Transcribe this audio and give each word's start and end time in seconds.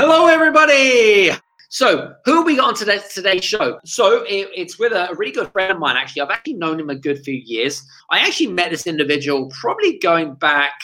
Hello, 0.00 0.28
everybody. 0.28 1.32
So, 1.70 2.14
who 2.24 2.44
we 2.44 2.54
got 2.54 2.68
on 2.68 2.74
today, 2.76 3.00
today's 3.12 3.42
show? 3.42 3.80
So, 3.84 4.22
it, 4.28 4.48
it's 4.54 4.78
with 4.78 4.92
a, 4.92 5.10
a, 5.10 5.14
really 5.16 5.32
good 5.32 5.50
friend 5.50 5.72
of 5.72 5.80
mine, 5.80 5.96
actually. 5.96 6.22
I've 6.22 6.30
actually 6.30 6.54
known 6.54 6.78
him 6.78 6.88
a 6.88 6.94
good 6.94 7.18
few 7.24 7.34
years. 7.34 7.82
I 8.08 8.20
actually 8.20 8.46
met 8.52 8.70
this 8.70 8.86
individual 8.86 9.50
probably 9.60 9.98
going 9.98 10.34
back, 10.34 10.74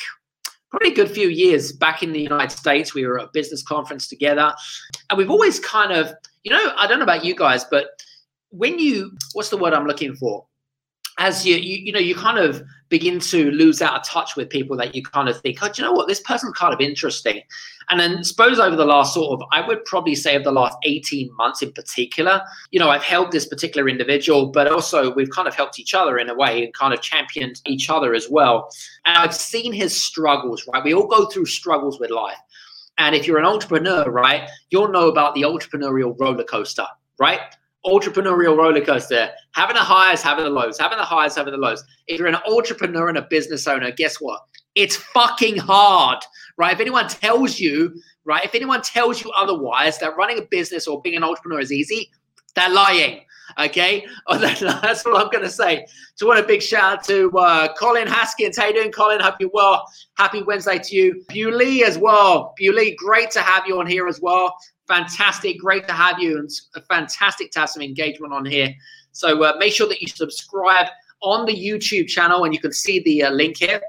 probably 0.69 0.91
a 0.91 0.95
good 0.97 1.13
few 1.13 1.29
years 1.29 1.71
back 1.71 2.03
in 2.03 2.11
the 2.11 2.21
United 2.21 2.51
States. 2.51 2.93
We 2.93 3.07
were 3.07 3.21
at 3.21 3.27
a 3.27 3.31
business 3.33 3.63
conference 3.63 4.09
together. 4.09 4.53
And 5.09 5.17
we've 5.17 5.31
always 5.31 5.61
kind 5.61 5.93
of, 5.93 6.13
you 6.43 6.51
know, 6.51 6.73
I 6.77 6.89
don't 6.89 6.99
know 6.99 7.05
about 7.05 7.25
you 7.25 7.37
guys, 7.37 7.65
but 7.65 7.91
when 8.51 8.81
you, 8.81 9.13
what's 9.35 9.49
the 9.49 9.57
word 9.57 9.75
I'm 9.75 9.87
looking 9.87 10.17
for? 10.17 10.45
as 11.19 11.47
you, 11.47 11.57
you, 11.57 11.77
you 11.77 11.93
know 11.93 11.99
you 11.99 12.15
kind 12.15 12.39
of 12.39 12.63
begin 12.95 13.19
to 13.19 13.51
lose 13.51 13.83
out 13.83 13.97
of 13.97 14.05
touch 14.05 14.37
with 14.37 14.49
people 14.49 14.77
that 14.77 14.95
you 14.95 15.03
kind 15.03 15.29
of 15.29 15.41
think 15.41 15.59
oh 15.61 15.67
do 15.67 15.83
you 15.83 15.89
know 15.89 15.93
what? 15.93 16.07
This 16.07 16.21
person's 16.21 16.57
kind 16.57 16.73
of 16.73 16.81
interesting. 16.81 17.43
And 17.91 17.99
then 17.99 18.23
suppose 18.23 18.61
over 18.61 18.77
the 18.77 18.85
last 18.85 19.13
sort 19.15 19.33
of 19.33 19.49
i 19.51 19.67
would 19.67 19.85
probably 19.85 20.15
say 20.15 20.37
over 20.37 20.45
the 20.45 20.53
last 20.53 20.79
18 20.85 21.35
months 21.37 21.61
in 21.61 21.73
particular 21.73 22.41
you 22.71 22.79
know 22.79 22.89
i've 22.89 23.03
helped 23.03 23.33
this 23.33 23.47
particular 23.47 23.89
individual 23.89 24.47
but 24.47 24.69
also 24.69 25.13
we've 25.13 25.29
kind 25.31 25.49
of 25.49 25.55
helped 25.55 25.81
each 25.81 25.93
other 25.93 26.19
in 26.19 26.31
a 26.31 26.35
way 26.35 26.65
and 26.65 26.73
kind 26.73 26.95
of 26.95 27.01
championed 27.03 27.61
each 27.67 27.91
other 27.91 28.15
as 28.15 28.31
well. 28.31 28.71
And 29.07 29.19
i've 29.19 29.35
seen 29.35 29.73
his 29.73 29.93
struggles 30.09 30.65
right? 30.73 30.85
We 30.85 30.95
all 30.95 31.09
go 31.09 31.27
through 31.27 31.47
struggles 31.47 31.99
with 31.99 32.11
life. 32.11 32.39
And 32.97 33.17
if 33.17 33.27
you're 33.27 33.39
an 33.39 33.45
entrepreneur 33.45 34.09
right 34.09 34.49
you'll 34.71 34.93
know 34.93 35.09
about 35.09 35.35
the 35.35 35.43
entrepreneurial 35.43 36.15
roller 36.21 36.45
coaster 36.45 36.87
right 37.19 37.41
entrepreneurial 37.87 38.57
roller 38.57 38.85
coaster, 38.85 39.31
having 39.53 39.77
the 39.77 39.83
highs, 39.83 40.23
having 40.23 40.45
the 40.45 40.51
lows, 40.51 40.79
having 40.79 40.99
the 40.99 41.05
highs, 41.05 41.37
having 41.37 41.53
the 41.53 41.59
lows. 41.59 41.85
If 42.07 42.19
you're 42.19 42.29
an 42.29 42.39
entrepreneur 42.49 43.09
and 43.09 43.19
a 43.19 43.23
business 43.23 43.67
owner, 43.67 43.91
guess 43.91 44.17
what? 44.21 44.41
It's 44.75 44.97
fucking 44.97 45.57
hard, 45.59 46.19
right? 46.57 46.73
If 46.73 46.81
anyone 46.81 47.09
tells 47.09 47.61
you, 47.61 47.95
right, 48.25 48.45
if 48.45 48.55
anyone 48.55 48.83
tells 48.83 49.23
you 49.23 49.31
otherwise 49.33 49.99
that 49.99 50.17
running 50.17 50.39
a 50.39 50.47
business 50.51 50.87
or 50.87 51.01
being 51.03 51.17
an 51.17 51.25
entrepreneur 51.25 51.61
is 51.61 51.73
easy, 51.73 52.11
they're 52.55 52.71
lying. 52.71 53.21
Okay, 53.59 54.07
oh, 54.27 54.39
that's 54.39 55.05
what 55.05 55.21
I'm 55.21 55.31
going 55.31 55.45
to 55.45 55.51
say. 55.51 55.87
So, 56.15 56.27
what 56.27 56.39
a 56.39 56.43
big 56.43 56.63
shout 56.63 56.99
out 56.99 57.05
to 57.05 57.31
uh, 57.39 57.75
Colin 57.75 58.09
Haskins. 58.09 58.57
How 58.57 58.67
you 58.67 58.75
doing, 58.75 58.91
Colin? 58.91 59.21
Hope 59.21 59.35
you're 59.39 59.51
well. 59.53 59.85
Happy 60.17 60.43
Wednesday 60.43 60.79
to 60.79 60.97
you, 60.97 61.25
Bewley 61.29 61.85
as 61.85 61.99
well. 61.99 62.55
Bewley, 62.57 62.97
great 62.99 63.31
to 63.33 63.41
have 63.41 63.67
you 63.67 63.79
on 63.79 63.87
here 63.87 64.09
as 64.09 64.21
well 64.21 64.57
fantastic. 64.87 65.59
Great 65.59 65.87
to 65.89 65.95
have 65.95 66.19
you 66.19 66.39
and 66.39 66.51
fantastic 66.89 67.51
to 67.53 67.61
have 67.61 67.71
some 67.71 67.83
engagement 67.83 68.33
on 68.33 68.45
here. 68.45 68.75
So 69.13 69.43
uh, 69.43 69.55
make 69.59 69.73
sure 69.73 69.89
that 69.89 70.01
you 70.01 70.09
subscribe 70.09 70.87
on 71.23 71.47
the 71.47 71.55
YouTube 71.55 72.09
channel 72.09 72.45
and 72.45 72.53
you 72.53 72.61
can 72.61 72.73
see 72.73 73.01
the 73.01 73.25
uh, 73.25 73.31
link 73.31 73.59
here 73.59 73.81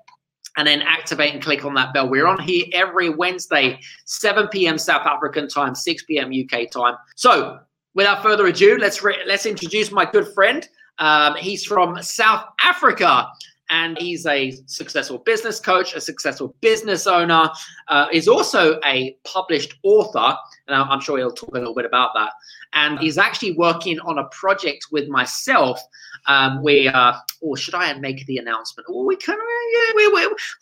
and 0.58 0.68
then 0.68 0.82
activate 0.82 1.34
and 1.34 1.44
click 1.44 1.66
on 1.66 1.74
that 1.74 1.94
bell. 1.94 2.08
We're 2.08 2.28
on 2.28 2.40
here 2.40 2.66
every 2.74 3.10
Wednesday, 3.10 3.80
7 4.06 4.48
p.m. 4.48 4.78
South 4.78 5.06
African 5.06 5.48
time, 5.48 5.76
6 5.76 6.04
p.m. 6.04 6.32
UK 6.32 6.72
time. 6.72 6.96
So 7.16 7.60
without 7.94 8.24
further 8.24 8.48
ado, 8.48 8.78
let's 8.78 9.04
re- 9.04 9.24
let's 9.26 9.46
introduce 9.46 9.92
my 9.92 10.06
good 10.06 10.34
friend. 10.34 10.68
Um, 10.98 11.36
he's 11.36 11.66
from 11.66 12.02
South 12.02 12.46
Africa 12.62 13.28
and 13.70 13.98
he's 13.98 14.26
a 14.26 14.52
successful 14.66 15.20
business 15.20 15.60
coach, 15.60 15.96
a 15.96 16.02
successful 16.02 16.56
business 16.62 17.08
owner. 17.08 17.50
Uh, 17.88 18.08
is 18.12 18.28
also 18.28 18.80
a 18.86 19.16
published 19.24 19.76
author, 19.84 20.36
and 20.68 20.76
I'm 20.76 21.00
sure 21.00 21.18
he'll 21.18 21.32
talk 21.32 21.50
a 21.50 21.60
little 21.60 21.76
bit 21.76 21.86
about 21.86 22.12
that. 22.16 22.32
And 22.74 23.00
he's 23.00 23.18
actually 23.18 23.54
working 23.54 24.00
on 24.00 24.18
a 24.18 24.26
project 24.26 24.88
with 24.92 25.08
myself. 25.08 25.80
Um, 26.28 26.64
where, 26.64 26.96
uh, 26.96 27.18
or 27.42 27.56
should 27.56 27.76
I 27.76 27.94
make 28.00 28.26
the 28.26 28.40
announcement? 28.40 28.90
Well, 28.90 29.06
we 29.06 29.16
can, 29.16 29.38
yeah, 29.38 29.92
we, 29.96 30.08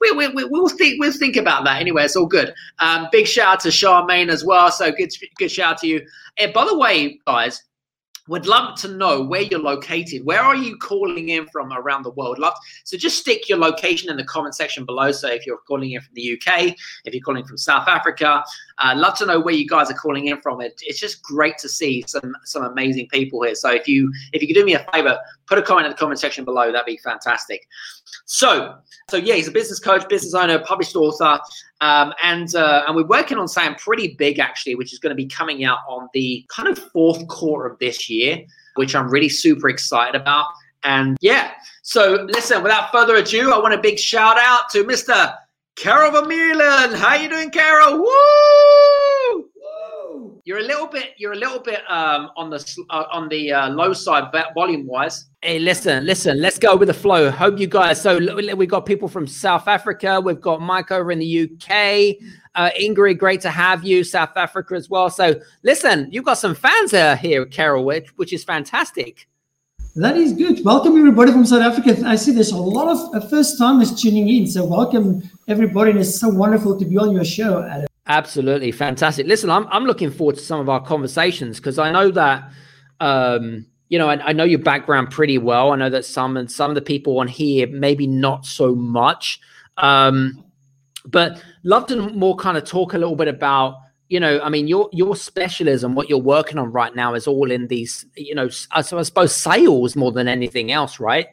we, 0.02 0.12
we, 0.12 0.28
we, 0.28 0.44
we'll 0.44 0.68
think, 0.68 1.00
we'll 1.00 1.14
think 1.14 1.38
about 1.38 1.64
that. 1.64 1.80
Anyway, 1.80 2.04
it's 2.04 2.18
all 2.18 2.26
good. 2.26 2.54
Um, 2.80 3.08
big 3.14 3.28
shout 3.28 3.48
out 3.48 3.60
to 3.62 3.70
Charmaine 3.70 4.30
as 4.30 4.44
well. 4.44 4.70
So 4.72 4.92
good, 4.92 5.12
good 5.38 5.50
shout 5.50 5.74
out 5.74 5.78
to 5.78 5.88
you. 5.88 6.06
And 6.38 6.52
by 6.52 6.66
the 6.66 6.78
way, 6.78 7.18
guys, 7.26 7.64
would 8.28 8.46
love 8.46 8.78
to 8.80 8.88
know 8.88 9.22
where 9.22 9.42
you're 9.42 9.60
located. 9.60 10.26
Where 10.26 10.42
are 10.42 10.56
you 10.56 10.78
calling 10.78 11.30
in 11.30 11.46
from 11.48 11.74
around 11.74 12.04
the 12.04 12.12
world? 12.12 12.40
Love 12.40 12.54
so 12.84 12.98
just 12.98 13.20
stick 13.20 13.50
your 13.50 13.58
location 13.58 14.10
in 14.10 14.18
the 14.18 14.24
comment 14.24 14.56
section 14.56 14.86
below. 14.86 15.12
So 15.12 15.30
if 15.30 15.46
you're 15.46 15.58
calling 15.58 15.92
in 15.92 16.02
from 16.02 16.14
the 16.14 16.34
UK, 16.34 16.76
if 17.06 17.14
you're 17.14 17.24
calling 17.24 17.46
from 17.46 17.58
South 17.58 17.88
Africa, 17.88 18.44
uh, 18.80 18.94
love 18.96 19.18
to 19.18 19.26
know 19.26 19.40
where 19.40 19.54
you 19.54 19.68
guys 19.68 19.90
are 19.90 19.96
calling 19.96 20.28
in 20.28 20.42
from. 20.42 20.62
It, 20.62 20.82
it's 20.86 21.00
just 21.00 21.22
great 21.22 21.58
to 21.60 21.70
see 21.70 22.04
some 22.08 22.36
some 22.44 22.64
amazing 22.64 23.08
people 23.08 23.44
here. 23.44 23.56
So 23.56 23.72
if 23.72 23.88
you 23.88 24.12
if 24.34 24.42
you 24.42 24.48
could 24.48 24.56
do 24.56 24.66
me 24.66 24.76
a 24.76 24.86
favor, 24.92 25.18
put 25.48 25.58
a 25.58 25.62
comment 25.62 25.86
in 25.86 25.92
the 25.92 25.98
comment 25.98 26.20
section 26.20 26.46
below. 26.46 26.72
That'd 26.72 26.86
be 26.86 26.98
fantastic. 26.98 27.68
So 28.26 28.76
so 29.10 29.18
yeah, 29.18 29.36
he's 29.36 29.48
a 29.48 29.52
business 29.52 29.80
coach, 29.80 30.08
business 30.10 30.34
owner, 30.34 30.60
published 30.60 30.96
author, 30.96 31.40
um, 31.82 32.14
and 32.24 32.54
uh, 32.56 32.84
and 32.88 32.96
we're 32.96 33.06
working 33.06 33.38
on 33.38 33.48
something 33.48 33.76
pretty 33.76 34.16
big 34.16 34.40
actually, 34.40 34.76
which 34.76 34.94
is 34.94 35.00
going 35.00 35.12
to 35.12 35.16
be 35.16 35.28
coming 35.28 35.64
out 35.64 35.80
on 35.88 36.10
the 36.14 36.46
kind 36.50 36.70
of 36.70 36.78
fourth 36.78 37.28
quarter 37.28 37.68
of 37.70 37.80
this 37.80 38.10
year, 38.10 38.44
which 38.76 38.96
I'm 38.96 39.10
really 39.10 39.30
super 39.30 39.70
excited 39.70 40.20
about. 40.20 40.48
And 40.84 41.18
yeah, 41.22 41.52
so 41.82 42.28
listen, 42.30 42.62
without 42.62 42.92
further 42.92 43.16
ado, 43.16 43.52
I 43.54 43.58
want 43.58 43.74
a 43.74 43.78
big 43.78 43.98
shout 43.98 44.38
out 44.38 44.70
to 44.72 44.84
Mr. 44.84 45.36
Karel 45.76 46.12
Vermeulen. 46.12 46.96
How 46.96 47.16
you 47.16 47.30
doing, 47.30 47.50
Karel? 47.50 48.00
Woo! 48.00 49.50
You're 50.46 50.60
a 50.60 50.64
little 50.64 50.88
bit, 50.88 51.12
you're 51.18 51.32
a 51.32 51.38
little 51.38 51.60
bit 51.60 51.80
um, 51.90 52.30
on 52.36 52.50
the 52.50 52.86
uh, 52.90 53.06
on 53.12 53.30
the 53.30 53.54
uh, 53.54 53.70
low 53.70 53.94
side 53.94 54.26
volume 54.54 54.86
wise. 54.86 55.30
Hey, 55.42 55.58
listen, 55.58 56.06
listen, 56.06 56.42
let's 56.42 56.60
go 56.60 56.76
with 56.76 56.90
the 56.90 56.94
flow. 56.94 57.32
Hope 57.32 57.60
you 57.60 57.68
guys. 57.68 58.02
So 58.02 58.18
we've 58.18 58.70
got 58.70 58.86
people 58.86 59.08
from 59.08 59.26
South 59.26 59.70
Africa. 59.70 60.20
We've 60.20 60.42
got 60.42 60.62
Mike 60.62 60.92
over 60.92 61.12
in 61.14 61.20
the 61.20 61.44
UK. 61.44 62.18
Uh, 62.56 62.70
Ingrid, 62.80 63.18
great 63.18 63.40
to 63.42 63.50
have 63.50 63.86
you. 63.86 64.04
South 64.04 64.36
Africa 64.36 64.76
as 64.76 64.90
well. 64.90 65.10
So 65.10 65.40
listen, 65.64 66.10
you've 66.12 66.26
got 66.26 66.38
some 66.38 66.56
fans 66.56 66.92
here, 66.92 67.46
Karel, 67.46 67.86
which, 67.86 68.10
which 68.18 68.34
is 68.34 68.44
fantastic. 68.44 69.28
That 69.96 70.18
is 70.18 70.34
good. 70.34 70.66
Welcome 70.66 70.98
everybody 70.98 71.32
from 71.32 71.46
South 71.46 71.62
Africa. 71.62 72.02
I 72.08 72.16
see 72.16 72.32
there's 72.32 72.52
a 72.52 72.58
lot 72.58 72.88
of 72.88 73.14
uh, 73.14 73.28
first 73.28 73.60
timers 73.60 73.94
tuning 74.02 74.28
in. 74.28 74.48
So 74.48 74.66
welcome 74.66 75.22
everybody. 75.48 75.92
And 75.92 76.00
it's 76.00 76.20
so 76.20 76.30
wonderful 76.30 76.80
to 76.80 76.84
be 76.84 76.98
on 76.98 77.12
your 77.12 77.24
show, 77.24 77.62
Adam. 77.62 77.86
Absolutely 78.08 78.72
fantastic. 78.72 79.28
Listen, 79.28 79.52
I'm 79.52 79.68
I'm 79.68 79.84
looking 79.84 80.10
forward 80.10 80.38
to 80.38 80.42
some 80.42 80.60
of 80.60 80.68
our 80.68 80.84
conversations 80.84 81.58
because 81.58 81.78
I 81.78 81.92
know 81.92 82.10
that 82.10 82.52
um, 83.02 83.68
you 83.90 84.00
know, 84.00 84.10
I, 84.10 84.30
I, 84.30 84.34
know 84.34 84.44
your 84.46 84.60
background 84.60 85.12
pretty 85.12 85.38
well. 85.38 85.72
I 85.72 85.76
know 85.76 85.90
that 85.92 86.06
some 86.06 86.38
and 86.38 86.50
some 86.50 86.72
of 86.72 86.76
the 86.76 86.82
people 86.82 87.20
on 87.20 87.28
here 87.28 87.68
maybe 87.68 88.08
not 88.08 88.48
so 88.48 88.74
much. 88.74 89.40
Um, 89.78 90.44
but 91.06 91.44
love 91.64 91.86
to 91.88 91.98
more 91.98 92.36
kind 92.36 92.58
of 92.58 92.64
talk 92.64 92.96
a 92.96 92.98
little 92.98 93.16
bit 93.16 93.28
about 93.28 93.76
you 94.14 94.20
know 94.20 94.40
i 94.44 94.50
mean 94.56 94.68
your 94.68 94.90
your 94.94 95.16
specialism 95.16 95.96
what 95.96 96.08
you're 96.08 96.28
working 96.36 96.60
on 96.60 96.72
right 96.72 96.96
now 96.96 97.16
is 97.16 97.26
all 97.26 97.50
in 97.50 97.68
these 97.68 98.06
you 98.16 98.36
know 98.36 98.48
i, 98.72 98.80
I 98.80 99.02
suppose 99.10 99.36
sales 99.36 99.96
more 99.96 100.12
than 100.12 100.28
anything 100.28 100.72
else 100.72 101.00
right 101.00 101.30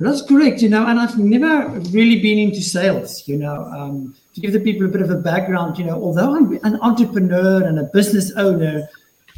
that's 0.00 0.22
correct 0.22 0.62
you 0.62 0.70
know 0.70 0.86
and 0.86 0.98
i've 0.98 1.18
never 1.18 1.68
really 1.98 2.18
been 2.22 2.38
into 2.38 2.62
sales 2.62 3.28
you 3.28 3.36
know 3.36 3.56
um, 3.76 4.14
to 4.34 4.40
give 4.40 4.54
the 4.54 4.60
people 4.60 4.86
a 4.86 4.88
bit 4.88 5.02
of 5.02 5.10
a 5.10 5.20
background 5.30 5.78
you 5.78 5.84
know 5.84 6.02
although 6.02 6.34
i'm 6.34 6.58
an 6.64 6.80
entrepreneur 6.80 7.62
and 7.64 7.78
a 7.78 7.84
business 7.98 8.32
owner 8.36 8.88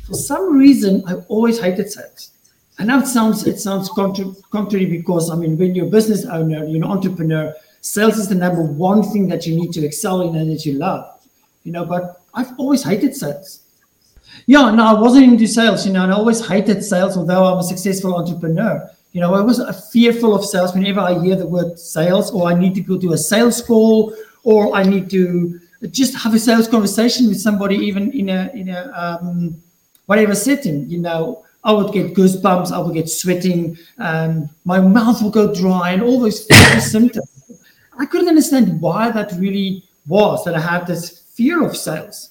for 0.06 0.14
some 0.14 0.56
reason 0.56 1.02
i 1.08 1.14
always 1.29 1.58
hated 1.58 1.90
sales 1.90 2.31
I 2.81 2.85
know 2.85 3.00
it 3.00 3.08
sounds 3.08 3.44
it 3.44 3.58
sounds 3.58 3.88
contrary 3.88 4.87
because 4.87 5.32
I 5.32 5.35
mean 5.35 5.58
when 5.58 5.75
you're 5.75 5.88
a 5.88 5.90
business 5.90 6.25
owner, 6.25 6.64
you're 6.64 6.76
an 6.76 6.85
entrepreneur, 6.85 7.52
sales 7.81 8.19
is 8.19 8.29
the 8.29 8.37
number 8.37 8.62
one 8.62 9.02
thing 9.02 9.26
that 9.31 9.49
you 9.49 9.56
need 9.56 9.73
to 9.73 9.85
excel 9.85 10.20
in 10.20 10.37
and 10.37 10.49
that 10.52 10.64
you 10.64 10.75
love. 10.75 11.05
You 11.64 11.73
know, 11.73 11.85
but 11.85 12.18
I've 12.34 12.52
always 12.58 12.82
hated 12.82 13.14
sales. 13.14 13.60
Yeah, 14.46 14.70
no, 14.70 14.84
I 14.84 15.00
wasn't 15.00 15.25
into 15.25 15.46
sales, 15.46 15.86
you 15.86 15.92
know, 15.92 16.02
and 16.04 16.12
I 16.12 16.16
always 16.16 16.46
hated 16.46 16.82
sales, 16.82 17.16
although 17.16 17.44
I'm 17.44 17.58
a 17.58 17.62
successful 17.62 18.16
entrepreneur. 18.16 18.90
You 19.12 19.20
know, 19.20 19.34
I 19.34 19.40
was 19.40 19.60
fearful 19.92 20.34
of 20.34 20.44
sales 20.44 20.75
whenever 20.75 21.00
I 21.00 21.19
hear 21.22 21.36
the 21.36 21.46
word 21.46 21.78
sales, 21.78 22.30
or 22.30 22.48
I 22.48 22.54
need 22.54 22.75
to 22.75 22.80
go 22.80 22.98
to 22.98 23.12
a 23.12 23.19
sales 23.19 23.60
call, 23.62 24.14
or 24.44 24.75
I 24.75 24.82
need 24.82 25.10
to 25.10 25.60
just 25.90 26.14
have 26.16 26.34
a 26.34 26.38
sales 26.38 26.69
conversation 26.69 27.28
with 27.28 27.40
somebody, 27.40 27.76
even 27.76 28.12
in 28.12 28.28
a 28.28 28.50
in 28.54 28.69
a 28.69 28.92
um, 28.94 29.60
whatever 30.06 30.34
setting. 30.34 30.88
You 30.88 30.98
know, 30.98 31.44
I 31.64 31.72
would 31.72 31.92
get 31.92 32.14
goosebumps, 32.14 32.70
I 32.70 32.78
would 32.78 32.94
get 32.94 33.08
sweating, 33.08 33.76
um, 33.98 34.48
my 34.64 34.80
mouth 34.80 35.22
will 35.22 35.30
go 35.30 35.54
dry, 35.54 35.90
and 35.90 36.02
all 36.02 36.20
those 36.20 36.46
symptoms. 36.90 37.28
I 37.98 38.06
couldn't 38.06 38.28
understand 38.28 38.80
why 38.80 39.10
that 39.10 39.32
really 39.32 39.84
was 40.06 40.44
that 40.44 40.54
I 40.54 40.60
had 40.60 40.86
this 40.86 41.19
fear 41.38 41.64
of 41.64 41.76
sales. 41.76 42.31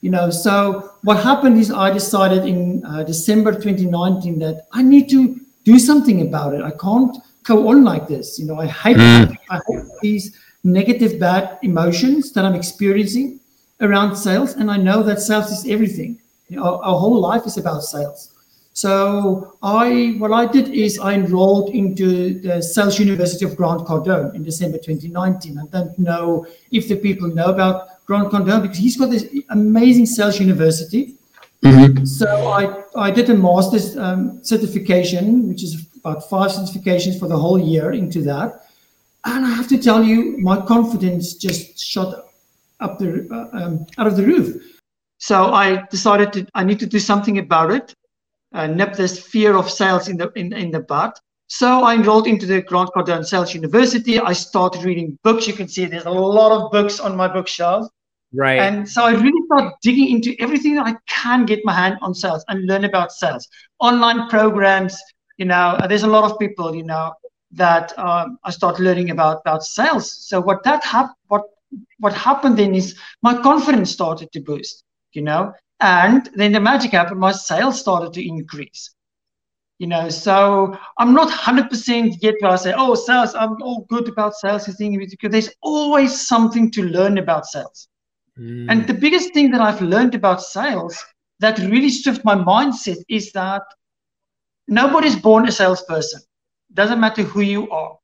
You 0.00 0.10
know, 0.10 0.28
so 0.30 0.90
what 1.02 1.22
happened 1.22 1.56
is 1.58 1.70
I 1.70 1.88
decided 1.92 2.42
in 2.46 2.84
uh, 2.84 3.04
December 3.04 3.52
2019 3.52 4.38
that 4.40 4.66
I 4.72 4.82
need 4.82 5.08
to 5.10 5.38
do 5.64 5.78
something 5.78 6.22
about 6.26 6.54
it. 6.54 6.62
I 6.62 6.72
can't 6.72 7.16
go 7.44 7.68
on 7.68 7.84
like 7.84 8.08
this. 8.08 8.38
You 8.38 8.46
know, 8.46 8.58
I 8.58 8.66
hate, 8.66 8.96
mm. 8.96 9.36
I 9.50 9.60
hate 9.68 9.84
these 10.02 10.24
negative, 10.64 11.20
bad 11.20 11.58
emotions 11.62 12.32
that 12.32 12.44
I'm 12.44 12.54
experiencing 12.54 13.40
around 13.80 14.16
sales, 14.16 14.54
and 14.54 14.70
I 14.70 14.78
know 14.78 15.02
that 15.04 15.20
sales 15.20 15.50
is 15.50 15.70
everything. 15.70 16.18
You 16.48 16.56
know, 16.56 16.64
our, 16.64 16.78
our 16.88 16.98
whole 16.98 17.20
life 17.20 17.46
is 17.46 17.56
about 17.56 17.82
sales. 17.82 18.30
So 18.72 19.56
I, 19.62 20.14
what 20.18 20.32
I 20.32 20.46
did 20.46 20.68
is 20.68 20.98
I 20.98 21.12
enrolled 21.14 21.70
into 21.70 22.40
the 22.40 22.62
Sales 22.62 22.98
University 22.98 23.44
of 23.44 23.56
Grant 23.56 23.82
Cardone 23.82 24.34
in 24.34 24.42
December 24.42 24.78
2019. 24.78 25.58
I 25.58 25.66
don't 25.66 25.98
know 25.98 26.46
if 26.70 26.88
the 26.88 26.96
people 26.96 27.28
know 27.28 27.46
about 27.46 27.88
Grant 28.10 28.28
Cardone 28.32 28.62
because 28.62 28.78
he's 28.78 28.96
got 28.96 29.10
this 29.10 29.24
amazing 29.50 30.06
sales 30.06 30.40
university. 30.40 31.14
Mm-hmm. 31.62 32.04
So 32.04 32.26
I, 32.48 32.82
I 32.96 33.12
did 33.12 33.30
a 33.30 33.34
master's 33.34 33.96
um, 33.96 34.42
certification, 34.42 35.48
which 35.48 35.62
is 35.62 35.86
about 36.00 36.28
five 36.28 36.50
certifications 36.50 37.20
for 37.20 37.28
the 37.28 37.36
whole 37.36 37.60
year 37.60 37.92
into 37.92 38.20
that. 38.22 38.66
And 39.24 39.46
I 39.46 39.50
have 39.50 39.68
to 39.68 39.78
tell 39.78 40.02
you, 40.02 40.38
my 40.38 40.60
confidence 40.60 41.34
just 41.34 41.78
shot 41.78 42.10
up 42.80 42.98
the 42.98 43.28
uh, 43.30 43.56
um, 43.56 43.86
out 43.96 44.08
of 44.08 44.16
the 44.16 44.26
roof. 44.26 44.60
So 45.18 45.36
I 45.64 45.86
decided 45.90 46.32
to 46.32 46.46
I 46.54 46.64
need 46.64 46.80
to 46.80 46.86
do 46.86 46.98
something 46.98 47.38
about 47.38 47.70
it 47.70 47.94
uh, 48.52 48.66
nip 48.66 48.94
this 48.94 49.20
fear 49.20 49.56
of 49.56 49.70
sales 49.70 50.08
in 50.08 50.16
the 50.16 50.32
in, 50.34 50.52
in 50.52 50.72
the 50.72 50.80
bud. 50.80 51.12
So 51.46 51.84
I 51.84 51.94
enrolled 51.94 52.26
into 52.26 52.46
the 52.46 52.62
Grant 52.62 52.90
Cardone 52.90 53.24
Sales 53.24 53.54
University. 53.54 54.18
I 54.18 54.32
started 54.32 54.84
reading 54.84 55.18
books. 55.22 55.46
You 55.46 55.54
can 55.54 55.68
see 55.68 55.84
there's 55.84 56.04
a 56.04 56.10
lot 56.10 56.52
of 56.52 56.70
books 56.70 57.00
on 57.00 57.16
my 57.16 57.28
bookshelf. 57.28 57.88
Right. 58.32 58.60
And 58.60 58.88
so 58.88 59.04
I 59.04 59.12
really 59.12 59.42
started 59.46 59.72
digging 59.82 60.10
into 60.10 60.34
everything 60.40 60.74
that 60.76 60.86
I 60.86 60.94
can 61.06 61.46
get 61.46 61.60
my 61.64 61.72
hand 61.74 61.98
on 62.02 62.14
sales 62.14 62.44
and 62.48 62.66
learn 62.66 62.84
about 62.84 63.12
sales. 63.12 63.48
Online 63.80 64.28
programs, 64.28 64.98
you 65.38 65.46
know, 65.46 65.78
there's 65.88 66.02
a 66.04 66.08
lot 66.08 66.30
of 66.30 66.38
people, 66.38 66.74
you 66.74 66.84
know, 66.84 67.12
that 67.52 67.96
um, 67.98 68.38
I 68.44 68.50
started 68.50 68.82
learning 68.82 69.10
about 69.10 69.40
about 69.40 69.62
sales. 69.64 70.10
So 70.28 70.40
what 70.40 70.62
that 70.64 70.84
hap- 70.84 71.16
what 71.28 71.42
what 71.98 72.12
happened 72.14 72.58
then 72.58 72.74
is 72.74 72.96
my 73.22 73.40
confidence 73.42 73.90
started 73.90 74.30
to 74.32 74.40
boost, 74.40 74.84
you 75.12 75.22
know, 75.22 75.52
and 75.80 76.28
then 76.34 76.52
the 76.52 76.60
magic 76.60 76.92
happened, 76.92 77.20
my 77.20 77.32
sales 77.32 77.80
started 77.80 78.12
to 78.14 78.26
increase. 78.26 78.94
You 79.78 79.86
know, 79.88 80.08
so 80.10 80.76
I'm 80.98 81.14
not 81.14 81.28
100% 81.28 82.22
yet 82.22 82.34
where 82.40 82.52
I 82.52 82.56
say, 82.56 82.74
oh, 82.76 82.94
sales, 82.94 83.34
I'm 83.34 83.60
all 83.62 83.86
good 83.88 84.08
about 84.08 84.34
sales 84.34 84.66
because 84.66 85.30
there's 85.32 85.50
always 85.62 86.28
something 86.28 86.70
to 86.72 86.84
learn 86.84 87.18
about 87.18 87.46
sales. 87.46 87.89
Mm. 88.40 88.66
And 88.70 88.86
the 88.86 88.94
biggest 88.94 89.34
thing 89.34 89.50
that 89.50 89.60
I've 89.60 89.82
learned 89.82 90.14
about 90.14 90.42
sales 90.42 91.04
that 91.40 91.58
really 91.58 91.90
shifted 91.90 92.24
my 92.24 92.34
mindset 92.34 92.98
is 93.08 93.32
that 93.32 93.62
nobody's 94.66 95.16
born 95.16 95.46
a 95.46 95.52
salesperson. 95.52 96.20
Doesn't 96.72 97.00
matter 97.00 97.22
who 97.22 97.40
you 97.40 97.70
are. 97.70 97.96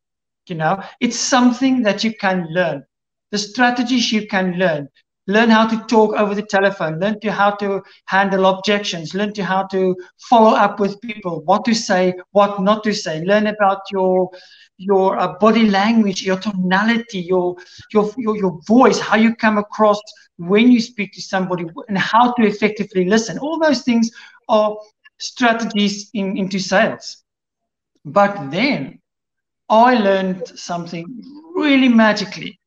You 0.49 0.57
know, 0.57 0.83
it's 1.01 1.19
something 1.19 1.83
that 1.83 2.05
you 2.05 2.15
can 2.15 2.47
learn. 2.51 2.85
The 3.33 3.39
strategies 3.39 4.13
you 4.13 4.27
can 4.29 4.53
learn 4.53 4.89
learn 5.27 5.51
how 5.51 5.67
to 5.67 5.77
talk 5.87 6.15
over 6.15 6.35
the 6.35 6.43
telephone 6.43 6.99
learn 7.01 7.19
to 7.21 7.33
how 7.33 7.51
to 7.51 7.83
handle 8.07 8.47
objections 8.47 9.15
learn 9.15 9.33
to 9.33 9.45
how 9.45 9.67
to 9.67 9.97
follow 10.19 10.57
up 10.57 10.79
with 10.79 11.01
people 11.01 11.43
what 11.45 11.65
to 11.65 11.75
say 11.75 12.15
what 12.33 12.61
not 12.63 12.85
to 12.85 12.93
say 12.93 13.23
learn 13.25 13.47
about 13.49 13.81
your 13.91 14.31
your 14.79 15.19
uh, 15.19 15.39
body 15.39 15.69
language 15.69 16.23
your 16.23 16.39
tonality 16.39 17.21
your, 17.21 17.57
your 17.93 18.11
your 18.19 18.37
your 18.37 18.61
voice 18.67 18.99
how 18.99 19.17
you 19.17 19.35
come 19.35 19.59
across 19.59 20.01
when 20.37 20.71
you 20.71 20.81
speak 20.81 21.13
to 21.13 21.23
somebody 21.23 21.65
and 21.89 21.99
how 21.99 22.33
to 22.33 22.43
effectively 22.43 23.05
listen 23.05 23.39
all 23.39 23.59
those 23.59 23.83
things 23.83 24.11
are 24.49 24.77
strategies 25.19 26.11
in, 26.13 26.37
into 26.37 26.59
sales 26.59 27.25
but 28.05 28.51
then 28.51 29.01
i 29.71 29.95
learned 29.95 30.47
something 30.49 31.07
really 31.55 31.89
magically 31.89 32.61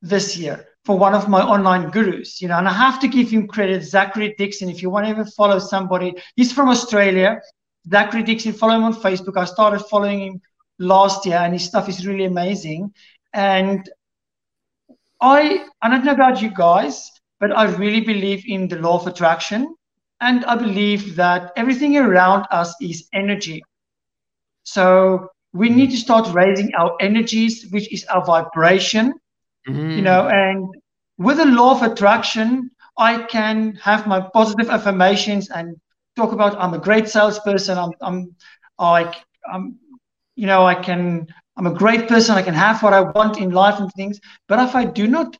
this 0.00 0.36
year 0.36 0.66
for 0.84 0.98
one 0.98 1.14
of 1.14 1.28
my 1.28 1.40
online 1.40 1.90
gurus, 1.90 2.42
you 2.42 2.48
know, 2.48 2.58
and 2.58 2.68
I 2.68 2.72
have 2.72 2.98
to 3.00 3.08
give 3.08 3.30
him 3.30 3.46
credit, 3.46 3.84
Zachary 3.84 4.34
Dixon. 4.36 4.68
If 4.68 4.82
you 4.82 4.90
want 4.90 5.06
to 5.06 5.10
ever 5.10 5.24
follow 5.24 5.58
somebody, 5.58 6.14
he's 6.34 6.52
from 6.52 6.68
Australia. 6.68 7.40
Zachary 7.88 8.24
Dixon, 8.24 8.52
follow 8.52 8.74
him 8.74 8.84
on 8.84 8.94
Facebook. 8.94 9.36
I 9.36 9.44
started 9.44 9.80
following 9.80 10.20
him 10.20 10.42
last 10.78 11.26
year, 11.26 11.36
and 11.36 11.52
his 11.52 11.64
stuff 11.64 11.88
is 11.88 12.06
really 12.06 12.24
amazing. 12.24 12.92
And 13.32 13.88
I, 15.20 15.66
I 15.80 15.88
don't 15.88 16.04
know 16.04 16.12
about 16.12 16.42
you 16.42 16.50
guys, 16.50 17.10
but 17.40 17.56
I 17.56 17.64
really 17.64 18.00
believe 18.00 18.44
in 18.46 18.68
the 18.68 18.76
law 18.76 19.00
of 19.00 19.06
attraction, 19.06 19.74
and 20.20 20.44
I 20.44 20.56
believe 20.56 21.16
that 21.16 21.52
everything 21.56 21.96
around 21.96 22.46
us 22.50 22.74
is 22.80 23.08
energy. 23.12 23.62
So 24.64 25.28
we 25.52 25.68
need 25.68 25.90
to 25.90 25.96
start 25.96 26.32
raising 26.32 26.70
our 26.78 26.96
energies, 27.00 27.66
which 27.70 27.92
is 27.92 28.04
our 28.06 28.24
vibration 28.24 29.14
Mm-hmm. 29.68 29.90
You 29.90 30.02
know, 30.02 30.28
and 30.28 30.74
with 31.18 31.36
the 31.36 31.44
law 31.44 31.72
of 31.72 31.82
attraction, 31.82 32.70
I 32.98 33.22
can 33.24 33.74
have 33.76 34.06
my 34.06 34.20
positive 34.20 34.70
affirmations 34.70 35.50
and 35.50 35.76
talk 36.16 36.32
about 36.32 36.60
I'm 36.60 36.74
a 36.74 36.78
great 36.78 37.08
salesperson. 37.08 37.78
I'm 37.78 37.92
I'm 38.00 38.36
I 38.78 39.14
I'm 39.52 39.78
you 40.34 40.46
know 40.46 40.64
I 40.64 40.74
can 40.74 41.26
I'm 41.56 41.66
a 41.66 41.74
great 41.74 42.08
person. 42.08 42.34
I 42.34 42.42
can 42.42 42.54
have 42.54 42.82
what 42.82 42.92
I 42.92 43.00
want 43.00 43.38
in 43.38 43.50
life 43.50 43.78
and 43.78 43.92
things. 43.92 44.20
But 44.48 44.58
if 44.60 44.74
I 44.74 44.84
do 44.84 45.06
not 45.06 45.36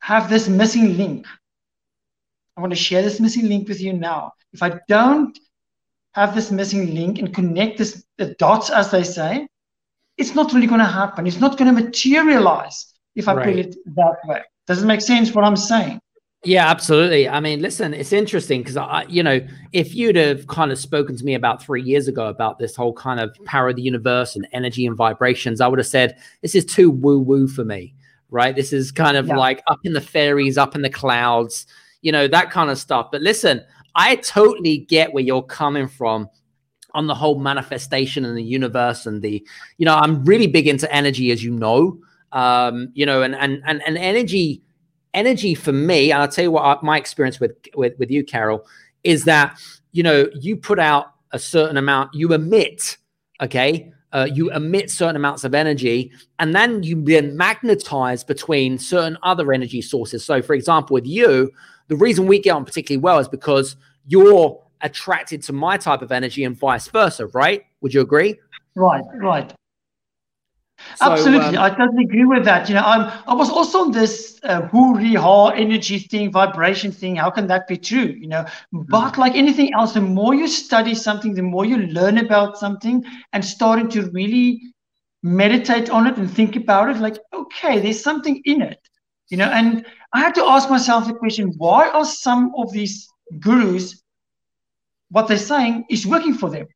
have 0.00 0.28
this 0.28 0.48
missing 0.48 0.96
link, 0.96 1.26
I 2.56 2.60
want 2.60 2.72
to 2.72 2.78
share 2.78 3.02
this 3.02 3.20
missing 3.20 3.48
link 3.48 3.68
with 3.68 3.80
you 3.80 3.92
now. 3.92 4.32
If 4.52 4.62
I 4.62 4.80
don't 4.88 5.38
have 6.12 6.34
this 6.34 6.50
missing 6.50 6.94
link 6.94 7.18
and 7.18 7.34
connect 7.34 7.78
this 7.78 8.04
the 8.18 8.34
dots, 8.34 8.70
as 8.70 8.90
they 8.90 9.02
say, 9.02 9.46
it's 10.16 10.34
not 10.34 10.52
really 10.52 10.66
going 10.66 10.80
to 10.80 10.86
happen. 10.86 11.26
It's 11.26 11.40
not 11.40 11.58
going 11.58 11.74
to 11.74 11.82
materialize 11.82 12.94
if 13.14 13.28
I 13.28 13.34
right. 13.34 13.44
put 13.46 13.56
it 13.56 13.76
that 13.96 14.16
way. 14.24 14.42
Does 14.66 14.82
it 14.82 14.86
make 14.86 15.00
sense 15.00 15.34
what 15.34 15.44
I'm 15.44 15.56
saying? 15.56 16.00
Yeah, 16.46 16.68
absolutely. 16.68 17.28
I 17.28 17.40
mean, 17.40 17.60
listen, 17.60 17.92
it's 17.92 18.12
interesting 18.12 18.60
because 18.60 18.76
I, 18.76 19.04
you 19.08 19.20
know, 19.20 19.44
if 19.72 19.96
you'd 19.96 20.14
have 20.14 20.46
kind 20.46 20.70
of 20.70 20.78
spoken 20.78 21.16
to 21.16 21.24
me 21.24 21.34
about 21.34 21.60
three 21.60 21.82
years 21.82 22.06
ago 22.06 22.28
about 22.28 22.60
this 22.60 22.76
whole 22.76 22.92
kind 22.92 23.18
of 23.18 23.36
power 23.46 23.70
of 23.70 23.74
the 23.74 23.82
universe 23.82 24.36
and 24.36 24.46
energy 24.52 24.86
and 24.86 24.96
vibrations, 24.96 25.60
I 25.60 25.66
would 25.66 25.80
have 25.80 25.88
said 25.88 26.16
this 26.42 26.54
is 26.54 26.64
too 26.64 26.88
woo 26.88 27.18
woo 27.18 27.48
for 27.48 27.64
me, 27.64 27.96
right? 28.30 28.54
This 28.54 28.72
is 28.72 28.92
kind 28.92 29.16
of 29.16 29.26
yeah. 29.26 29.36
like 29.36 29.60
up 29.66 29.80
in 29.82 29.92
the 29.92 30.00
fairies, 30.00 30.56
up 30.56 30.76
in 30.76 30.82
the 30.82 30.88
clouds, 30.88 31.66
you 32.02 32.12
know, 32.12 32.28
that 32.28 32.52
kind 32.52 32.70
of 32.70 32.78
stuff. 32.78 33.08
But 33.10 33.22
listen, 33.22 33.64
I 33.96 34.14
totally 34.14 34.78
get 34.78 35.12
where 35.12 35.24
you're 35.24 35.42
coming 35.42 35.88
from 35.88 36.30
on 36.94 37.08
the 37.08 37.14
whole 37.16 37.40
manifestation 37.40 38.24
and 38.24 38.38
the 38.38 38.42
universe 38.42 39.04
and 39.04 39.20
the 39.20 39.46
you 39.76 39.84
know 39.84 39.94
i'm 39.96 40.24
really 40.24 40.46
big 40.46 40.66
into 40.66 40.90
energy 40.90 41.30
as 41.30 41.44
you 41.44 41.50
know 41.50 41.98
um 42.32 42.88
you 42.94 43.04
know 43.04 43.20
and 43.20 43.34
and 43.34 43.62
and, 43.66 43.82
and 43.86 43.98
energy 43.98 44.62
energy 45.16 45.54
for 45.54 45.72
me 45.72 46.12
and 46.12 46.22
i'll 46.22 46.28
tell 46.28 46.44
you 46.44 46.52
what 46.52 46.82
my 46.82 46.96
experience 46.96 47.40
with 47.40 47.52
with 47.74 47.98
with 47.98 48.10
you 48.10 48.22
Karel 48.22 48.64
is 49.02 49.24
that 49.24 49.58
you 49.92 50.02
know 50.02 50.28
you 50.34 50.56
put 50.56 50.78
out 50.78 51.14
a 51.32 51.38
certain 51.38 51.76
amount 51.76 52.14
you 52.14 52.32
emit 52.32 52.98
okay 53.40 53.92
uh, 54.12 54.26
you 54.32 54.50
emit 54.52 54.90
certain 54.90 55.16
amounts 55.16 55.44
of 55.44 55.54
energy, 55.54 56.10
and 56.38 56.54
then 56.54 56.82
you 56.82 57.02
then 57.04 57.36
magnetize 57.36 58.24
between 58.24 58.78
certain 58.78 59.18
other 59.22 59.52
energy 59.52 59.82
sources. 59.82 60.24
So, 60.24 60.40
for 60.40 60.54
example, 60.54 60.94
with 60.94 61.04
you, 61.04 61.52
the 61.88 61.96
reason 61.96 62.26
we 62.26 62.38
get 62.38 62.52
on 62.52 62.64
particularly 62.64 63.02
well 63.02 63.18
is 63.18 63.28
because 63.28 63.76
you're 64.06 64.62
attracted 64.80 65.42
to 65.42 65.52
my 65.52 65.76
type 65.76 66.00
of 66.00 66.12
energy 66.12 66.44
and 66.44 66.56
vice 66.56 66.88
versa, 66.88 67.26
right? 67.26 67.64
Would 67.80 67.92
you 67.92 68.00
agree? 68.00 68.38
Right, 68.74 69.04
right. 69.16 69.52
So, 70.96 71.12
Absolutely, 71.12 71.56
um, 71.56 71.64
I 71.64 71.70
totally 71.70 72.04
agree 72.04 72.24
with 72.24 72.44
that. 72.44 72.68
You 72.68 72.76
know, 72.76 72.82
I'm 72.82 73.12
I 73.26 73.34
was 73.34 73.50
also 73.50 73.80
on 73.80 73.90
this 73.90 74.40
uh, 74.44 74.62
ha 74.62 75.48
energy 75.50 75.98
thing, 75.98 76.32
vibration 76.32 76.92
thing. 76.92 77.16
How 77.16 77.30
can 77.30 77.46
that 77.48 77.68
be 77.68 77.76
true? 77.76 78.14
You 78.18 78.28
know, 78.28 78.42
mm-hmm. 78.42 78.82
but 78.88 79.18
like 79.18 79.34
anything 79.34 79.74
else, 79.74 79.92
the 79.94 80.00
more 80.00 80.34
you 80.34 80.48
study 80.48 80.94
something, 80.94 81.34
the 81.34 81.42
more 81.42 81.64
you 81.64 81.78
learn 81.78 82.18
about 82.18 82.58
something, 82.58 83.04
and 83.32 83.44
starting 83.44 83.88
to 83.90 84.10
really 84.10 84.60
meditate 85.22 85.90
on 85.90 86.06
it 86.06 86.16
and 86.16 86.30
think 86.30 86.56
about 86.56 86.88
it. 86.88 86.98
Like, 86.98 87.18
okay, 87.32 87.80
there's 87.80 88.02
something 88.02 88.40
in 88.44 88.62
it. 88.62 88.80
You 89.28 89.36
know, 89.36 89.50
and 89.50 89.84
I 90.12 90.20
had 90.20 90.34
to 90.36 90.44
ask 90.44 90.70
myself 90.70 91.06
the 91.06 91.14
question: 91.14 91.52
Why 91.58 91.88
are 91.88 92.04
some 92.04 92.52
of 92.56 92.72
these 92.72 93.08
gurus 93.40 94.02
what 95.10 95.28
they're 95.28 95.38
saying 95.38 95.84
is 95.90 96.06
working 96.06 96.34
for 96.34 96.50
them? 96.50 96.66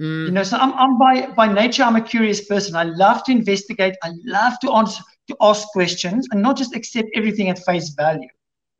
Mm. 0.00 0.26
You 0.26 0.32
know, 0.32 0.42
so 0.42 0.56
I'm, 0.56 0.72
I'm 0.72 0.98
by 0.98 1.26
by 1.32 1.52
nature 1.52 1.82
I'm 1.82 1.96
a 1.96 2.00
curious 2.00 2.44
person. 2.46 2.74
I 2.74 2.84
love 2.84 3.22
to 3.24 3.32
investigate. 3.32 3.96
I 4.02 4.12
love 4.24 4.58
to 4.60 4.72
answer 4.72 5.02
to 5.28 5.36
ask 5.42 5.68
questions 5.68 6.26
and 6.30 6.40
not 6.42 6.56
just 6.56 6.74
accept 6.74 7.08
everything 7.14 7.50
at 7.50 7.58
face 7.58 7.90
value. 7.90 8.28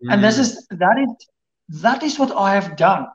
Mm. 0.02 0.14
And 0.14 0.24
this 0.24 0.36
mm. 0.36 0.40
is 0.40 0.66
that 0.70 0.98
is 0.98 1.80
that 1.82 2.02
is 2.02 2.18
what 2.18 2.32
I 2.32 2.54
have 2.54 2.76
done. 2.76 3.06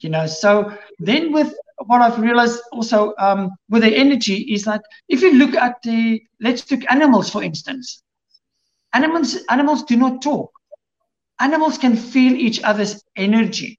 You 0.00 0.10
know, 0.10 0.26
so 0.26 0.76
then 0.98 1.32
with 1.32 1.54
what 1.86 2.02
I've 2.02 2.18
realized 2.18 2.60
also 2.72 3.14
um, 3.18 3.50
with 3.68 3.82
the 3.82 3.96
energy 3.96 4.36
is 4.52 4.64
that 4.64 4.82
if 5.08 5.22
you 5.22 5.34
look 5.34 5.54
at 5.54 5.80
the 5.82 6.20
let's 6.40 6.62
take 6.62 6.90
animals 6.90 7.30
for 7.30 7.42
instance, 7.42 8.02
animals 8.94 9.38
animals 9.48 9.84
do 9.84 9.96
not 9.96 10.22
talk. 10.22 10.50
Animals 11.40 11.78
can 11.78 11.96
feel 11.96 12.32
each 12.32 12.62
other's 12.62 13.04
energy. 13.16 13.78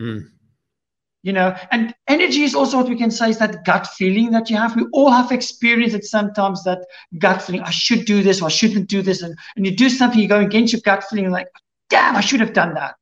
Mm 0.00 0.30
you 1.22 1.32
know? 1.32 1.54
And 1.70 1.94
energy 2.08 2.42
is 2.42 2.54
also 2.54 2.78
what 2.78 2.88
we 2.88 2.96
can 2.96 3.10
say 3.10 3.30
is 3.30 3.38
that 3.38 3.64
gut 3.64 3.86
feeling 3.86 4.30
that 4.30 4.50
you 4.50 4.56
have. 4.56 4.76
We 4.76 4.86
all 4.92 5.10
have 5.10 5.32
experienced 5.32 5.96
it 5.96 6.04
sometimes 6.04 6.64
that 6.64 6.84
gut 7.18 7.42
feeling 7.42 7.62
i 7.62 7.70
should 7.70 8.04
do 8.04 8.22
this 8.22 8.40
or 8.40 8.46
i 8.46 8.48
shouldn't 8.48 8.88
do 8.88 9.02
this. 9.02 9.22
And, 9.22 9.36
and 9.56 9.66
you 9.66 9.76
do 9.76 9.88
something 9.90 10.20
you 10.20 10.28
go 10.28 10.40
against 10.40 10.72
your 10.72 10.82
gut 10.84 11.04
feeling 11.04 11.30
like 11.30 11.48
damn 11.88 12.16
i 12.16 12.20
should 12.20 12.40
have 12.40 12.52
done 12.52 12.74
that. 12.74 12.94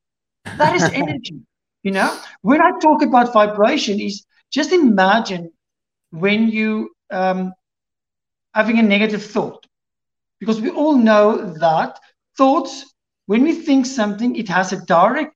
That 0.57 0.75
is 0.75 0.89
energy 0.93 1.41
you 1.83 1.93
know? 1.93 2.19
When 2.43 2.61
i 2.61 2.71
talk 2.81 3.03
about 3.03 3.33
vibration 3.33 4.01
is 4.01 4.25
just 4.51 4.73
imagine 4.73 5.53
when 6.11 6.49
you 6.49 6.91
um 7.11 7.53
having 8.55 8.79
a 8.79 8.83
negative 8.83 9.23
thought. 9.23 9.67
Because 10.41 10.61
we 10.61 10.71
all 10.71 10.97
know 10.97 11.53
that 11.55 11.99
thoughts 12.37 12.95
when 13.27 13.43
we 13.43 13.53
think 13.53 13.87
something 13.87 14.37
it 14.37 14.49
has 14.49 14.73
a 14.73 14.85
direct 14.87 15.35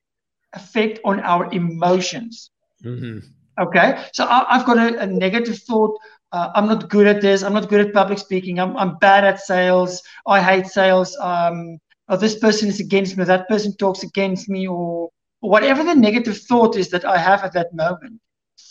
effect 0.53 1.01
on 1.05 1.21
our 1.21 1.53
emotions 1.53 2.52
Mm-hmm. 2.85 3.19
Okay, 3.61 4.05
so 4.13 4.25
I, 4.25 4.57
have 4.57 4.67
got 4.67 4.79
a, 4.79 5.01
a, 5.01 5.07
negative 5.07 5.59
thought. 5.59 5.99
Uh, 6.33 6.51
I'm 6.55 6.67
not 6.67 6.89
good 6.89 7.07
at 7.07 7.21
this. 7.21 7.43
I'm 7.43 7.53
not 7.53 7.69
good 7.69 7.87
at 7.87 7.93
public 7.93 8.19
speaking. 8.19 8.59
I'm, 8.59 8.77
I'm 8.77 8.97
bad 8.97 9.25
at 9.25 9.41
sales. 9.41 10.03
I 10.27 10.41
hate 10.41 10.67
sales. 10.67 11.17
Um, 11.21 11.79
or 12.09 12.17
this 12.17 12.39
person 12.39 12.69
is 12.69 12.81
against 12.81 13.17
me. 13.17 13.25
That 13.25 13.49
person 13.49 13.75
talks 13.77 14.03
against 14.03 14.49
me, 14.49 14.67
or, 14.67 15.11
or 15.43 15.51
whatever 15.51 15.85
the 15.85 15.95
negative 15.95 16.39
thought 16.39 16.77
is 16.77 16.89
that 16.91 17.05
I 17.05 17.19
have 17.19 17.45
at 17.45 17.53
that 17.53 17.75
moment. 17.75 18.21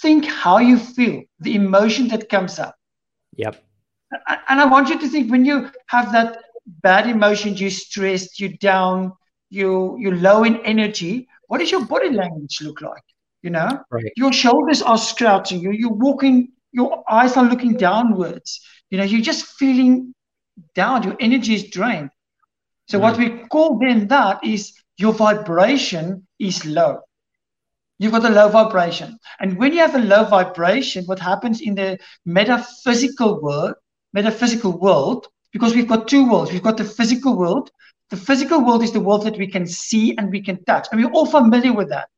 Think 0.01 0.25
how 0.25 0.57
you 0.57 0.77
feel, 0.77 1.21
the 1.39 1.55
emotion 1.55 2.07
that 2.07 2.29
comes 2.29 2.57
up. 2.57 2.75
Yep. 3.37 3.63
And 4.49 4.59
I 4.59 4.65
want 4.65 4.89
you 4.89 4.99
to 4.99 5.07
think 5.07 5.31
when 5.31 5.45
you 5.45 5.69
have 5.87 6.11
that 6.11 6.39
bad 6.65 7.07
emotion, 7.07 7.55
you're 7.55 7.69
stressed, 7.69 8.39
you're 8.39 8.57
down, 8.59 9.13
you 9.49 9.97
you're 9.99 10.15
low 10.15 10.43
in 10.43 10.57
energy. 10.65 11.27
What 11.47 11.59
does 11.59 11.71
your 11.71 11.85
body 11.85 12.09
language 12.09 12.59
look 12.61 12.81
like? 12.81 13.03
You 13.41 13.49
know? 13.49 13.83
Right. 13.89 14.11
your 14.15 14.33
shoulders 14.33 14.81
are 14.81 14.97
scrouching 14.97 15.59
you 15.59 15.71
you're 15.71 15.93
walking 15.93 16.49
your 16.71 17.03
eyes 17.09 17.37
are 17.37 17.45
looking 17.45 17.75
downwards. 17.75 18.61
You 18.89 18.97
know 18.97 19.03
you're 19.03 19.21
just 19.21 19.45
feeling 19.45 20.13
down. 20.75 21.03
Your 21.03 21.15
energy 21.19 21.53
is 21.55 21.69
drained. 21.69 22.11
So 22.87 22.97
mm. 22.97 23.01
what 23.01 23.17
we 23.17 23.29
call 23.47 23.79
then 23.79 24.07
that 24.07 24.43
is 24.43 24.73
your 24.97 25.13
vibration 25.13 26.27
is 26.39 26.65
low. 26.65 26.99
You've 27.99 28.13
got 28.13 28.25
a 28.25 28.29
low 28.29 28.49
vibration. 28.49 29.19
And 29.39 29.57
when 29.57 29.73
you 29.73 29.79
have 29.79 29.95
a 29.95 29.99
low 29.99 30.23
vibration 30.25 31.05
what 31.05 31.19
happens 31.19 31.61
in 31.61 31.75
the 31.75 31.99
metaphysical 32.25 33.41
world 33.41 33.75
metaphysical 34.13 34.77
world 34.77 35.27
because 35.53 35.75
we've 35.75 35.87
got 35.87 36.07
two 36.07 36.29
worlds. 36.29 36.51
We've 36.51 36.63
got 36.63 36.77
the 36.77 36.85
physical 36.85 37.37
world. 37.37 37.71
The 38.09 38.17
physical 38.17 38.65
world 38.65 38.83
is 38.83 38.91
the 38.91 38.99
world 38.99 39.25
that 39.25 39.37
we 39.37 39.47
can 39.47 39.65
see 39.65 40.17
and 40.17 40.29
we 40.29 40.41
can 40.41 40.63
touch. 40.65 40.87
And 40.91 41.01
we're 41.01 41.11
all 41.11 41.25
familiar 41.25 41.73
with 41.73 41.89
that 41.89 42.09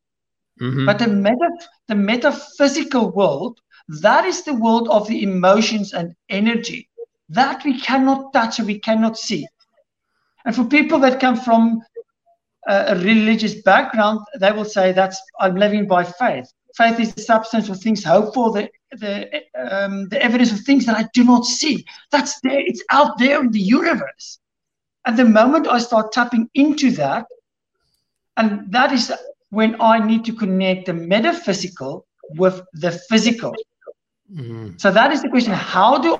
Mm-hmm. 0.61 0.85
But 0.85 0.99
the 0.99 1.07
meta, 1.07 1.49
the 1.87 1.95
metaphysical 1.95 3.11
world, 3.11 3.59
that 4.01 4.25
is 4.25 4.43
the 4.43 4.53
world 4.53 4.87
of 4.89 5.07
the 5.07 5.23
emotions 5.23 5.93
and 5.93 6.15
energy 6.29 6.89
that 7.29 7.63
we 7.63 7.79
cannot 7.79 8.33
touch 8.33 8.59
and 8.59 8.67
we 8.67 8.79
cannot 8.79 9.17
see. 9.17 9.47
And 10.45 10.55
for 10.55 10.65
people 10.65 10.99
that 10.99 11.19
come 11.19 11.35
from 11.35 11.81
a, 12.67 12.95
religious 12.95 13.61
background, 13.61 14.19
they 14.39 14.51
will 14.51 14.65
say 14.65 14.91
that's 14.91 15.21
I'm 15.39 15.55
living 15.55 15.87
by 15.87 16.03
faith. 16.03 16.51
Faith 16.75 16.99
is 16.99 17.13
the 17.13 17.21
substance 17.21 17.69
of 17.69 17.79
things 17.79 18.03
hoped 18.03 18.33
for, 18.33 18.51
the 18.51 18.69
the 18.91 19.43
um, 19.55 20.07
the 20.09 20.21
evidence 20.21 20.51
of 20.51 20.59
things 20.61 20.85
that 20.85 20.97
I 20.97 21.07
do 21.13 21.23
not 21.23 21.45
see. 21.45 21.85
That's 22.11 22.39
there. 22.41 22.59
It's 22.59 22.83
out 22.91 23.17
there 23.17 23.41
in 23.41 23.51
the 23.51 23.59
universe. 23.59 24.39
And 25.05 25.17
the 25.17 25.25
moment 25.25 25.67
I 25.67 25.79
start 25.79 26.11
tapping 26.11 26.49
into 26.53 26.91
that, 26.91 27.25
and 28.37 28.71
that 28.71 28.91
is 28.91 29.11
when 29.53 29.79
I 29.79 29.99
need 29.99 30.25
to 30.25 30.33
connect 30.33 30.87
the 30.87 30.93
metaphysical 30.93 32.07
with 32.41 32.59
the 32.73 32.91
physical. 33.09 33.53
Mm-hmm. 34.33 34.77
So 34.77 34.89
that 34.91 35.11
is 35.11 35.21
the 35.21 35.29
question. 35.29 35.53
How 35.53 35.99
do 35.99 36.19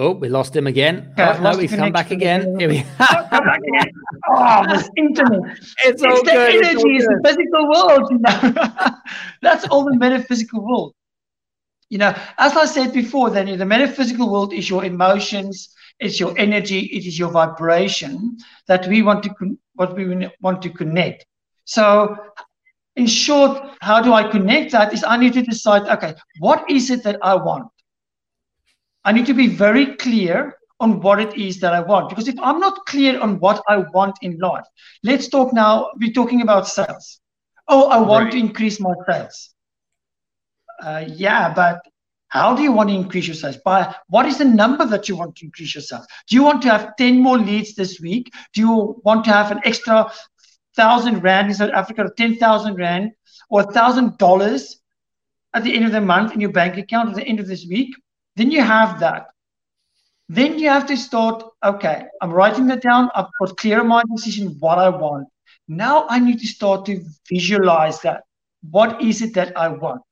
Oh, 0.00 0.12
we 0.12 0.28
lost 0.28 0.54
him 0.54 0.68
again. 0.68 1.12
oh, 1.18 1.40
no, 1.42 1.56
he's 1.58 1.74
come 1.74 1.90
back 1.90 2.12
again. 2.12 2.56
Here 2.58 2.68
we 2.68 2.82
go. 2.82 2.88
come 3.30 3.44
back 3.44 3.60
again. 3.66 3.90
Oh, 4.28 4.62
this 4.68 4.88
internet. 4.96 5.40
It's, 5.58 5.74
it's 5.84 6.04
all 6.04 6.22
the 6.24 6.30
good. 6.30 6.64
energy, 6.64 6.96
it's, 6.98 7.06
the 7.06 7.20
physical 7.24 7.62
world. 7.68 8.06
You 8.12 8.18
know? 8.18 8.94
That's 9.42 9.64
all 9.66 9.84
the 9.84 9.96
metaphysical 9.96 10.64
world 10.64 10.94
you 11.88 11.98
know, 11.98 12.14
as 12.36 12.56
I 12.56 12.66
said 12.66 12.92
before, 12.92 13.30
then 13.30 13.56
the 13.56 13.64
metaphysical 13.64 14.30
world 14.30 14.52
is 14.52 14.68
your 14.68 14.84
emotions, 14.84 15.74
it's 16.00 16.20
your 16.20 16.36
energy, 16.38 16.80
it 16.80 17.06
is 17.06 17.18
your 17.18 17.30
vibration 17.30 18.36
that 18.66 18.86
we 18.86 19.02
want 19.02 19.22
to 19.24 19.34
con- 19.34 19.58
what 19.74 19.96
we 19.96 20.28
want 20.40 20.62
to 20.62 20.70
connect. 20.70 21.26
So, 21.64 22.16
in 22.96 23.06
short, 23.06 23.76
how 23.80 24.02
do 24.02 24.12
I 24.12 24.28
connect 24.28 24.72
that? 24.72 24.92
Is 24.92 25.04
I 25.04 25.16
need 25.16 25.32
to 25.34 25.42
decide, 25.42 25.82
okay, 25.88 26.14
what 26.40 26.68
is 26.70 26.90
it 26.90 27.02
that 27.04 27.18
I 27.22 27.34
want? 27.36 27.70
I 29.04 29.12
need 29.12 29.26
to 29.26 29.34
be 29.34 29.46
very 29.46 29.96
clear 29.96 30.54
on 30.80 31.00
what 31.00 31.20
it 31.20 31.36
is 31.36 31.58
that 31.60 31.72
I 31.72 31.80
want. 31.80 32.08
Because 32.10 32.28
if 32.28 32.38
I'm 32.40 32.60
not 32.60 32.86
clear 32.86 33.20
on 33.20 33.40
what 33.40 33.62
I 33.68 33.78
want 33.78 34.18
in 34.22 34.38
life, 34.38 34.64
let's 35.02 35.28
talk 35.28 35.52
now, 35.52 35.90
we're 35.96 36.12
talking 36.12 36.42
about 36.42 36.68
sales. 36.68 37.20
Oh, 37.68 37.88
I 37.88 37.98
want 37.98 38.24
right. 38.24 38.32
to 38.32 38.38
increase 38.38 38.80
my 38.80 38.94
sales 39.08 39.54
uh, 40.82 41.04
yeah, 41.06 41.52
but 41.52 41.80
how 42.28 42.54
do 42.54 42.62
you 42.62 42.72
want 42.72 42.90
to 42.90 42.94
increase 42.94 43.26
your 43.26 43.34
sales? 43.34 43.56
By 43.64 43.94
what 44.08 44.26
is 44.26 44.38
the 44.38 44.44
number 44.44 44.84
that 44.86 45.08
you 45.08 45.16
want 45.16 45.36
to 45.36 45.46
increase 45.46 45.74
your 45.74 45.82
sales? 45.82 46.06
Do 46.28 46.36
you 46.36 46.42
want 46.42 46.62
to 46.62 46.70
have 46.70 46.96
10 46.96 47.20
more 47.20 47.38
leads 47.38 47.74
this 47.74 48.00
week? 48.00 48.32
Do 48.52 48.60
you 48.60 49.00
want 49.02 49.24
to 49.24 49.32
have 49.32 49.50
an 49.50 49.60
extra 49.64 50.10
thousand 50.76 51.22
rand 51.22 51.48
in 51.48 51.54
South 51.54 51.72
Africa 51.72 52.04
or 52.04 52.10
10,000 52.10 52.74
rand 52.76 53.12
or 53.48 53.62
thousand 53.72 54.18
dollars 54.18 54.80
at 55.54 55.64
the 55.64 55.74
end 55.74 55.86
of 55.86 55.92
the 55.92 56.00
month 56.00 56.32
in 56.34 56.40
your 56.40 56.52
bank 56.52 56.76
account 56.76 57.08
at 57.08 57.16
the 57.16 57.24
end 57.24 57.40
of 57.40 57.46
this 57.46 57.66
week? 57.66 57.94
Then 58.36 58.50
you 58.50 58.62
have 58.62 59.00
that. 59.00 59.28
Then 60.28 60.58
you 60.58 60.68
have 60.68 60.86
to 60.86 60.96
start, 60.96 61.42
okay, 61.64 62.04
I'm 62.20 62.30
writing 62.30 62.66
that 62.66 62.82
down. 62.82 63.08
I've 63.14 63.30
got 63.40 63.56
clear 63.56 63.80
in 63.80 63.88
my 63.88 64.02
decision 64.14 64.56
what 64.60 64.78
I 64.78 64.90
want. 64.90 65.26
Now 65.66 66.06
I 66.08 66.18
need 66.18 66.38
to 66.40 66.46
start 66.46 66.84
to 66.86 67.02
visualize 67.30 68.00
that. 68.02 68.24
What 68.70 69.00
is 69.00 69.22
it 69.22 69.32
that 69.34 69.56
I 69.56 69.68
want? 69.68 70.02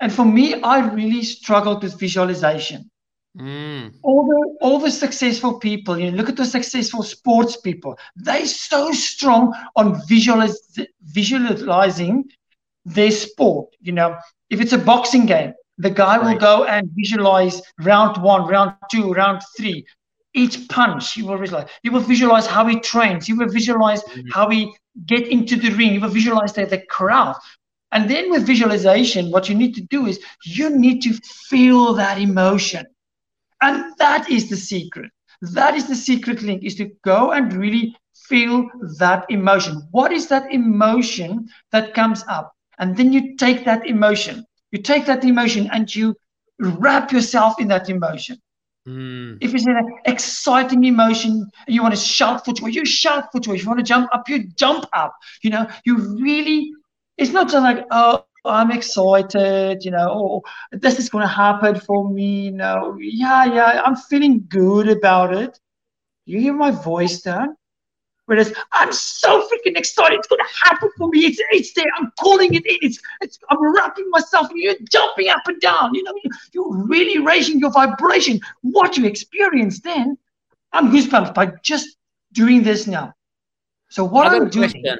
And 0.00 0.12
for 0.12 0.24
me, 0.24 0.60
I 0.62 0.88
really 0.88 1.22
struggled 1.22 1.82
with 1.82 1.98
visualization. 1.98 2.90
Mm. 3.36 3.94
All 4.02 4.26
the 4.26 4.66
all 4.66 4.78
the 4.78 4.90
successful 4.90 5.58
people, 5.58 5.98
you 5.98 6.10
know, 6.10 6.16
look 6.16 6.28
at 6.28 6.36
the 6.36 6.44
successful 6.44 7.02
sports 7.02 7.56
people. 7.56 7.98
They're 8.16 8.46
so 8.46 8.90
strong 8.92 9.54
on 9.76 10.00
visualize, 10.08 10.58
visualizing 11.02 12.30
their 12.84 13.10
sport. 13.10 13.74
You 13.80 13.92
know, 13.92 14.16
if 14.50 14.60
it's 14.60 14.72
a 14.72 14.78
boxing 14.78 15.26
game, 15.26 15.52
the 15.76 15.90
guy 15.90 16.16
right. 16.16 16.32
will 16.32 16.40
go 16.40 16.64
and 16.64 16.90
visualize 16.94 17.62
round 17.80 18.20
one, 18.22 18.48
round 18.48 18.74
two, 18.90 19.12
round 19.12 19.42
three. 19.56 19.86
each 20.34 20.68
punch. 20.68 21.14
he 21.14 21.22
will 21.22 21.38
visualize. 21.38 21.68
You 21.82 21.92
will 21.92 22.00
visualize 22.00 22.46
how 22.46 22.66
he 22.66 22.80
trains. 22.80 23.26
He 23.26 23.32
will 23.32 23.48
visualize 23.48 24.02
mm-hmm. 24.02 24.28
how 24.30 24.48
he 24.48 24.74
get 25.06 25.26
into 25.26 25.56
the 25.56 25.70
ring. 25.70 25.92
He 25.92 25.98
will 25.98 26.08
visualize 26.08 26.52
the, 26.52 26.66
the 26.66 26.78
crowd. 26.78 27.36
And 27.92 28.10
then 28.10 28.30
with 28.30 28.46
visualization, 28.46 29.30
what 29.30 29.48
you 29.48 29.54
need 29.54 29.74
to 29.74 29.80
do 29.82 30.06
is 30.06 30.20
you 30.44 30.70
need 30.70 31.02
to 31.02 31.14
feel 31.48 31.94
that 31.94 32.18
emotion. 32.18 32.86
And 33.62 33.94
that 33.98 34.30
is 34.30 34.50
the 34.50 34.56
secret. 34.56 35.10
That 35.40 35.74
is 35.74 35.86
the 35.86 35.94
secret 35.94 36.42
link 36.42 36.64
is 36.64 36.74
to 36.76 36.90
go 37.04 37.32
and 37.32 37.52
really 37.52 37.96
feel 38.14 38.66
that 38.98 39.24
emotion. 39.30 39.82
What 39.90 40.12
is 40.12 40.28
that 40.28 40.52
emotion 40.52 41.48
that 41.72 41.94
comes 41.94 42.24
up? 42.28 42.52
And 42.78 42.96
then 42.96 43.12
you 43.12 43.36
take 43.36 43.64
that 43.64 43.86
emotion. 43.86 44.44
You 44.70 44.82
take 44.82 45.06
that 45.06 45.24
emotion 45.24 45.68
and 45.72 45.94
you 45.94 46.14
wrap 46.60 47.12
yourself 47.12 47.60
in 47.60 47.68
that 47.68 47.88
emotion. 47.88 48.38
Mm. 48.86 49.38
If 49.40 49.54
it's 49.54 49.66
an 49.66 49.98
exciting 50.06 50.84
emotion, 50.84 51.50
you 51.66 51.82
want 51.82 51.94
to 51.94 52.00
shout 52.00 52.44
for 52.44 52.52
joy, 52.52 52.68
you 52.68 52.84
shout 52.84 53.30
for 53.30 53.40
joy. 53.40 53.54
If 53.54 53.62
you 53.62 53.68
want 53.68 53.80
to 53.80 53.84
jump 53.84 54.08
up, 54.12 54.28
you 54.28 54.48
jump 54.56 54.86
up. 54.92 55.14
You 55.42 55.50
know, 55.50 55.68
you 55.84 55.96
really, 56.20 56.72
it's 57.18 57.32
not 57.32 57.50
just 57.50 57.62
like, 57.62 57.84
oh, 57.90 58.24
I'm 58.44 58.70
excited, 58.70 59.84
you 59.84 59.90
know, 59.90 60.08
oh, 60.10 60.42
this 60.72 60.98
is 60.98 61.10
going 61.10 61.22
to 61.22 61.28
happen 61.28 61.78
for 61.78 62.08
me. 62.08 62.46
You 62.46 62.52
know, 62.52 62.96
yeah, 62.98 63.44
yeah, 63.44 63.82
I'm 63.84 63.96
feeling 63.96 64.44
good 64.48 64.88
about 64.88 65.34
it. 65.34 65.58
You 66.24 66.40
hear 66.40 66.54
my 66.54 66.70
voice 66.70 67.20
down? 67.20 67.56
Whereas 68.26 68.52
I'm 68.72 68.92
so 68.92 69.48
freaking 69.48 69.76
excited. 69.78 70.18
It's 70.18 70.28
going 70.28 70.40
to 70.40 70.68
happen 70.68 70.90
for 70.98 71.08
me. 71.08 71.20
It's, 71.20 71.40
it's 71.50 71.72
there. 71.72 71.86
I'm 71.96 72.12
calling 72.20 72.52
it 72.52 72.66
in. 72.66 72.76
It's, 72.82 72.98
it's, 73.22 73.38
I'm 73.48 73.74
wrapping 73.74 74.08
myself 74.10 74.50
and 74.50 74.58
you're 74.58 74.74
jumping 74.90 75.30
up 75.30 75.40
and 75.46 75.58
down. 75.62 75.94
You 75.94 76.02
know, 76.04 76.12
you're 76.52 76.84
really 76.84 77.18
raising 77.24 77.58
your 77.58 77.72
vibration. 77.72 78.38
What 78.60 78.98
you 78.98 79.06
experience 79.06 79.80
then, 79.80 80.18
I'm 80.72 80.92
goosebumps 80.92 81.32
by 81.32 81.52
just 81.62 81.96
doing 82.32 82.62
this 82.62 82.86
now. 82.86 83.14
So 83.88 84.04
what 84.04 84.26
I'm 84.26 84.50
doing. 84.50 84.70
Question. 84.70 84.98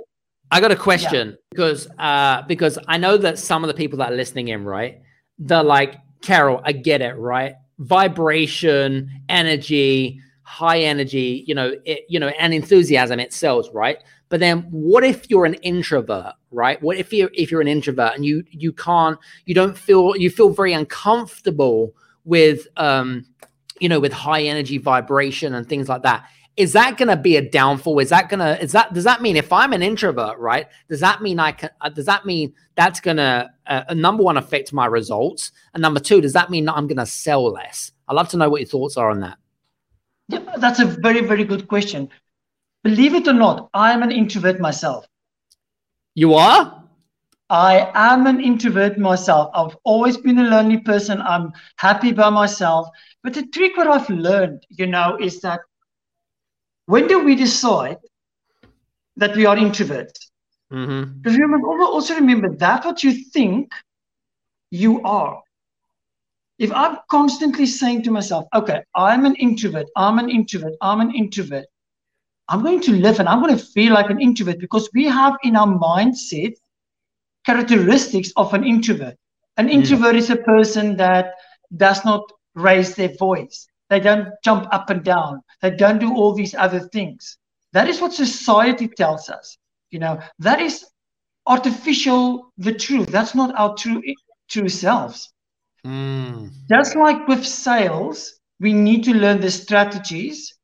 I 0.50 0.60
got 0.60 0.72
a 0.72 0.76
question 0.76 1.28
yeah. 1.30 1.34
because 1.50 1.88
uh, 1.98 2.42
because 2.42 2.78
I 2.88 2.96
know 2.96 3.16
that 3.18 3.38
some 3.38 3.64
of 3.64 3.68
the 3.68 3.74
people 3.74 3.98
that 3.98 4.12
are 4.12 4.16
listening 4.16 4.48
in, 4.48 4.64
right? 4.64 5.00
They're 5.38 5.62
like, 5.62 5.96
Karel, 6.22 6.60
I 6.64 6.72
get 6.72 7.02
it, 7.02 7.16
right? 7.16 7.54
Vibration, 7.78 9.10
energy, 9.28 10.20
high 10.42 10.80
energy, 10.80 11.44
you 11.46 11.54
know, 11.54 11.74
it, 11.84 12.04
you 12.08 12.18
know, 12.18 12.28
and 12.28 12.54
enthusiasm 12.54 13.20
it 13.20 13.32
sells, 13.32 13.70
right? 13.74 13.98
But 14.30 14.40
then 14.40 14.62
what 14.70 15.04
if 15.04 15.30
you're 15.30 15.44
an 15.44 15.54
introvert, 15.54 16.34
right? 16.50 16.82
What 16.82 16.96
if 16.96 17.12
you 17.12 17.28
if 17.34 17.50
you're 17.50 17.60
an 17.60 17.68
introvert 17.68 18.14
and 18.14 18.24
you 18.24 18.44
you 18.50 18.72
can't 18.72 19.18
you 19.44 19.54
don't 19.54 19.76
feel 19.76 20.16
you 20.16 20.30
feel 20.30 20.50
very 20.50 20.72
uncomfortable 20.72 21.94
with 22.24 22.66
um 22.76 23.26
you 23.80 23.88
know 23.88 24.00
with 24.00 24.12
high 24.12 24.42
energy 24.42 24.78
vibration 24.78 25.54
and 25.54 25.68
things 25.68 25.88
like 25.88 26.02
that 26.02 26.26
is 26.58 26.72
that 26.72 26.98
going 26.98 27.08
to 27.08 27.16
be 27.16 27.36
a 27.36 27.50
downfall 27.50 27.98
is 27.98 28.10
that 28.10 28.28
going 28.28 28.40
to 28.40 28.62
is 28.62 28.72
that 28.72 28.92
does 28.92 29.04
that 29.04 29.22
mean 29.22 29.36
if 29.36 29.52
i'm 29.52 29.72
an 29.72 29.82
introvert 29.82 30.36
right 30.38 30.66
does 30.88 31.00
that 31.00 31.22
mean 31.22 31.38
i 31.38 31.52
can 31.52 31.70
uh, 31.80 31.88
does 31.88 32.06
that 32.06 32.26
mean 32.26 32.52
that's 32.74 33.00
going 33.00 33.16
to 33.16 33.48
uh, 33.66 33.94
number 33.94 34.22
one 34.22 34.36
affect 34.36 34.72
my 34.72 34.86
results 34.86 35.52
and 35.74 35.80
number 35.80 36.00
two 36.00 36.20
does 36.20 36.32
that 36.32 36.50
mean 36.50 36.64
that 36.64 36.74
i'm 36.74 36.86
going 36.86 36.98
to 36.98 37.06
sell 37.06 37.44
less 37.50 37.92
i'd 38.08 38.14
love 38.14 38.28
to 38.28 38.36
know 38.36 38.50
what 38.50 38.60
your 38.60 38.68
thoughts 38.68 38.96
are 38.96 39.10
on 39.10 39.20
that 39.20 39.38
yeah, 40.28 40.40
that's 40.58 40.80
a 40.80 40.84
very, 40.84 41.22
very 41.22 41.44
good 41.44 41.68
question. 41.68 42.10
Believe 42.84 43.14
it 43.14 43.26
or 43.26 43.32
not, 43.32 43.70
I 43.74 43.92
am 43.92 44.02
an 44.02 44.12
introvert 44.12 44.60
myself. 44.60 45.06
You 46.14 46.34
are? 46.34 46.84
I 47.50 47.90
am 47.94 48.26
an 48.26 48.40
introvert 48.40 48.98
myself. 48.98 49.50
I've 49.54 49.76
always 49.84 50.18
been 50.18 50.38
a 50.38 50.50
lonely 50.50 50.78
person. 50.78 51.22
I'm 51.22 51.52
happy 51.76 52.12
by 52.12 52.28
myself. 52.28 52.88
But 53.22 53.32
the 53.32 53.46
trick 53.46 53.76
what 53.76 53.86
I've 53.86 54.10
learned, 54.10 54.66
you 54.68 54.86
know, 54.86 55.16
is 55.18 55.40
that 55.40 55.60
when 56.88 57.06
do 57.06 57.18
we 57.24 57.34
decide 57.34 57.98
that 59.16 59.36
we 59.36 59.46
are 59.46 59.56
introverts? 59.56 60.30
Mm-hmm. 60.72 61.20
Because 61.20 61.38
remember, 61.38 61.68
also 61.68 62.14
remember 62.14 62.54
that 62.56 62.84
what 62.84 63.02
you 63.04 63.12
think 63.12 63.72
you 64.70 65.02
are 65.02 65.42
if 66.58 66.72
I'm 66.72 66.98
constantly 67.08 67.66
saying 67.66 68.02
to 68.02 68.10
myself, 68.10 68.46
okay, 68.52 68.82
I'm 68.94 69.24
an 69.24 69.36
introvert, 69.36 69.86
I'm 69.96 70.18
an 70.18 70.28
introvert, 70.28 70.74
I'm 70.80 71.00
an 71.00 71.14
introvert, 71.14 71.66
I'm 72.48 72.62
going 72.62 72.80
to 72.80 72.92
live 72.92 73.20
and 73.20 73.28
I'm 73.28 73.40
going 73.40 73.56
to 73.56 73.64
feel 73.64 73.92
like 73.92 74.10
an 74.10 74.20
introvert 74.20 74.58
because 74.58 74.88
we 74.92 75.04
have 75.04 75.36
in 75.44 75.54
our 75.54 75.68
mindset 75.68 76.54
characteristics 77.46 78.32
of 78.36 78.54
an 78.54 78.64
introvert. 78.64 79.16
An 79.56 79.68
introvert 79.68 80.16
is 80.16 80.30
a 80.30 80.36
person 80.36 80.96
that 80.96 81.34
does 81.76 82.04
not 82.04 82.22
raise 82.54 82.94
their 82.94 83.14
voice. 83.16 83.68
They 83.90 84.00
don't 84.00 84.28
jump 84.44 84.66
up 84.72 84.90
and 84.90 85.02
down. 85.02 85.42
They 85.62 85.70
don't 85.70 85.98
do 85.98 86.14
all 86.14 86.34
these 86.34 86.54
other 86.54 86.80
things. 86.80 87.38
That 87.72 87.88
is 87.88 88.00
what 88.00 88.12
society 88.12 88.88
tells 88.88 89.28
us. 89.28 89.56
You 89.90 89.98
know, 89.98 90.20
that 90.40 90.60
is 90.60 90.84
artificial, 91.46 92.52
the 92.58 92.74
truth. 92.74 93.08
That's 93.08 93.34
not 93.34 93.54
our 93.58 93.74
true 93.74 94.02
true 94.48 94.68
selves. 94.68 95.32
Mm. 95.84 96.50
Just 96.68 96.96
like 96.96 97.26
with 97.28 97.46
sales, 97.46 98.38
we 98.60 98.72
need 98.72 99.04
to 99.04 99.14
learn 99.14 99.40
the 99.40 99.50
strategies 99.50 100.54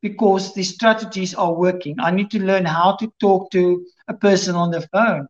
because 0.00 0.54
the 0.54 0.62
strategies 0.62 1.34
are 1.34 1.54
working. 1.54 1.96
I 2.00 2.10
need 2.10 2.30
to 2.32 2.44
learn 2.44 2.64
how 2.64 2.96
to 2.96 3.12
talk 3.20 3.50
to 3.52 3.84
a 4.08 4.14
person 4.14 4.54
on 4.54 4.70
the 4.70 4.86
phone. 4.92 5.28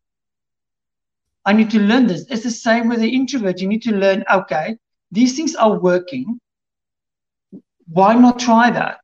I 1.44 1.52
need 1.52 1.70
to 1.70 1.80
learn 1.80 2.06
this. 2.06 2.24
It's 2.30 2.44
the 2.44 2.50
same 2.50 2.88
with 2.88 3.00
the 3.00 3.08
introvert. 3.08 3.60
You 3.60 3.68
need 3.68 3.82
to 3.82 3.92
learn, 3.92 4.24
okay, 4.32 4.76
these 5.10 5.36
things 5.36 5.54
are 5.56 5.78
working. 5.78 6.40
Why 7.92 8.14
not 8.14 8.38
try 8.38 8.70
that? 8.70 9.00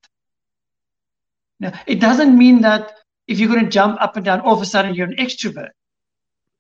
Now, 1.61 1.73
it 1.87 2.01
doesn't 2.01 2.37
mean 2.37 2.63
that 2.63 2.93
if 3.27 3.39
you're 3.39 3.53
going 3.53 3.65
to 3.65 3.71
jump 3.71 4.01
up 4.01 4.17
and 4.17 4.25
down, 4.25 4.41
all 4.41 4.55
of 4.55 4.63
a 4.63 4.67
sudden 4.67 4.95
you're 4.95 5.07
an 5.07 5.17
extrovert. 5.17 5.71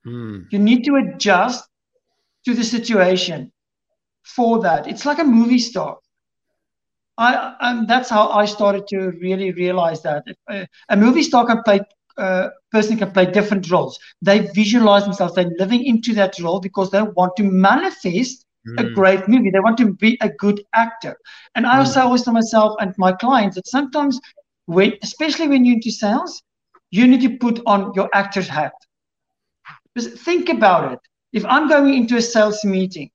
Mm. 0.07 0.47
You 0.51 0.59
need 0.59 0.85
to 0.85 0.97
adjust 0.97 1.65
to 2.45 2.55
the 2.55 2.65
situation 2.65 3.53
for 4.23 4.61
that. 4.63 4.87
It's 4.87 5.07
like 5.07 5.19
a 5.19 5.25
movie 5.25 5.59
star. 5.59 5.99
I 7.17 7.55
and 7.61 7.89
that's 7.89 8.09
how 8.09 8.29
I 8.29 8.45
started 8.45 8.87
to 8.89 9.11
really 9.21 9.51
realize 9.53 10.03
that 10.03 10.25
a, 10.49 10.69
a 10.89 10.97
movie 10.97 11.25
star 11.25 11.47
can 11.47 11.63
play 11.65 11.81
uh, 12.17 12.49
person 12.71 12.97
can 12.97 13.11
play 13.11 13.27
different 13.27 13.71
roles. 13.71 13.99
They 14.23 14.41
visualize 14.55 15.05
themselves. 15.05 15.35
They're 15.35 15.51
living 15.59 15.85
into 15.85 16.15
that 16.15 16.39
role 16.41 16.61
because 16.61 16.91
they 16.91 17.03
want 17.03 17.33
to 17.37 17.45
manifest 17.45 18.45
mm. 18.77 18.81
a 18.81 18.91
great 18.91 19.29
movie. 19.29 19.51
They 19.51 19.61
want 19.61 19.79
to 19.79 19.95
be 19.95 20.19
a 20.21 20.29
good 20.29 20.63
actor. 20.75 21.17
And 21.55 21.67
I 21.67 21.79
also 21.79 22.01
mm. 22.01 22.05
always 22.05 22.23
tell 22.23 22.35
myself 22.35 22.77
and 22.81 22.95
my 22.99 23.13
clients 23.13 23.57
that 23.57 23.67
sometimes, 23.67 24.21
when, 24.67 24.95
especially 25.03 25.49
when 25.49 25.65
you're 25.65 25.77
into 25.77 25.91
sales, 25.91 26.43
you 26.91 27.07
need 27.07 27.23
to 27.23 27.37
put 27.39 27.61
on 27.67 27.93
your 27.95 28.09
actor's 28.15 28.49
hat. 28.49 28.73
Because 29.95 30.21
think 30.21 30.49
about 30.49 30.93
it. 30.93 30.99
If 31.33 31.45
I'm 31.45 31.69
going 31.69 31.95
into 31.95 32.17
a 32.17 32.23
sales 32.23 32.65
meeting 32.65 33.11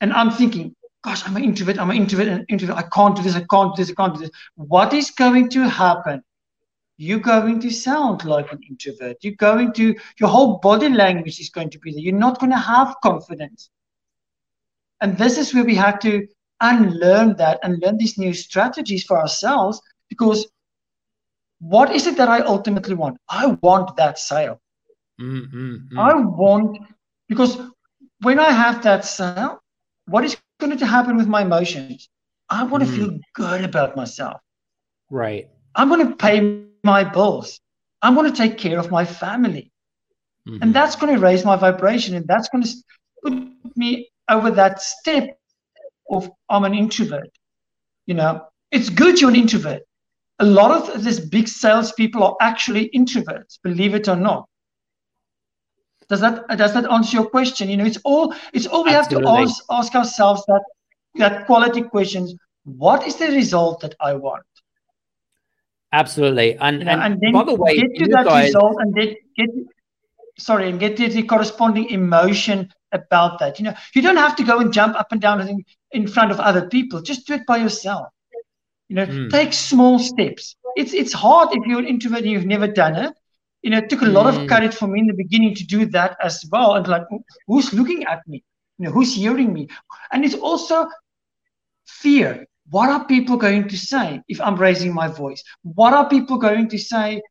and 0.00 0.12
I'm 0.12 0.30
thinking, 0.30 0.74
gosh, 1.02 1.26
I'm 1.26 1.36
an 1.36 1.44
introvert, 1.44 1.78
I'm 1.78 1.90
an 1.90 1.96
introvert, 1.96 2.28
an 2.28 2.46
introvert. 2.48 2.76
I 2.76 2.82
can't 2.82 3.16
do 3.16 3.22
this, 3.22 3.34
I 3.34 3.44
can't 3.50 3.74
do 3.74 3.82
this, 3.82 3.90
I 3.90 3.94
can't 3.94 4.14
do 4.14 4.20
this. 4.20 4.30
What 4.54 4.94
is 4.94 5.10
going 5.10 5.48
to 5.50 5.68
happen? 5.68 6.22
You're 6.96 7.18
going 7.18 7.60
to 7.60 7.70
sound 7.70 8.24
like 8.24 8.52
an 8.52 8.60
introvert. 8.68 9.16
You're 9.22 9.34
going 9.34 9.72
to, 9.72 9.94
your 10.20 10.28
whole 10.28 10.58
body 10.58 10.88
language 10.88 11.40
is 11.40 11.50
going 11.50 11.70
to 11.70 11.78
be 11.78 11.92
there. 11.92 12.00
You're 12.00 12.14
not 12.14 12.38
going 12.38 12.52
to 12.52 12.58
have 12.58 12.94
confidence. 13.02 13.70
And 15.02 15.18
this 15.18 15.36
is 15.36 15.52
where 15.52 15.64
we 15.64 15.74
have 15.74 15.98
to 16.00 16.26
unlearn 16.60 17.36
that 17.36 17.58
and 17.62 17.82
learn 17.82 17.98
these 17.98 18.16
new 18.16 18.32
strategies 18.32 19.04
for 19.04 19.18
ourselves 19.18 19.80
because 20.08 20.46
what 21.58 21.94
is 21.94 22.06
it 22.06 22.16
that 22.16 22.28
I 22.28 22.40
ultimately 22.40 22.94
want? 22.94 23.18
I 23.28 23.46
want 23.62 23.96
that 23.96 24.18
sale. 24.18 24.60
Mm-hmm. 25.20 25.98
I 25.98 26.14
want, 26.14 26.78
because 27.28 27.58
when 28.20 28.38
I 28.38 28.50
have 28.50 28.82
that 28.84 29.04
sale, 29.04 29.60
what 30.06 30.24
is 30.24 30.36
going 30.60 30.76
to 30.78 30.86
happen 30.86 31.16
with 31.16 31.26
my 31.26 31.42
emotions? 31.42 32.08
I 32.48 32.62
want 32.64 32.84
to 32.84 32.90
mm. 32.90 32.96
feel 32.96 33.18
good 33.34 33.64
about 33.64 33.96
myself. 33.96 34.40
Right. 35.10 35.48
I'm 35.74 35.88
going 35.88 36.06
to 36.08 36.16
pay 36.16 36.64
my 36.84 37.04
bills. 37.04 37.60
I'm 38.02 38.14
going 38.14 38.30
to 38.30 38.36
take 38.36 38.58
care 38.58 38.78
of 38.78 38.90
my 38.90 39.04
family. 39.04 39.72
Mm-hmm. 40.48 40.62
And 40.62 40.74
that's 40.74 40.96
going 40.96 41.14
to 41.14 41.20
raise 41.20 41.44
my 41.44 41.56
vibration. 41.56 42.14
And 42.14 42.26
that's 42.26 42.48
going 42.48 42.64
to 42.64 42.70
put 43.22 43.76
me 43.76 44.11
over 44.28 44.50
that 44.50 44.80
step 44.80 45.38
of 46.10 46.30
I'm 46.48 46.64
an 46.64 46.74
introvert. 46.74 47.30
You 48.06 48.14
know, 48.14 48.46
it's 48.70 48.88
good 48.88 49.20
you're 49.20 49.30
an 49.30 49.36
introvert. 49.36 49.82
A 50.38 50.44
lot 50.44 50.70
of 50.70 51.04
these 51.04 51.20
big 51.20 51.46
salespeople 51.46 52.22
are 52.22 52.36
actually 52.40 52.90
introverts, 52.94 53.58
believe 53.62 53.94
it 53.94 54.08
or 54.08 54.16
not. 54.16 54.48
Does 56.08 56.20
that 56.20 56.46
does 56.58 56.74
that 56.74 56.90
answer 56.90 57.16
your 57.16 57.28
question? 57.30 57.68
You 57.70 57.76
know, 57.76 57.84
it's 57.84 57.98
all 58.04 58.34
it's 58.52 58.66
all 58.66 58.84
we 58.84 58.90
Absolutely. 58.90 59.30
have 59.30 59.38
to 59.38 59.42
ask, 59.42 59.64
ask 59.70 59.94
ourselves 59.94 60.44
that 60.46 60.62
that 61.14 61.46
quality 61.46 61.82
questions. 61.82 62.34
What 62.64 63.06
is 63.06 63.16
the 63.16 63.28
result 63.28 63.80
that 63.80 63.94
I 64.00 64.14
want? 64.14 64.44
Absolutely, 65.92 66.56
and, 66.56 66.88
and, 66.88 67.02
and 67.02 67.20
then 67.20 67.32
by 67.32 67.44
the 67.44 67.54
way, 67.54 67.76
get 67.76 67.94
to 67.96 68.10
that 68.10 68.24
guys... 68.24 68.46
result 68.46 68.76
and 68.80 68.94
then 68.94 69.14
get 69.36 69.50
sorry 70.38 70.70
and 70.70 70.80
get 70.80 70.96
to 70.96 71.08
the 71.08 71.22
corresponding 71.22 71.90
emotion 71.90 72.72
about 72.92 73.38
that. 73.40 73.58
You 73.58 73.66
know, 73.66 73.74
you 73.94 74.02
don't 74.02 74.16
have 74.16 74.36
to 74.36 74.44
go 74.44 74.58
and 74.58 74.72
jump 74.72 74.96
up 74.96 75.12
and 75.12 75.20
down 75.20 75.40
in, 75.46 75.64
in 75.90 76.06
front 76.06 76.30
of 76.30 76.40
other 76.40 76.68
people. 76.68 77.02
Just 77.02 77.26
do 77.26 77.34
it 77.34 77.46
by 77.46 77.58
yourself. 77.58 78.08
You 78.88 78.96
know, 78.96 79.06
mm. 79.06 79.30
take 79.30 79.52
small 79.52 79.98
steps. 79.98 80.56
It's 80.76 80.92
it's 80.92 81.12
hard 81.12 81.48
if 81.52 81.64
you're 81.66 81.78
an 81.78 81.86
introvert 81.86 82.20
and 82.20 82.30
you've 82.30 82.46
never 82.46 82.68
done 82.68 82.96
it. 82.96 83.12
You 83.62 83.70
know, 83.70 83.78
it 83.78 83.88
took 83.88 84.02
a 84.02 84.06
lot 84.06 84.32
mm. 84.32 84.42
of 84.42 84.48
courage 84.48 84.74
for 84.74 84.86
me 84.86 85.00
in 85.00 85.06
the 85.06 85.14
beginning 85.14 85.54
to 85.54 85.64
do 85.64 85.86
that 85.86 86.16
as 86.22 86.44
well. 86.50 86.74
And 86.74 86.86
like, 86.86 87.04
who's 87.46 87.72
looking 87.72 88.04
at 88.04 88.26
me? 88.26 88.44
You 88.78 88.86
know, 88.86 88.92
who's 88.92 89.14
hearing 89.14 89.52
me? 89.52 89.68
And 90.12 90.24
it's 90.24 90.34
also 90.34 90.88
fear. 91.86 92.46
What 92.70 92.90
are 92.90 93.06
people 93.06 93.36
going 93.36 93.68
to 93.68 93.76
say 93.76 94.22
if 94.28 94.40
I'm 94.40 94.56
raising 94.56 94.94
my 94.94 95.08
voice? 95.08 95.42
What 95.62 95.92
are 95.92 96.08
people 96.08 96.38
going 96.38 96.68
to 96.70 96.78
say 96.78 97.22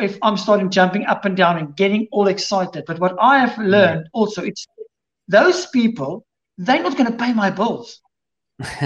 if 0.00 0.18
I'm 0.22 0.36
starting 0.36 0.70
jumping 0.70 1.06
up 1.06 1.24
and 1.24 1.36
down 1.36 1.58
and 1.58 1.76
getting 1.76 2.08
all 2.10 2.28
excited? 2.28 2.84
But 2.86 2.98
what 3.00 3.16
I 3.20 3.38
have 3.38 3.58
learned 3.58 4.08
also, 4.12 4.42
it's 4.42 4.66
those 5.28 5.66
people, 5.66 6.26
they're 6.56 6.82
not 6.82 6.96
going 6.96 7.10
to 7.10 7.16
pay 7.16 7.32
my 7.32 7.50
bills. 7.50 8.00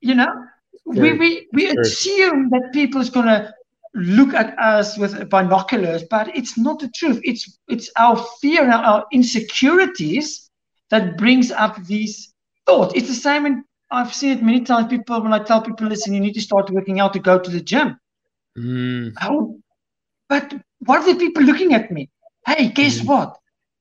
you 0.00 0.14
know, 0.14 0.32
sure. 0.92 1.02
we, 1.02 1.12
we, 1.12 1.48
we 1.52 1.70
sure. 1.70 1.80
assume 1.80 2.50
that 2.50 2.70
people 2.72 3.00
is 3.00 3.10
going 3.10 3.26
to 3.26 3.54
look 3.94 4.34
at 4.34 4.58
us 4.58 4.98
with 4.98 5.28
binoculars, 5.30 6.04
but 6.10 6.34
it's 6.36 6.58
not 6.58 6.78
the 6.78 6.88
truth. 6.88 7.20
It's 7.22 7.58
it's 7.68 7.90
our 7.96 8.16
fear 8.40 8.62
and 8.62 8.72
our 8.72 9.06
insecurities 9.12 10.50
that 10.90 11.16
brings 11.16 11.50
up 11.50 11.82
these 11.84 12.34
thoughts. 12.66 12.94
It's 12.94 13.08
the 13.08 13.14
same, 13.14 13.46
and 13.46 13.64
I've 13.90 14.14
seen 14.14 14.30
it 14.30 14.42
many 14.42 14.60
times. 14.60 14.88
People 14.88 15.22
when 15.22 15.32
I 15.32 15.42
tell 15.42 15.62
people, 15.62 15.86
listen, 15.86 16.14
you 16.14 16.20
need 16.20 16.34
to 16.34 16.40
start 16.40 16.70
working 16.70 17.00
out 17.00 17.12
to 17.14 17.18
go 17.18 17.38
to 17.38 17.50
the 17.50 17.60
gym. 17.60 17.98
Mm. 18.58 19.14
How, 19.16 19.54
but 20.28 20.54
what 20.80 21.00
are 21.00 21.12
the 21.12 21.18
people 21.18 21.42
looking 21.42 21.74
at 21.74 21.90
me? 21.90 22.10
Hey, 22.46 22.68
guess 22.68 23.00
mm. 23.00 23.06
what? 23.06 23.37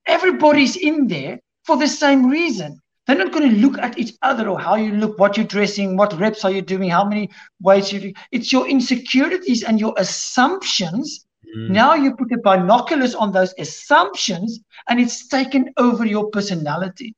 Everybody's 0.08 0.76
in 0.76 1.08
there 1.08 1.39
for 1.63 1.78
the 1.78 1.88
same 1.88 2.30
reason. 2.30 2.80
They're 3.06 3.17
not 3.17 3.32
going 3.32 3.50
to 3.50 3.58
look 3.58 3.78
at 3.78 3.98
each 3.98 4.13
other 4.22 4.50
or 4.50 4.60
how 4.60 4.76
you 4.76 4.91
look, 4.91 5.17
what 5.17 5.38
you're 5.38 5.46
dressing, 5.46 5.96
what 5.96 6.17
reps 6.20 6.43
are 6.43 6.52
you 6.52 6.62
doing, 6.62 6.89
how 6.89 7.06
many 7.06 7.30
weights 7.62 7.93
you 7.93 8.00
do. 8.00 8.13
It's 8.32 8.52
your 8.52 8.67
insecurities 8.67 9.63
and 9.63 9.80
your 9.80 9.93
assumptions. 9.98 11.26
Mm. 11.56 11.70
Now 11.70 11.93
you 11.93 12.15
put 12.15 12.30
the 12.30 12.38
binoculars 12.38 13.15
on 13.15 13.32
those 13.32 13.54
assumptions 13.60 14.60
and 14.89 15.00
it's 15.00 15.28
taken 15.28 15.74
over 15.78 16.06
your 16.06 16.30
personality. 16.32 17.15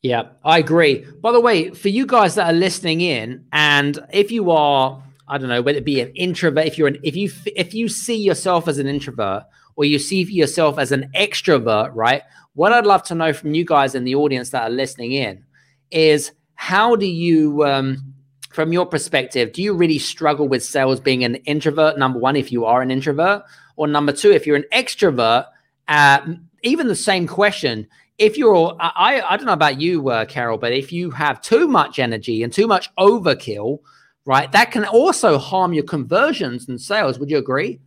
Yeah, 0.00 0.28
I 0.44 0.58
agree. 0.58 1.04
By 1.20 1.32
the 1.32 1.40
way, 1.40 1.70
for 1.70 1.88
you 1.88 2.06
guys 2.06 2.36
that 2.36 2.46
are 2.46 2.56
listening 2.56 3.00
in, 3.00 3.44
and 3.52 3.98
if 4.12 4.30
you 4.30 4.50
are, 4.50 5.02
I 5.26 5.38
don't 5.38 5.48
know, 5.48 5.60
whether 5.60 5.78
it 5.78 5.84
be 5.84 6.00
an 6.00 6.12
introvert, 6.14 6.66
if 6.66 6.78
you're 6.78 6.88
an, 6.88 6.98
if 7.02 7.16
you 7.16 7.30
if 7.56 7.74
you 7.74 7.88
see 7.88 8.16
yourself 8.16 8.68
as 8.68 8.78
an 8.78 8.86
introvert 8.86 9.42
or 9.78 9.84
you 9.84 9.96
see 9.96 10.22
yourself 10.22 10.76
as 10.76 10.90
an 10.90 11.08
extrovert, 11.14 11.92
right? 11.94 12.22
What 12.54 12.72
I'd 12.72 12.84
love 12.84 13.04
to 13.04 13.14
know 13.14 13.32
from 13.32 13.54
you 13.54 13.64
guys 13.64 13.94
in 13.94 14.02
the 14.02 14.16
audience 14.16 14.50
that 14.50 14.64
are 14.64 14.70
listening 14.70 15.12
in 15.12 15.44
is 15.92 16.32
how 16.56 16.96
do 16.96 17.06
you, 17.06 17.64
um, 17.64 18.12
from 18.50 18.72
your 18.72 18.86
perspective, 18.86 19.52
do 19.52 19.62
you 19.62 19.72
really 19.72 20.00
struggle 20.00 20.48
with 20.48 20.64
sales 20.64 20.98
being 20.98 21.22
an 21.22 21.36
introvert? 21.36 21.96
Number 21.96 22.18
one, 22.18 22.34
if 22.34 22.50
you 22.50 22.64
are 22.64 22.82
an 22.82 22.90
introvert, 22.90 23.44
or 23.76 23.86
number 23.86 24.10
two, 24.10 24.32
if 24.32 24.48
you're 24.48 24.56
an 24.56 24.64
extrovert, 24.72 25.46
uh, 25.86 26.26
even 26.64 26.88
the 26.88 26.96
same 26.96 27.28
question. 27.28 27.86
If 28.18 28.36
you're, 28.36 28.76
I, 28.80 29.22
I 29.30 29.36
don't 29.36 29.46
know 29.46 29.52
about 29.52 29.80
you, 29.80 30.08
uh, 30.08 30.24
Karel, 30.24 30.58
but 30.58 30.72
if 30.72 30.92
you 30.92 31.12
have 31.12 31.40
too 31.40 31.68
much 31.68 32.00
energy 32.00 32.42
and 32.42 32.52
too 32.52 32.66
much 32.66 32.92
overkill, 32.96 33.78
right, 34.24 34.50
that 34.50 34.72
can 34.72 34.86
also 34.86 35.38
harm 35.38 35.72
your 35.72 35.84
conversions 35.84 36.68
and 36.68 36.80
sales. 36.80 37.20
Would 37.20 37.30
you 37.30 37.38
agree? 37.38 37.78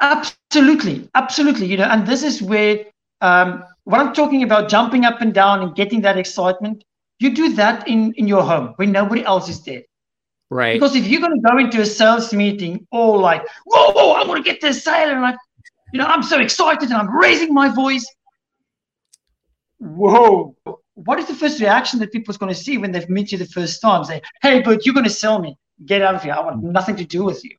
Absolutely, 0.00 1.08
absolutely. 1.14 1.66
You 1.66 1.76
know, 1.78 1.84
and 1.84 2.06
this 2.06 2.22
is 2.22 2.42
where 2.42 2.84
um, 3.20 3.64
when 3.84 4.00
I'm 4.00 4.14
talking 4.14 4.42
about 4.42 4.68
jumping 4.68 5.04
up 5.04 5.20
and 5.20 5.32
down 5.32 5.62
and 5.62 5.74
getting 5.74 6.00
that 6.02 6.18
excitement, 6.18 6.84
you 7.18 7.34
do 7.34 7.54
that 7.54 7.86
in 7.88 8.12
in 8.14 8.28
your 8.28 8.42
home 8.42 8.74
when 8.76 8.92
nobody 8.92 9.24
else 9.24 9.48
is 9.48 9.62
there. 9.64 9.82
Right. 10.50 10.74
Because 10.74 10.94
if 10.94 11.06
you're 11.08 11.20
going 11.20 11.34
to 11.34 11.40
go 11.40 11.58
into 11.58 11.80
a 11.80 11.86
sales 11.86 12.32
meeting 12.32 12.86
all 12.92 13.18
like, 13.18 13.44
whoa, 13.64 13.90
whoa, 13.92 14.14
I'm 14.14 14.26
going 14.26 14.42
to 14.42 14.48
get 14.48 14.60
this 14.60 14.84
sale, 14.84 15.10
and 15.10 15.22
like, 15.22 15.36
you 15.92 15.98
know, 15.98 16.06
I'm 16.06 16.22
so 16.22 16.40
excited 16.40 16.88
and 16.88 16.94
I'm 16.94 17.16
raising 17.16 17.52
my 17.52 17.68
voice. 17.68 18.06
Whoa. 19.78 20.54
What 20.94 21.18
is 21.18 21.26
the 21.26 21.34
first 21.34 21.60
reaction 21.60 21.98
that 22.00 22.12
people's 22.12 22.38
going 22.38 22.52
to 22.52 22.58
see 22.58 22.78
when 22.78 22.92
they've 22.92 23.08
met 23.08 23.32
you 23.32 23.38
the 23.38 23.46
first 23.46 23.82
time? 23.82 24.04
Say, 24.04 24.22
hey, 24.40 24.62
but 24.62 24.86
you're 24.86 24.94
going 24.94 25.04
to 25.04 25.10
sell 25.10 25.38
me. 25.38 25.56
Get 25.84 26.00
out 26.00 26.14
of 26.14 26.22
here. 26.22 26.32
I 26.32 26.40
want 26.40 26.62
nothing 26.62 26.96
to 26.96 27.04
do 27.04 27.24
with 27.24 27.44
you 27.44 27.56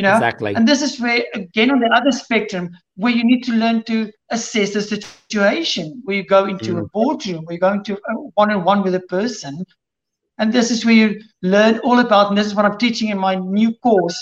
you 0.00 0.04
know 0.06 0.14
exactly 0.14 0.54
and 0.54 0.66
this 0.66 0.80
is 0.80 0.98
where 0.98 1.24
again 1.34 1.70
on 1.70 1.80
the 1.80 1.90
other 1.98 2.10
spectrum 2.10 2.70
where 2.96 3.12
you 3.12 3.24
need 3.30 3.42
to 3.48 3.52
learn 3.62 3.82
to 3.82 3.98
assess 4.30 4.72
the 4.72 4.80
situation 4.80 6.00
where 6.04 6.16
you 6.16 6.24
go 6.24 6.46
into 6.46 6.74
mm. 6.74 6.80
a 6.80 6.86
boardroom 6.94 7.44
where 7.44 7.54
you're 7.54 7.68
going 7.68 7.84
to 7.84 7.98
one-on-one 8.34 8.82
with 8.82 8.94
a 8.94 9.06
person 9.16 9.62
and 10.38 10.54
this 10.54 10.70
is 10.70 10.86
where 10.86 10.94
you 11.02 11.20
learn 11.42 11.78
all 11.80 11.98
about 11.98 12.28
and 12.28 12.38
this 12.38 12.46
is 12.46 12.54
what 12.54 12.64
i'm 12.64 12.78
teaching 12.78 13.10
in 13.10 13.18
my 13.18 13.34
new 13.58 13.74
course 13.86 14.18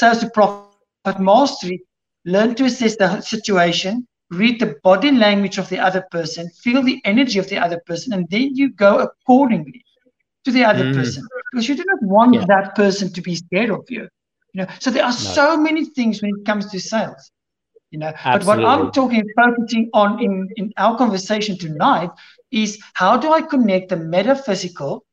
sales 0.00 0.18
to 0.18 0.30
profit 0.30 1.20
mastery 1.30 1.80
learn 2.24 2.54
to 2.56 2.64
assess 2.64 2.96
the 2.96 3.08
situation 3.20 4.06
read 4.42 4.60
the 4.60 4.74
body 4.82 5.12
language 5.12 5.58
of 5.58 5.68
the 5.68 5.78
other 5.78 6.04
person 6.10 6.50
feel 6.64 6.82
the 6.82 7.00
energy 7.04 7.38
of 7.38 7.48
the 7.48 7.60
other 7.66 7.80
person 7.86 8.12
and 8.12 8.28
then 8.30 8.54
you 8.62 8.70
go 8.86 8.92
accordingly 9.08 9.84
to 10.44 10.50
the 10.50 10.64
other 10.64 10.86
mm. 10.86 10.94
person 10.94 11.24
because 11.52 11.68
you 11.68 11.76
do 11.82 11.84
not 11.92 12.02
want 12.16 12.34
yeah. 12.34 12.44
that 12.54 12.74
person 12.74 13.12
to 13.12 13.28
be 13.28 13.36
scared 13.36 13.70
of 13.70 13.84
you 13.88 14.08
you 14.52 14.62
know, 14.62 14.66
so 14.78 14.90
there 14.90 15.04
are 15.04 15.12
no. 15.12 15.16
so 15.16 15.56
many 15.56 15.84
things 15.84 16.22
when 16.22 16.32
it 16.36 16.44
comes 16.44 16.70
to 16.70 16.80
sales. 16.80 17.30
You 17.90 17.98
know, 17.98 18.12
Absolutely. 18.24 18.64
but 18.64 18.70
what 18.70 18.80
I'm 18.80 18.92
talking 18.92 19.24
focusing 19.36 19.90
on 19.94 20.22
in, 20.22 20.48
in 20.56 20.72
our 20.76 20.96
conversation 20.96 21.58
tonight 21.58 22.10
is 22.52 22.80
how 22.94 23.16
do 23.16 23.32
I 23.32 23.42
connect 23.42 23.88
the 23.88 23.96
metaphysical 23.96 25.04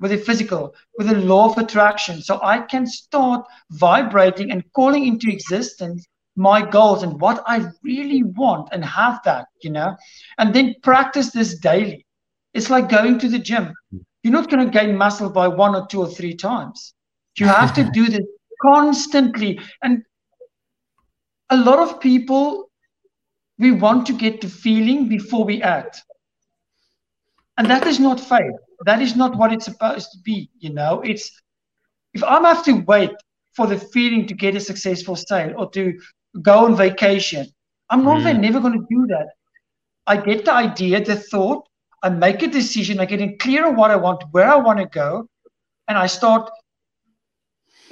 with 0.00 0.10
the 0.10 0.18
physical, 0.18 0.74
with 0.98 1.08
the 1.08 1.16
law 1.16 1.50
of 1.50 1.58
attraction, 1.58 2.20
so 2.22 2.40
I 2.42 2.60
can 2.60 2.86
start 2.86 3.46
vibrating 3.70 4.50
and 4.50 4.64
calling 4.72 5.06
into 5.06 5.30
existence 5.30 6.06
my 6.36 6.64
goals 6.64 7.02
and 7.02 7.20
what 7.20 7.42
I 7.46 7.66
really 7.82 8.22
want 8.22 8.68
and 8.72 8.84
have 8.84 9.20
that, 9.24 9.46
you 9.62 9.70
know, 9.70 9.96
and 10.38 10.54
then 10.54 10.74
practice 10.82 11.30
this 11.30 11.58
daily. 11.58 12.06
It's 12.54 12.70
like 12.70 12.88
going 12.88 13.18
to 13.18 13.28
the 13.28 13.38
gym. 13.38 13.74
Hmm. 13.90 13.98
You're 14.22 14.32
not 14.32 14.50
going 14.50 14.64
to 14.64 14.78
gain 14.78 14.96
muscle 14.96 15.30
by 15.30 15.48
one 15.48 15.74
or 15.74 15.86
two 15.86 16.00
or 16.00 16.08
three 16.08 16.34
times. 16.34 16.94
You 17.38 17.46
have 17.46 17.74
to 17.74 17.84
do 17.92 18.08
this 18.08 18.26
constantly. 18.62 19.60
And 19.82 20.02
a 21.50 21.56
lot 21.56 21.78
of 21.78 22.00
people, 22.00 22.70
we 23.58 23.70
want 23.70 24.06
to 24.06 24.12
get 24.12 24.40
the 24.40 24.48
feeling 24.48 25.08
before 25.08 25.44
we 25.44 25.62
act. 25.62 26.02
And 27.58 27.68
that 27.70 27.86
is 27.86 28.00
not 28.00 28.18
faith. 28.20 28.54
That 28.86 29.02
is 29.02 29.16
not 29.16 29.36
what 29.36 29.52
it's 29.52 29.66
supposed 29.66 30.12
to 30.12 30.18
be. 30.24 30.50
You 30.58 30.72
know, 30.72 31.02
it's 31.02 31.30
if 32.14 32.24
I'm 32.24 32.44
have 32.44 32.64
to 32.64 32.72
wait 32.72 33.10
for 33.54 33.66
the 33.66 33.78
feeling 33.78 34.26
to 34.26 34.34
get 34.34 34.56
a 34.56 34.60
successful 34.60 35.16
sale 35.16 35.54
or 35.58 35.70
to 35.70 35.98
go 36.40 36.64
on 36.64 36.76
vacation, 36.76 37.46
I'm 37.90 38.04
not 38.04 38.20
mm. 38.20 38.40
never 38.40 38.60
going 38.60 38.80
to 38.80 38.86
do 38.88 39.06
that. 39.08 39.26
I 40.06 40.16
get 40.16 40.44
the 40.44 40.54
idea, 40.54 41.04
the 41.04 41.16
thought, 41.16 41.68
I 42.02 42.08
make 42.08 42.42
a 42.42 42.48
decision, 42.48 42.98
I 42.98 43.04
get 43.04 43.20
in 43.20 43.36
clear 43.38 43.66
on 43.66 43.76
what 43.76 43.90
I 43.90 43.96
want, 43.96 44.24
where 44.30 44.50
I 44.50 44.56
want 44.56 44.78
to 44.78 44.86
go, 44.86 45.28
and 45.86 45.98
I 45.98 46.06
start 46.06 46.50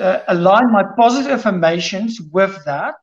uh, 0.00 0.20
align 0.28 0.70
my 0.72 0.84
positive 0.96 1.32
affirmations 1.32 2.20
with 2.32 2.64
that. 2.64 2.94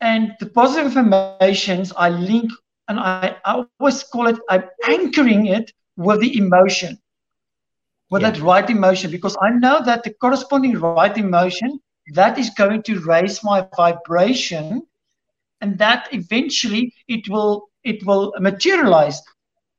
And 0.00 0.34
the 0.40 0.46
positive 0.46 0.96
affirmations 0.96 1.92
I 1.96 2.08
link, 2.08 2.50
and 2.88 2.98
I, 2.98 3.36
I 3.44 3.64
always 3.78 4.02
call 4.02 4.28
it, 4.28 4.38
I'm 4.48 4.64
anchoring 4.86 5.46
it 5.46 5.72
with 5.96 6.20
the 6.20 6.38
emotion, 6.38 6.98
with 8.10 8.22
yeah. 8.22 8.30
that 8.30 8.40
right 8.40 8.68
emotion, 8.68 9.10
because 9.10 9.36
I 9.42 9.50
know 9.50 9.82
that 9.84 10.02
the 10.04 10.14
corresponding 10.14 10.78
right 10.78 11.16
emotion, 11.16 11.80
that 12.14 12.38
is 12.38 12.50
going 12.50 12.82
to 12.84 13.00
raise 13.00 13.44
my 13.44 13.66
vibration 13.76 14.82
and 15.60 15.78
that 15.78 16.08
eventually 16.12 16.92
it 17.08 17.28
will 17.28 17.68
it 17.84 18.04
will 18.06 18.32
materialize 18.38 19.20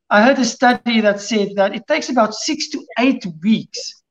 i 0.09 0.21
heard 0.21 0.39
a 0.39 0.45
study 0.45 1.01
that 1.01 1.19
said 1.19 1.49
that 1.55 1.75
it 1.75 1.87
takes 1.87 2.09
about 2.09 2.33
six 2.33 2.69
to 2.69 2.85
eight 2.99 3.25
weeks 3.41 4.03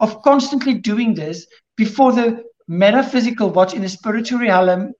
of 0.00 0.22
constantly 0.22 0.74
doing 0.74 1.14
this 1.14 1.46
before 1.78 2.12
the 2.12 2.44
metaphysical 2.66 3.48
watch 3.48 3.72
in 3.72 3.80
the 3.80 3.88
spiritual 3.88 4.40
realm 4.40 4.92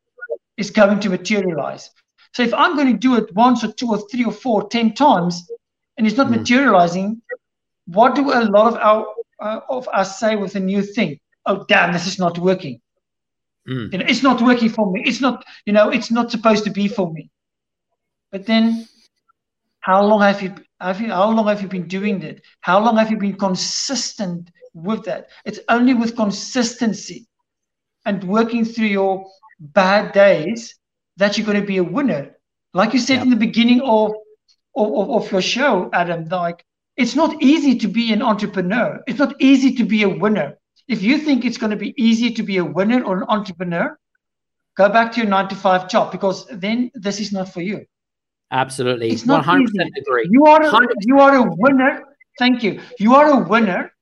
is 0.56 0.70
going 0.70 1.00
to 1.00 1.10
materialize. 1.10 1.90
So 2.32 2.42
if 2.42 2.54
I'm 2.54 2.76
going 2.76 2.92
to 2.92 2.98
do 2.98 3.16
it 3.16 3.34
once 3.34 3.62
or 3.64 3.72
two 3.72 3.90
or 3.90 3.98
three 4.08 4.24
or 4.24 4.32
four, 4.32 4.68
ten 4.68 4.94
times, 4.94 5.50
and 5.96 6.06
it's 6.06 6.16
not 6.16 6.28
mm. 6.28 6.38
materializing, 6.38 7.20
what 7.86 8.14
do 8.14 8.32
a 8.32 8.44
lot 8.44 8.72
of 8.72 8.76
our 8.76 9.06
uh, 9.40 9.60
of 9.68 9.88
us 9.88 10.18
say 10.18 10.36
with 10.36 10.54
a 10.54 10.60
new 10.60 10.82
thing? 10.82 11.18
Oh, 11.46 11.64
damn, 11.68 11.92
this 11.92 12.06
is 12.06 12.18
not 12.18 12.38
working. 12.38 12.80
Mm. 13.68 13.92
You 13.92 13.98
know, 13.98 14.06
it's 14.08 14.22
not 14.22 14.40
working 14.40 14.68
for 14.68 14.90
me. 14.90 15.02
It's 15.04 15.20
not, 15.20 15.44
you 15.66 15.72
know, 15.72 15.90
it's 15.90 16.10
not 16.10 16.30
supposed 16.30 16.64
to 16.64 16.70
be 16.70 16.88
for 16.88 17.12
me. 17.12 17.30
But 18.30 18.46
then, 18.46 18.86
how 19.80 20.04
long 20.04 20.20
have 20.20 20.42
you 20.42 20.54
have 20.80 21.00
you 21.00 21.08
how 21.08 21.30
long 21.30 21.48
have 21.48 21.62
you 21.62 21.68
been 21.68 21.88
doing 21.88 22.20
that? 22.20 22.42
How 22.60 22.78
long 22.78 22.96
have 22.98 23.10
you 23.10 23.16
been 23.16 23.36
consistent 23.36 24.50
with 24.82 25.04
that. 25.04 25.28
It's 25.44 25.60
only 25.68 25.94
with 25.94 26.16
consistency 26.16 27.26
and 28.04 28.22
working 28.24 28.64
through 28.64 28.86
your 28.86 29.26
bad 29.60 30.12
days 30.12 30.74
that 31.16 31.36
you're 31.36 31.46
going 31.46 31.60
to 31.60 31.66
be 31.66 31.78
a 31.78 31.84
winner. 31.84 32.36
Like 32.74 32.92
you 32.92 33.00
said 33.00 33.16
yep. 33.16 33.24
in 33.24 33.30
the 33.30 33.36
beginning 33.36 33.80
of, 33.82 34.12
of, 34.76 35.10
of 35.10 35.32
your 35.32 35.42
show, 35.42 35.90
Adam, 35.92 36.26
like 36.26 36.64
it's 36.96 37.14
not 37.14 37.42
easy 37.42 37.78
to 37.78 37.88
be 37.88 38.12
an 38.12 38.22
entrepreneur. 38.22 39.00
It's 39.06 39.18
not 39.18 39.34
easy 39.40 39.74
to 39.76 39.84
be 39.84 40.02
a 40.02 40.08
winner. 40.08 40.58
If 40.88 41.02
you 41.02 41.18
think 41.18 41.44
it's 41.44 41.58
going 41.58 41.70
to 41.70 41.76
be 41.76 41.94
easy 42.02 42.30
to 42.32 42.42
be 42.42 42.56
a 42.58 42.64
winner 42.64 43.02
or 43.04 43.18
an 43.18 43.24
entrepreneur, 43.28 43.98
go 44.76 44.88
back 44.88 45.12
to 45.12 45.20
your 45.20 45.28
nine 45.28 45.48
to 45.48 45.54
five 45.54 45.88
job 45.88 46.12
because 46.12 46.46
then 46.46 46.90
this 46.94 47.20
is 47.20 47.32
not 47.32 47.52
for 47.52 47.60
you. 47.60 47.84
Absolutely. 48.50 49.10
It's 49.10 49.26
not 49.26 49.44
100% 49.44 49.64
easy. 49.64 49.78
agree. 49.98 50.26
You 50.30 50.46
are, 50.46 50.62
a, 50.62 50.88
you 51.02 51.20
are 51.20 51.36
a 51.36 51.44
winner. 51.58 52.04
Thank 52.38 52.62
you. 52.62 52.80
You 52.98 53.14
are 53.14 53.42
a 53.42 53.48
winner. 53.48 53.92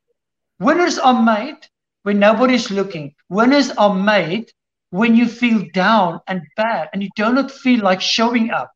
Winners 0.58 0.98
are 0.98 1.22
made 1.22 1.58
when 2.02 2.18
nobody's 2.18 2.70
looking. 2.70 3.14
Winners 3.28 3.70
are 3.72 3.94
made 3.94 4.52
when 4.90 5.14
you 5.14 5.26
feel 5.26 5.64
down 5.74 6.20
and 6.26 6.42
bad 6.56 6.88
and 6.92 7.02
you 7.02 7.10
do 7.16 7.32
not 7.32 7.50
feel 7.50 7.82
like 7.82 8.00
showing 8.00 8.50
up. 8.50 8.72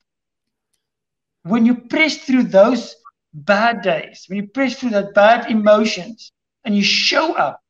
When 1.42 1.64
you 1.64 1.74
press 1.74 2.18
through 2.18 2.44
those 2.44 2.94
bad 3.32 3.82
days, 3.82 4.24
when 4.28 4.36
you 4.38 4.48
press 4.48 4.78
through 4.78 4.90
that 4.90 5.14
bad 5.14 5.50
emotions 5.50 6.32
and 6.64 6.76
you 6.76 6.82
show 6.82 7.34
up, 7.34 7.60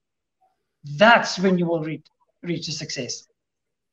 that's 0.97 1.39
when 1.39 1.59
you 1.59 1.67
will 1.67 1.83
reach 1.83 2.07
reach 2.43 2.67
the 2.67 2.73
success. 2.73 3.29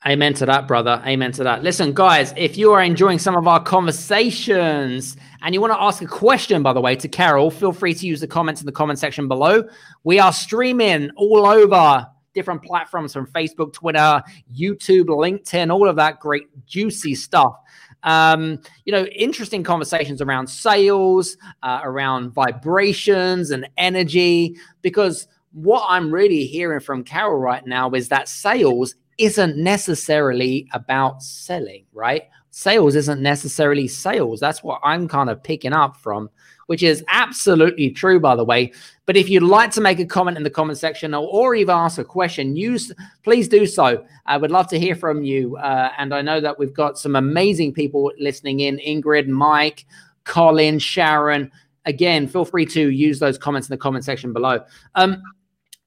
Amen 0.08 0.34
to 0.36 0.46
that, 0.46 0.70
brother. 0.70 1.02
Amen 1.06 1.34
to 1.34 1.44
that. 1.44 1.64
Listen, 1.64 1.92
guys, 1.94 2.34
if 2.38 2.58
you 2.58 2.72
are 2.72 2.82
enjoying 2.82 3.20
some 3.20 3.36
of 3.36 3.46
our 3.46 3.62
conversations 3.62 5.18
and 5.42 5.54
you 5.54 5.60
want 5.60 5.74
to 5.74 5.82
ask 5.82 6.02
a 6.02 6.06
question, 6.06 6.64
by 6.64 6.72
the 6.72 6.80
way, 6.80 6.96
to 6.96 7.10
Karel, 7.10 7.52
feel 7.52 7.74
free 7.74 7.94
to 7.94 8.08
use 8.08 8.22
the 8.22 8.28
comments 8.28 8.62
in 8.62 8.66
the 8.66 8.72
comment 8.72 9.00
section 9.00 9.28
below. 9.28 9.68
We 10.06 10.18
are 10.18 10.32
streaming 10.32 11.10
all 11.18 11.46
over 11.46 12.08
different 12.34 12.64
platforms 12.64 13.12
from 13.12 13.28
Facebook, 13.28 13.74
Twitter, 13.74 14.24
YouTube, 14.58 15.08
LinkedIn, 15.08 15.74
all 15.74 15.90
of 15.90 15.98
that 15.98 16.22
great, 16.22 16.48
juicy 16.66 17.14
stuff. 17.14 17.56
Um, 18.04 18.62
you 18.86 18.94
know, 18.94 19.04
interesting 19.08 19.62
conversations 19.62 20.22
around 20.22 20.48
sales, 20.48 21.36
uh, 21.64 21.82
around 21.84 22.32
vibrations 22.32 23.52
and 23.52 23.68
energy, 23.76 24.56
because 24.82 25.28
what 25.52 25.86
I'm 25.90 26.14
really 26.14 26.46
hearing 26.46 26.80
from 26.80 27.04
Karel 27.04 27.40
right 27.40 27.66
now 27.68 27.92
is 27.92 28.08
that 28.08 28.30
sales 28.30 28.96
isn't 29.18 29.58
necessarily 29.58 30.68
about 30.74 31.24
selling, 31.24 31.86
right? 31.94 32.24
Sales 32.52 32.96
isn't 32.96 33.22
necessarily 33.22 33.88
sales. 33.88 34.40
That's 34.40 34.64
what 34.64 34.82
I'm 34.84 35.08
kind 35.08 35.30
of 35.30 35.44
picking 35.44 35.74
up 35.74 35.96
from, 35.98 36.30
which 36.68 36.82
is 36.82 37.04
absolutely 37.10 37.92
true, 37.92 38.20
by 38.20 38.36
the 38.36 38.44
way. 38.44 38.72
But 39.06 39.16
if 39.16 39.30
you'd 39.30 39.44
like 39.44 39.72
to 39.72 39.82
make 39.82 40.00
a 40.00 40.06
comment 40.06 40.38
in 40.38 40.44
the 40.44 40.50
comment 40.50 40.80
section 40.80 41.14
or, 41.14 41.28
or 41.28 41.56
even 41.56 41.76
ask 41.76 42.00
a 42.00 42.04
question, 42.04 42.56
use 42.56 42.92
please 43.24 43.48
do 43.48 43.66
so. 43.66 44.04
I 44.26 44.38
would 44.38 44.52
love 44.52 44.68
to 44.70 44.80
hear 44.80 44.96
from 44.96 45.24
you. 45.24 45.58
Uh, 45.58 45.92
and 45.98 46.14
I 46.14 46.22
know 46.22 46.42
that 46.42 46.58
we've 46.58 46.74
got 46.74 46.98
some 46.98 47.16
amazing 47.16 47.74
people 47.74 48.12
listening 48.20 48.62
in 48.62 48.78
Ingrid, 48.80 49.28
Mike, 49.28 49.86
Colin, 50.24 50.80
Sharon. 50.80 51.52
Again, 51.86 52.28
feel 52.28 52.46
free 52.46 52.66
to 52.68 52.90
use 52.90 53.20
those 53.20 53.38
comments 53.38 53.68
in 53.70 53.74
the 53.74 53.78
comment 53.78 54.04
section 54.04 54.34
below. 54.34 54.62
Um, 54.96 55.22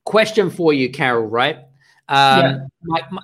question 0.05 0.51
for 0.51 0.73
you, 0.73 0.89
Karel, 0.89 1.27
right? 1.27 1.59
Um, 2.11 2.41
yeah. 2.41 2.59
my, 2.83 3.03
my, 3.11 3.23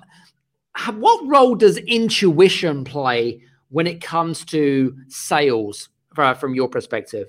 what 0.93 1.27
role 1.27 1.55
does 1.55 1.77
intuition 1.77 2.83
play 2.85 3.41
when 3.69 3.85
it 3.85 4.01
comes 4.01 4.45
to 4.45 4.95
sales 5.09 5.89
uh, 6.17 6.33
from 6.33 6.55
your 6.55 6.69
perspective? 6.69 7.27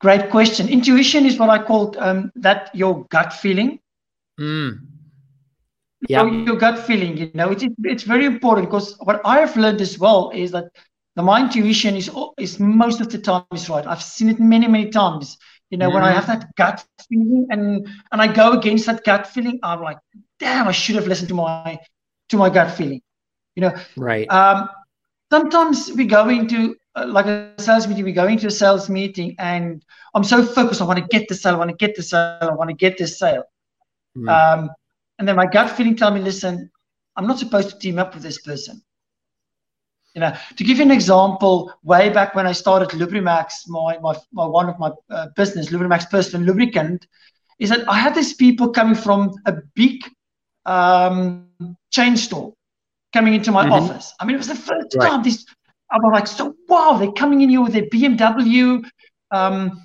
Great 0.00 0.30
question. 0.30 0.68
Intuition 0.68 1.24
is 1.24 1.38
what 1.38 1.48
I 1.48 1.62
call 1.62 1.94
um, 1.98 2.32
that 2.36 2.70
your 2.74 3.04
gut 3.06 3.32
feeling. 3.32 3.78
Mm. 4.38 4.80
Yeah. 6.08 6.24
Your, 6.24 6.32
your, 6.32 6.56
gut 6.56 6.78
feeling, 6.80 7.16
you 7.16 7.30
know, 7.34 7.50
it's, 7.50 7.64
it's 7.84 8.02
very 8.02 8.26
important 8.26 8.68
because 8.68 8.96
what 9.04 9.20
I 9.24 9.38
have 9.38 9.56
learned 9.56 9.80
as 9.80 9.98
well 9.98 10.32
is 10.34 10.50
that 10.50 10.64
the 11.14 11.22
my 11.22 11.42
intuition 11.42 11.94
is 11.94 12.10
is 12.38 12.58
most 12.58 13.00
of 13.00 13.10
the 13.10 13.18
time 13.18 13.44
is 13.52 13.68
right. 13.68 13.86
I've 13.86 14.02
seen 14.02 14.28
it 14.28 14.40
many, 14.40 14.66
many 14.66 14.90
times. 14.90 15.38
You 15.72 15.78
know, 15.78 15.88
when 15.88 16.02
I 16.02 16.12
have 16.12 16.26
that 16.26 16.54
gut 16.54 16.84
feeling 17.08 17.46
and 17.48 17.88
and 18.12 18.20
I 18.20 18.30
go 18.30 18.52
against 18.52 18.84
that 18.84 19.04
gut 19.04 19.26
feeling, 19.26 19.58
I'm 19.62 19.80
like, 19.80 19.96
damn, 20.38 20.68
I 20.68 20.72
should 20.72 20.96
have 20.96 21.06
listened 21.06 21.28
to 21.30 21.34
my 21.34 21.78
to 22.28 22.36
my 22.36 22.50
gut 22.50 22.76
feeling. 22.76 23.00
You 23.56 23.62
know, 23.62 23.74
right. 23.96 24.30
Um, 24.30 24.68
sometimes 25.30 25.90
we 25.92 26.04
go 26.04 26.28
into 26.28 26.76
uh, 26.94 27.06
like 27.06 27.24
a 27.24 27.54
sales 27.58 27.88
meeting, 27.88 28.04
we 28.04 28.12
go 28.12 28.26
into 28.26 28.48
a 28.48 28.50
sales 28.50 28.90
meeting, 28.90 29.34
and 29.38 29.82
I'm 30.14 30.24
so 30.24 30.44
focused. 30.44 30.82
I 30.82 30.84
want 30.84 30.98
to 30.98 31.06
get 31.06 31.26
the 31.26 31.34
sale. 31.34 31.54
I 31.54 31.56
want 31.56 31.70
to 31.70 31.76
get 31.76 31.96
the 31.96 32.02
sale. 32.02 32.36
I 32.42 32.52
want 32.52 32.68
to 32.68 32.76
get 32.76 32.98
this 32.98 33.18
sale. 33.18 33.44
Mm. 34.14 34.28
Um, 34.28 34.70
and 35.18 35.26
then 35.26 35.36
my 35.36 35.46
gut 35.46 35.70
feeling 35.70 35.96
tell 35.96 36.10
me, 36.10 36.20
listen, 36.20 36.70
I'm 37.16 37.26
not 37.26 37.38
supposed 37.38 37.70
to 37.70 37.78
team 37.78 37.98
up 37.98 38.12
with 38.12 38.22
this 38.22 38.42
person. 38.42 38.82
You 40.14 40.20
know, 40.20 40.36
to 40.56 40.64
give 40.64 40.76
you 40.76 40.84
an 40.84 40.90
example, 40.90 41.72
way 41.82 42.10
back 42.10 42.34
when 42.34 42.46
I 42.46 42.52
started 42.52 42.90
Lubrimax, 42.90 43.68
my, 43.68 43.98
my, 43.98 44.14
my 44.32 44.44
one 44.44 44.68
of 44.68 44.78
my 44.78 44.90
uh, 45.10 45.28
business, 45.36 45.70
Lubrimax 45.70 46.10
Personal 46.10 46.46
Lubricant, 46.46 47.06
is 47.58 47.70
that 47.70 47.88
I 47.88 47.98
had 47.98 48.14
these 48.14 48.34
people 48.34 48.70
coming 48.70 48.94
from 48.94 49.32
a 49.46 49.54
big 49.74 50.02
um, 50.66 51.48
chain 51.90 52.16
store 52.16 52.52
coming 53.12 53.34
into 53.34 53.52
my 53.52 53.64
mm-hmm. 53.64 53.72
office. 53.72 54.12
I 54.20 54.24
mean, 54.24 54.34
it 54.34 54.38
was 54.38 54.48
the 54.48 54.54
first 54.54 54.94
right. 54.96 55.08
time 55.08 55.22
this. 55.22 55.46
I 55.90 55.96
was 55.96 56.12
like, 56.12 56.26
so 56.26 56.54
wow, 56.68 56.96
they're 56.98 57.12
coming 57.12 57.42
in 57.42 57.50
here 57.50 57.62
with 57.62 57.72
their 57.72 57.86
BMW. 57.86 58.84
Um, 59.30 59.82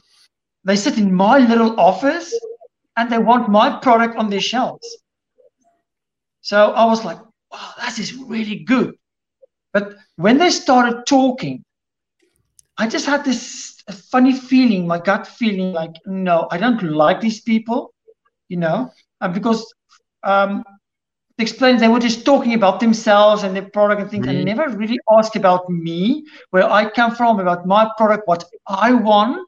they 0.64 0.76
sit 0.76 0.98
in 0.98 1.14
my 1.14 1.38
little 1.38 1.80
office 1.80 2.34
and 2.96 3.12
they 3.12 3.18
want 3.18 3.50
my 3.50 3.80
product 3.80 4.18
on 4.18 4.30
their 4.30 4.42
shelves. 4.42 4.98
So 6.42 6.72
I 6.72 6.86
was 6.86 7.04
like, 7.04 7.20
wow, 7.52 7.72
that 7.78 8.00
is 8.00 8.14
really 8.14 8.60
good. 8.60 8.96
But 9.74 9.96
when 10.16 10.38
they 10.38 10.50
started 10.50 11.06
talking, 11.06 11.64
I 12.78 12.88
just 12.88 13.06
had 13.06 13.26
this 13.26 13.82
funny 14.12 14.34
feeling, 14.34 14.88
my 14.88 15.00
gut 15.00 15.28
feeling, 15.28 15.74
like, 15.74 15.96
no, 16.06 16.48
I 16.52 16.58
don't 16.58 16.82
like 16.84 17.22
these 17.22 17.42
people, 17.42 17.94
you 18.50 18.58
know, 18.58 18.92
and 19.22 19.34
because 19.34 19.74
um, 20.24 20.64
they 21.38 21.44
explained 21.44 21.80
they 21.80 21.88
were 21.88 22.00
just 22.00 22.26
talking 22.26 22.54
about 22.54 22.80
themselves 22.80 23.44
and 23.44 23.56
their 23.56 23.70
product 23.70 24.02
and 24.02 24.12
things, 24.12 24.28
mm-hmm. 24.28 24.38
and 24.38 24.46
never 24.46 24.70
really 24.70 25.00
asked 25.12 25.36
about 25.36 25.70
me, 25.70 26.26
where 26.52 26.70
I 26.70 26.90
come 26.90 27.16
from, 27.16 27.40
about 27.40 27.66
my 27.66 27.90
product, 27.98 28.28
what 28.28 28.46
I 28.68 28.94
want, 28.94 29.48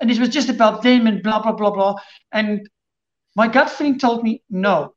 and 0.00 0.10
it 0.10 0.18
was 0.18 0.28
just 0.28 0.48
about 0.48 0.82
them 0.82 1.06
and 1.06 1.22
blah 1.22 1.42
blah 1.42 1.52
blah 1.52 1.70
blah. 1.70 1.96
And 2.32 2.68
my 3.34 3.48
gut 3.48 3.70
feeling 3.70 3.98
told 3.98 4.22
me, 4.22 4.42
no, 4.50 4.94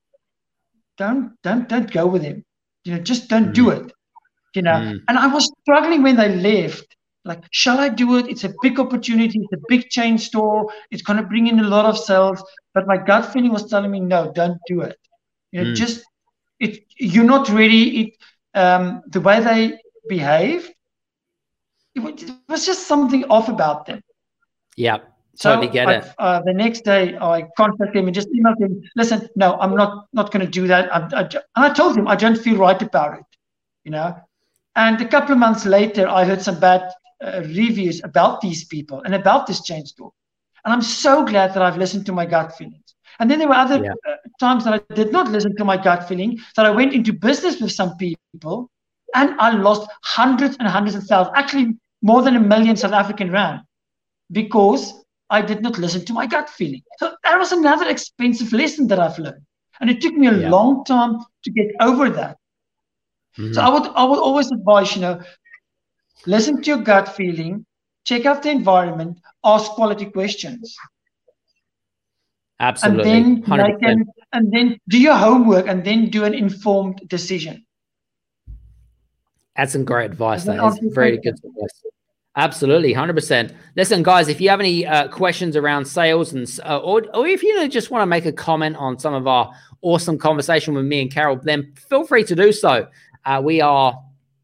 don't 0.98 1.34
don't 1.44 1.70
don't 1.70 1.92
go 1.92 2.06
with 2.06 2.22
him, 2.22 2.44
you 2.84 2.94
know, 2.94 3.00
just 3.00 3.30
don't 3.30 3.46
mm-hmm. 3.46 3.54
do 3.54 3.70
it 3.70 3.94
you 4.54 4.62
know. 4.62 4.72
Mm. 4.72 5.02
And 5.08 5.18
I 5.18 5.28
was 5.28 5.52
struggling 5.62 6.04
when 6.04 6.16
they 6.16 6.36
left. 6.36 6.96
Like, 7.24 7.44
shall 7.52 7.80
I 7.80 7.90
do 7.90 8.18
it? 8.18 8.28
It's 8.28 8.44
a 8.46 8.54
big 8.64 8.80
opportunity. 8.80 9.40
It's 9.40 9.54
a 9.54 9.66
big 9.68 9.90
chain 9.90 10.18
store. 10.18 10.68
It's 10.90 11.04
going 11.04 11.18
to 11.18 11.24
bring 11.24 11.48
in 11.48 11.60
a 11.60 11.68
lot 11.68 11.86
of 11.86 11.98
sales. 11.98 12.44
But 12.74 12.88
my 12.88 12.98
gut 12.98 13.32
feeling 13.32 13.52
was 13.52 13.70
telling 13.70 13.92
me, 13.92 14.00
no, 14.00 14.32
don't 14.34 14.58
do 14.68 14.82
it. 14.82 14.98
You 15.52 15.64
know, 15.64 15.72
mm. 15.72 15.76
just 15.76 16.04
it. 16.60 16.84
You're 16.98 17.24
not 17.24 17.50
ready. 17.50 18.02
It 18.02 18.14
um, 18.54 19.02
the 19.08 19.22
way 19.22 19.40
they 19.40 19.80
behaved. 20.08 20.72
It, 21.94 22.24
it 22.24 22.32
was 22.48 22.66
just 22.66 22.88
something 22.88 23.26
off 23.26 23.50
about 23.50 23.86
them. 23.86 24.02
Yeah. 24.76 25.00
Totally 25.40 25.68
so 25.68 25.74
get 25.74 25.88
I, 25.88 25.94
it. 25.96 26.14
Uh, 26.18 26.42
the 26.42 26.54
next 26.54 26.82
day, 26.82 27.18
I 27.18 27.48
contacted 27.58 27.96
him 27.96 28.08
and 28.08 28.16
just 28.16 28.30
emailed 28.30 28.60
him. 28.60 28.84
Listen, 28.96 29.28
no, 29.36 29.58
I'm 29.60 29.76
not 29.76 30.08
not 30.14 30.32
going 30.32 30.46
to 30.46 30.52
do 30.52 30.68
that. 30.68 30.94
I, 30.94 31.00
I, 31.14 31.22
and 31.22 31.44
I 31.56 31.70
told 31.74 31.98
him 31.98 32.08
I 32.08 32.16
don't 32.16 32.38
feel 32.38 32.58
right 32.58 32.82
about 32.82 33.20
it. 33.20 33.26
You 33.84 33.92
know, 33.92 34.16
and 34.76 35.02
a 35.02 35.08
couple 35.08 35.34
of 35.34 35.40
months 35.40 35.66
later, 35.66 36.08
I 36.08 36.26
heard 36.26 36.42
some 36.42 36.60
bad 36.60 36.90
uh, 37.24 37.42
reviews 37.46 38.02
about 38.04 38.42
these 38.42 38.64
people 38.66 39.02
and 39.02 39.14
about 39.14 39.48
this 39.48 39.64
change 39.64 39.90
store. 39.90 40.12
And 40.64 40.74
I'm 40.74 40.82
so 40.82 41.26
glad 41.26 41.54
that 41.54 41.64
I've 41.64 41.78
listened 41.78 42.06
to 42.06 42.14
my 42.14 42.26
gut 42.26 42.56
feelings. 42.56 42.96
And 43.20 43.30
then 43.30 43.40
there 43.40 43.48
were 43.48 43.56
other 43.56 43.84
yeah. 43.84 43.94
uh, 44.08 44.16
times 44.40 44.64
that 44.64 44.74
I 44.74 44.94
did 44.96 45.12
not 45.12 45.30
listen 45.30 45.56
to 45.58 45.66
my 45.66 45.78
gut 45.78 46.08
feeling, 46.08 46.40
that 46.56 46.66
I 46.66 46.72
went 46.72 46.94
into 46.94 47.14
business 47.14 47.60
with 47.60 47.72
some 47.72 47.98
people 47.98 48.70
and 49.14 49.40
I 49.40 49.52
lost 49.52 49.90
hundreds 50.04 50.56
and 50.58 50.68
hundreds 50.68 50.96
of 50.96 51.04
thousands, 51.04 51.36
actually 51.36 51.76
more 52.02 52.22
than 52.22 52.36
a 52.36 52.40
million 52.40 52.76
South 52.76 52.94
African 52.94 53.32
rand, 53.32 53.62
because 54.32 54.94
I 55.30 55.42
did 55.42 55.62
not 55.62 55.78
listen 55.78 56.06
to 56.06 56.14
my 56.14 56.26
gut 56.26 56.50
feeling. 56.50 56.84
So 56.98 57.14
that 57.24 57.38
was 57.38 57.52
another 57.52 57.88
expensive 57.88 58.54
lesson 58.54 58.88
that 58.88 59.00
I've 59.00 59.20
learned. 59.20 59.46
And 59.80 59.90
it 59.90 60.02
took 60.02 60.14
me 60.14 60.28
a 60.28 60.38
yeah. 60.38 60.50
long 60.50 60.84
time 60.86 61.20
to 61.44 61.52
get 61.52 61.68
over 61.80 62.10
that. 62.10 62.38
Mm-hmm. 63.38 63.54
So 63.54 63.62
I 63.62 63.70
would 63.70 63.88
I 63.96 64.04
would 64.04 64.20
always 64.20 64.52
advise, 64.52 64.96
you 64.96 65.02
know, 65.02 65.22
listen 66.26 66.62
to 66.62 66.68
your 66.68 66.80
gut 66.80 67.16
feeling, 67.16 67.66
check 68.04 68.26
out 68.26 68.44
the 68.44 68.52
environment, 68.52 69.20
ask 69.44 69.72
quality 69.72 70.06
questions. 70.06 70.76
Absolutely. 72.60 73.12
And 73.12 73.44
then 73.44 73.80
can, 73.80 74.06
and 74.34 74.52
then 74.52 74.78
do 74.88 75.00
your 75.00 75.16
homework 75.16 75.68
and 75.68 75.84
then 75.84 76.10
do 76.10 76.26
an 76.26 76.34
informed 76.34 77.02
decision. 77.08 77.66
That's 79.56 79.74
some 79.74 79.84
great 79.84 80.12
advice. 80.12 80.44
That 80.44 80.64
is 80.64 80.80
very 80.94 81.18
good 81.18 81.34
advice. 81.44 81.84
Absolutely, 82.38 82.94
hundred 82.94 83.16
percent. 83.16 83.54
Listen, 83.76 84.04
guys, 84.04 84.30
if 84.30 84.40
you 84.40 84.50
have 84.50 84.62
any 84.62 84.86
uh, 84.86 85.10
questions 85.10 85.58
around 85.58 85.84
sales 85.86 86.32
and 86.32 86.48
uh, 86.64 86.78
or, 86.78 87.04
or 87.14 87.28
if 87.28 87.44
you 87.44 87.68
just 87.68 87.92
want 87.92 88.04
to 88.04 88.06
make 88.06 88.26
a 88.26 88.32
comment 88.32 88.78
on 88.78 88.98
some 88.98 89.14
of 89.14 89.28
our 89.28 89.52
awesome 89.82 90.18
conversation 90.18 90.74
with 90.74 90.86
me 90.86 91.02
and 91.02 91.12
Karel, 91.12 91.36
then 91.36 91.74
feel 91.90 92.06
free 92.06 92.24
to 92.24 92.36
do 92.36 92.54
so. 92.54 92.88
Uh, 93.26 93.42
we 93.44 93.62
are 93.62 94.02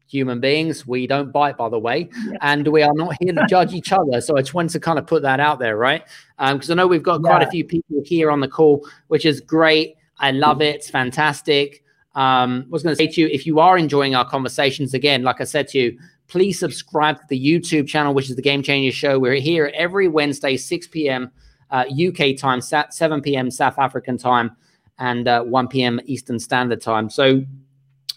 human 0.08 0.40
beings. 0.40 0.86
We 0.86 1.06
don't 1.06 1.30
bite, 1.30 1.56
by 1.56 1.68
the 1.68 1.78
way, 1.78 2.08
yeah. 2.26 2.38
and 2.40 2.66
we 2.66 2.82
are 2.82 2.94
not 2.94 3.14
here 3.20 3.32
to 3.34 3.46
judge 3.48 3.74
each 3.74 3.92
other. 3.92 4.20
So 4.20 4.36
I 4.36 4.40
just 4.40 4.54
wanted 4.54 4.72
to 4.72 4.80
kind 4.80 4.98
of 4.98 5.06
put 5.06 5.22
that 5.22 5.38
out 5.38 5.58
there, 5.58 5.76
right? 5.76 6.04
Because 6.38 6.70
um, 6.70 6.78
I 6.78 6.82
know 6.82 6.86
we've 6.86 7.02
got 7.02 7.20
yeah. 7.22 7.28
quite 7.28 7.42
a 7.42 7.50
few 7.50 7.64
people 7.64 8.02
here 8.04 8.30
on 8.30 8.40
the 8.40 8.48
call, 8.48 8.86
which 9.08 9.26
is 9.26 9.40
great. 9.40 9.96
I 10.18 10.32
love 10.32 10.62
it. 10.62 10.76
It's 10.76 10.90
fantastic. 10.90 11.84
Um, 12.14 12.64
I 12.66 12.70
was 12.70 12.82
going 12.82 12.92
to 12.92 12.96
say 12.96 13.06
to 13.06 13.20
you, 13.20 13.28
if 13.28 13.46
you 13.46 13.60
are 13.60 13.78
enjoying 13.78 14.14
our 14.14 14.28
conversations, 14.28 14.94
again, 14.94 15.22
like 15.22 15.40
I 15.40 15.44
said 15.44 15.68
to 15.68 15.78
you, 15.78 15.98
please 16.26 16.58
subscribe 16.58 17.16
to 17.20 17.26
the 17.28 17.38
YouTube 17.38 17.86
channel, 17.86 18.14
which 18.14 18.28
is 18.28 18.36
the 18.36 18.42
Game 18.42 18.62
Changer 18.62 18.92
Show. 18.92 19.18
We're 19.18 19.34
here 19.34 19.70
every 19.74 20.08
Wednesday, 20.08 20.56
6 20.56 20.86
p.m. 20.88 21.30
Uh, 21.70 21.84
UK 22.08 22.36
time, 22.36 22.60
7 22.60 23.22
p.m. 23.22 23.50
South 23.50 23.78
African 23.78 24.16
time, 24.16 24.56
and 24.98 25.28
uh, 25.28 25.42
1 25.44 25.68
p.m. 25.68 26.00
Eastern 26.06 26.38
Standard 26.38 26.80
Time. 26.80 27.08
So, 27.08 27.42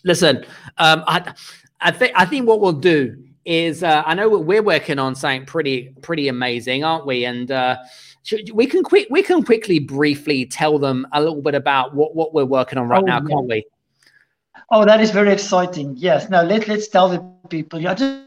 listen, 0.03 0.45
um, 0.77 1.03
I, 1.07 1.33
I 1.79 1.91
think 1.91 2.13
I 2.15 2.25
think 2.25 2.47
what 2.47 2.61
we'll 2.61 2.73
do 2.73 3.23
is 3.45 3.83
uh, 3.83 4.03
I 4.05 4.13
know 4.13 4.29
we're 4.29 4.61
working 4.61 4.99
on 4.99 5.15
something 5.15 5.45
pretty 5.45 5.93
pretty 6.01 6.27
amazing, 6.27 6.83
aren't 6.83 7.05
we? 7.05 7.25
And 7.25 7.51
uh, 7.51 7.77
we 8.53 8.67
can 8.67 8.83
quick 8.83 9.07
we 9.09 9.23
can 9.23 9.43
quickly 9.43 9.79
briefly 9.79 10.45
tell 10.45 10.77
them 10.77 11.07
a 11.13 11.21
little 11.21 11.41
bit 11.41 11.55
about 11.55 11.95
what 11.95 12.15
what 12.15 12.33
we're 12.33 12.45
working 12.45 12.77
on 12.77 12.87
right 12.87 13.01
oh, 13.01 13.05
now, 13.05 13.21
yeah. 13.21 13.27
can't 13.27 13.47
we? 13.47 13.65
Oh, 14.69 14.85
that 14.85 15.01
is 15.01 15.11
very 15.11 15.33
exciting. 15.33 15.95
Yes. 15.97 16.29
Now 16.29 16.43
let 16.43 16.67
let's 16.67 16.87
tell 16.87 17.09
the 17.09 17.19
people. 17.49 17.85
I 17.87 17.93
just 17.95 18.21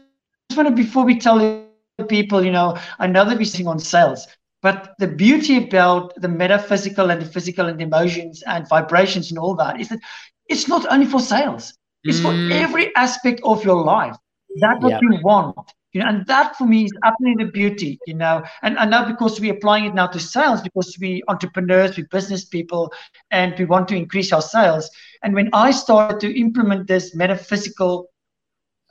want 0.55 0.67
to 0.69 0.75
before 0.75 1.05
we 1.05 1.17
tell 1.17 1.37
the 1.37 2.05
people, 2.05 2.43
you 2.43 2.51
know, 2.51 2.77
I 2.99 3.07
know 3.07 3.25
that 3.25 3.37
we're 3.37 3.45
sitting 3.45 3.67
on 3.67 3.79
sales, 3.79 4.27
but 4.61 4.95
the 4.99 5.07
beauty 5.07 5.57
about 5.57 6.13
the 6.21 6.27
metaphysical 6.27 7.09
and 7.09 7.21
the 7.21 7.25
physical 7.25 7.67
and 7.67 7.79
the 7.79 7.83
emotions 7.83 8.43
and 8.45 8.67
vibrations 8.67 9.31
and 9.31 9.39
all 9.39 9.55
that 9.55 9.79
is 9.79 9.89
that 9.89 9.99
it's 10.47 10.67
not 10.67 10.85
only 10.91 11.05
for 11.05 11.19
sales. 11.19 11.73
It's 12.03 12.19
mm. 12.19 12.23
for 12.23 12.53
every 12.53 12.95
aspect 12.95 13.41
of 13.43 13.63
your 13.63 13.83
life. 13.83 14.15
That's 14.59 14.81
what 14.81 14.91
yep. 14.91 15.01
you 15.01 15.19
want 15.23 15.57
you 15.95 16.01
know, 16.01 16.09
and 16.09 16.25
that 16.27 16.57
for 16.57 16.65
me 16.67 16.83
is 16.83 16.91
absolutely 17.05 17.45
the 17.45 17.51
beauty, 17.51 17.97
you 18.05 18.15
know. 18.15 18.43
And, 18.63 18.77
and 18.77 18.91
now 18.91 19.07
because 19.07 19.39
we're 19.39 19.53
applying 19.53 19.85
it 19.85 19.93
now 19.93 20.07
to 20.07 20.19
sales, 20.19 20.61
because 20.61 20.97
we 20.99 21.23
entrepreneurs, 21.29 21.95
we 21.95 22.03
business 22.03 22.43
people, 22.43 22.91
and 23.31 23.57
we 23.57 23.63
want 23.63 23.87
to 23.87 23.95
increase 23.95 24.33
our 24.33 24.41
sales. 24.41 24.91
And 25.23 25.33
when 25.33 25.49
I 25.53 25.71
started 25.71 26.19
to 26.19 26.37
implement 26.37 26.87
this 26.87 27.15
metaphysical 27.15 28.09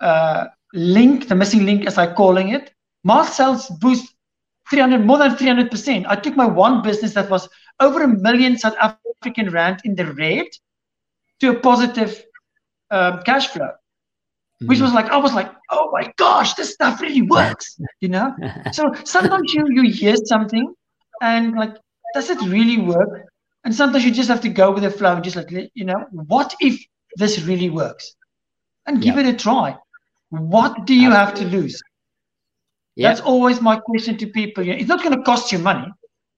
uh, 0.00 0.46
link, 0.72 1.28
the 1.28 1.34
missing 1.34 1.66
link 1.66 1.86
as 1.86 1.98
I'm 1.98 2.14
calling 2.14 2.48
it, 2.48 2.72
my 3.02 3.26
sales 3.26 3.68
boost 3.68 4.14
300, 4.70 5.04
more 5.04 5.18
than 5.18 5.32
300%. 5.32 6.06
I 6.08 6.16
took 6.16 6.36
my 6.36 6.46
one 6.46 6.80
business 6.80 7.12
that 7.12 7.28
was 7.28 7.50
over 7.80 8.02
a 8.02 8.08
million 8.08 8.56
South 8.56 8.76
African 8.80 9.50
rand 9.50 9.82
in 9.84 9.94
the 9.94 10.10
red 10.14 10.46
to 11.40 11.50
a 11.50 11.60
positive 11.60 12.24
um, 12.90 13.22
cash 13.24 13.48
flow 13.48 13.70
which 14.66 14.80
was 14.80 14.90
mm-hmm. 14.90 14.96
like 14.96 15.10
I 15.10 15.16
was 15.16 15.34
like, 15.34 15.50
oh 15.70 15.90
my 15.92 16.12
gosh, 16.16 16.54
this 16.54 16.72
stuff 16.72 17.00
really 17.00 17.22
works, 17.22 17.78
you 18.00 18.08
know. 18.08 18.34
so 18.72 18.92
sometimes 19.04 19.52
you 19.52 19.66
you 19.68 19.90
hear 19.90 20.16
something, 20.16 20.72
and 21.20 21.54
like, 21.54 21.74
does 22.14 22.30
it 22.30 22.40
really 22.42 22.78
work? 22.78 23.26
And 23.64 23.74
sometimes 23.74 24.04
you 24.04 24.12
just 24.12 24.28
have 24.28 24.42
to 24.42 24.48
go 24.48 24.70
with 24.70 24.82
the 24.82 24.90
flow 24.90 25.14
and 25.14 25.24
just 25.24 25.36
like, 25.36 25.50
you 25.50 25.84
know, 25.84 26.06
what 26.10 26.54
if 26.60 26.82
this 27.16 27.42
really 27.42 27.70
works, 27.70 28.14
and 28.86 29.02
give 29.02 29.18
it 29.18 29.26
a 29.26 29.32
try. 29.32 29.76
What 30.30 30.84
do 30.86 30.94
you 30.94 31.10
have 31.10 31.34
to 31.34 31.44
lose? 31.44 31.80
That's 32.96 33.20
always 33.20 33.60
my 33.60 33.76
question 33.76 34.16
to 34.18 34.26
people. 34.26 34.64
You 34.64 34.72
know, 34.72 34.78
it's 34.78 34.88
not 34.88 35.02
going 35.02 35.16
to 35.16 35.22
cost 35.22 35.50
you 35.52 35.58
money 35.58 35.88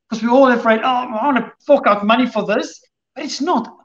because 0.08 0.24
we're 0.24 0.30
all 0.30 0.50
afraid. 0.50 0.80
Oh, 0.82 0.86
I 0.86 1.26
want 1.26 1.36
to 1.38 1.52
fork 1.66 1.86
out 1.86 2.04
money 2.04 2.26
for 2.26 2.44
this, 2.46 2.80
but 3.14 3.24
it's 3.24 3.40
not. 3.40 3.75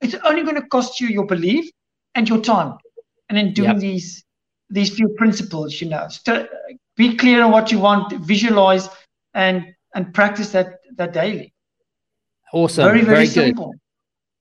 It's 0.00 0.14
only 0.24 0.42
going 0.42 0.56
to 0.56 0.66
cost 0.68 1.00
you 1.00 1.08
your 1.08 1.26
belief 1.26 1.70
and 2.14 2.28
your 2.28 2.40
time 2.40 2.76
and 3.28 3.38
then 3.38 3.52
doing 3.52 3.70
yep. 3.70 3.78
these 3.78 4.24
these 4.70 4.94
few 4.94 5.08
principles 5.10 5.80
you 5.80 5.88
know 5.88 6.06
St- 6.08 6.48
be 6.96 7.16
clear 7.16 7.42
on 7.42 7.50
what 7.50 7.70
you 7.70 7.78
want 7.78 8.12
visualize 8.24 8.88
and 9.34 9.74
and 9.94 10.12
practice 10.14 10.50
that 10.50 10.80
that 10.96 11.12
daily 11.12 11.52
awesome 12.52 12.84
very 12.84 13.02
very, 13.02 13.16
very 13.16 13.26
simple 13.26 13.72
good. 13.72 13.80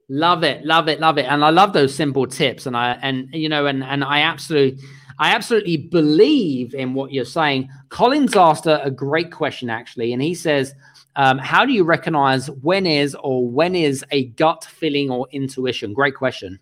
love 0.09 0.43
it 0.43 0.65
love 0.65 0.87
it 0.87 0.99
love 0.99 1.17
it 1.17 1.25
and 1.25 1.43
i 1.43 1.49
love 1.49 1.73
those 1.73 1.93
simple 1.93 2.25
tips 2.25 2.65
and 2.65 2.77
i 2.77 2.91
and 3.01 3.29
you 3.33 3.49
know 3.49 3.65
and 3.65 3.83
and 3.83 4.03
i 4.03 4.21
absolutely 4.21 4.81
I 5.19 5.35
absolutely 5.35 5.77
believe 5.77 6.73
in 6.73 6.95
what 6.95 7.11
you're 7.11 7.23
saying. 7.23 7.69
Collins 7.89 8.35
asked 8.35 8.65
a, 8.65 8.83
a 8.83 8.89
great 8.89 9.31
question, 9.31 9.69
actually, 9.69 10.11
and 10.11 10.21
he 10.21 10.33
says, 10.33 10.73
um, 11.15 11.37
How 11.37 11.65
do 11.65 11.73
you 11.73 11.83
recognize 11.83 12.49
when 12.49 12.85
is 12.85 13.15
or 13.15 13.47
when 13.47 13.75
is 13.75 14.03
a 14.11 14.25
gut 14.25 14.65
feeling 14.65 15.09
or 15.09 15.27
intuition? 15.31 15.93
Great 15.93 16.15
question. 16.15 16.59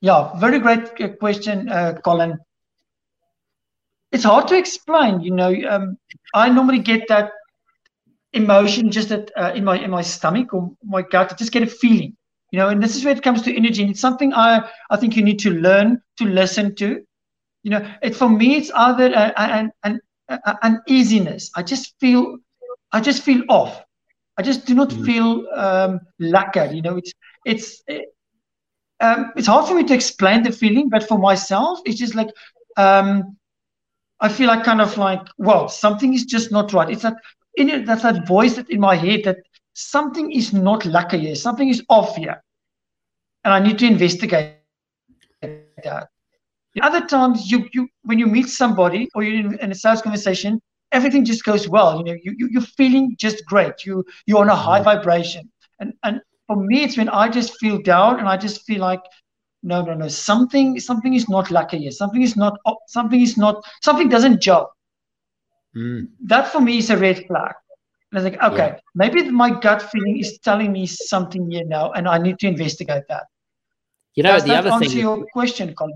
Yeah, 0.00 0.36
very 0.38 0.58
great 0.58 1.00
uh, 1.00 1.08
question, 1.10 1.68
uh, 1.68 1.94
Colin. 2.04 2.38
It's 4.10 4.24
hard 4.24 4.48
to 4.48 4.58
explain. 4.58 5.20
You 5.20 5.32
know, 5.32 5.54
um, 5.68 5.96
I 6.34 6.48
normally 6.48 6.80
get 6.80 7.06
that 7.08 7.30
emotion 8.32 8.90
just 8.90 9.10
that 9.10 9.30
uh, 9.36 9.52
in 9.54 9.64
my 9.64 9.78
in 9.78 9.90
my 9.90 10.02
stomach 10.02 10.52
or 10.52 10.72
my 10.84 11.02
gut. 11.02 11.32
I 11.32 11.36
just 11.36 11.52
get 11.52 11.62
a 11.62 11.66
feeling. 11.66 12.16
You 12.50 12.58
know, 12.58 12.68
and 12.68 12.82
this 12.82 12.96
is 12.96 13.04
where 13.04 13.16
it 13.16 13.22
comes 13.22 13.42
to 13.42 13.56
energy. 13.56 13.82
And 13.82 13.92
it's 13.92 14.00
something 14.00 14.34
I 14.34 14.68
I 14.90 14.96
think 14.96 15.16
you 15.16 15.22
need 15.22 15.38
to 15.40 15.50
learn 15.50 16.02
to 16.18 16.24
listen 16.24 16.74
to. 16.76 17.00
You 17.62 17.70
know, 17.70 17.94
it 18.02 18.16
for 18.16 18.28
me 18.28 18.56
it's 18.56 18.72
either 18.72 19.06
an 19.14 19.32
an 19.36 19.72
an 19.84 20.00
easiness. 20.86 21.50
I 21.56 21.62
just 21.62 21.94
feel 22.00 22.38
I 22.92 23.00
just 23.00 23.22
feel 23.22 23.42
off. 23.48 23.82
I 24.38 24.42
just 24.42 24.66
do 24.66 24.74
not 24.74 24.90
mm. 24.90 25.04
feel 25.04 25.46
um, 25.54 26.00
lacquered. 26.18 26.72
You 26.72 26.82
know, 26.82 26.96
it's 26.96 27.12
it's 27.44 27.82
um, 29.00 29.32
it's 29.36 29.46
hard 29.46 29.66
for 29.66 29.74
me 29.74 29.84
to 29.84 29.94
explain 29.94 30.42
the 30.42 30.52
feeling, 30.52 30.88
but 30.88 31.06
for 31.06 31.18
myself, 31.18 31.80
it's 31.84 31.98
just 31.98 32.14
like 32.14 32.28
um, 32.76 33.36
I 34.20 34.28
feel 34.28 34.46
like 34.46 34.64
kind 34.64 34.80
of 34.80 34.96
like, 34.96 35.26
well, 35.38 35.68
something 35.68 36.14
is 36.14 36.24
just 36.24 36.52
not 36.52 36.72
right. 36.72 36.90
It's 36.90 37.02
that 37.02 37.16
in 37.56 37.68
it, 37.68 37.86
that's 37.86 38.02
that 38.02 38.26
voice 38.26 38.54
that 38.54 38.70
in 38.70 38.80
my 38.80 38.94
head 38.94 39.24
that 39.24 39.38
something 39.74 40.30
is 40.32 40.52
not 40.52 40.86
lucky 40.86 41.18
here, 41.18 41.34
something 41.34 41.68
is 41.68 41.82
off 41.88 42.16
here, 42.16 42.42
and 43.44 43.52
I 43.52 43.58
need 43.58 43.78
to 43.80 43.86
investigate 43.86 44.56
that. 45.42 46.08
Other 46.80 47.04
times, 47.06 47.50
you 47.50 47.68
you 47.72 47.88
when 48.02 48.18
you 48.18 48.26
meet 48.26 48.48
somebody 48.48 49.08
or 49.14 49.22
you're 49.22 49.40
in, 49.40 49.58
in 49.58 49.72
a 49.72 49.74
sales 49.74 50.00
conversation, 50.00 50.60
everything 50.90 51.24
just 51.24 51.44
goes 51.44 51.68
well. 51.68 51.98
You 51.98 52.04
know, 52.04 52.18
you, 52.22 52.34
you 52.38 52.48
you're 52.50 52.62
feeling 52.62 53.14
just 53.18 53.44
great. 53.44 53.84
You 53.84 54.04
you're 54.26 54.40
on 54.40 54.48
a 54.48 54.56
high 54.56 54.80
mm-hmm. 54.80 54.84
vibration, 54.84 55.50
and 55.80 55.92
and 56.02 56.22
for 56.46 56.56
me, 56.56 56.82
it's 56.82 56.96
when 56.96 57.08
I 57.08 57.28
just 57.28 57.58
feel 57.58 57.80
down 57.80 58.18
and 58.18 58.28
I 58.28 58.36
just 58.36 58.62
feel 58.66 58.80
like, 58.80 59.02
no, 59.62 59.82
no, 59.82 59.94
no, 59.94 60.08
something, 60.08 60.78
something 60.80 61.14
is 61.14 61.28
not 61.28 61.50
lucky 61.50 61.78
here. 61.78 61.90
Something 61.90 62.22
is 62.22 62.36
not, 62.36 62.58
something 62.88 63.20
is 63.20 63.36
not, 63.36 63.64
something 63.82 64.08
doesn't 64.08 64.40
gel. 64.40 64.72
Mm. 65.76 66.08
That 66.24 66.48
for 66.48 66.60
me 66.60 66.78
is 66.78 66.90
a 66.90 66.96
red 66.96 67.24
flag. 67.26 67.54
And 68.10 68.20
I 68.20 68.22
think, 68.22 68.42
okay, 68.42 68.72
yeah. 68.74 68.78
maybe 68.94 69.30
my 69.30 69.58
gut 69.58 69.82
feeling 69.90 70.18
is 70.18 70.38
telling 70.40 70.72
me 70.72 70.86
something 70.86 71.50
here 71.50 71.64
now, 71.64 71.92
and 71.92 72.06
I 72.06 72.18
need 72.18 72.38
to 72.40 72.48
investigate 72.48 73.04
that. 73.08 73.24
You 74.14 74.24
know, 74.24 74.32
Does 74.32 74.44
the 74.44 74.54
other 74.54 74.70
answer 74.70 74.90
thing. 74.90 74.98
your 74.98 75.24
question, 75.32 75.74
Colin? 75.74 75.94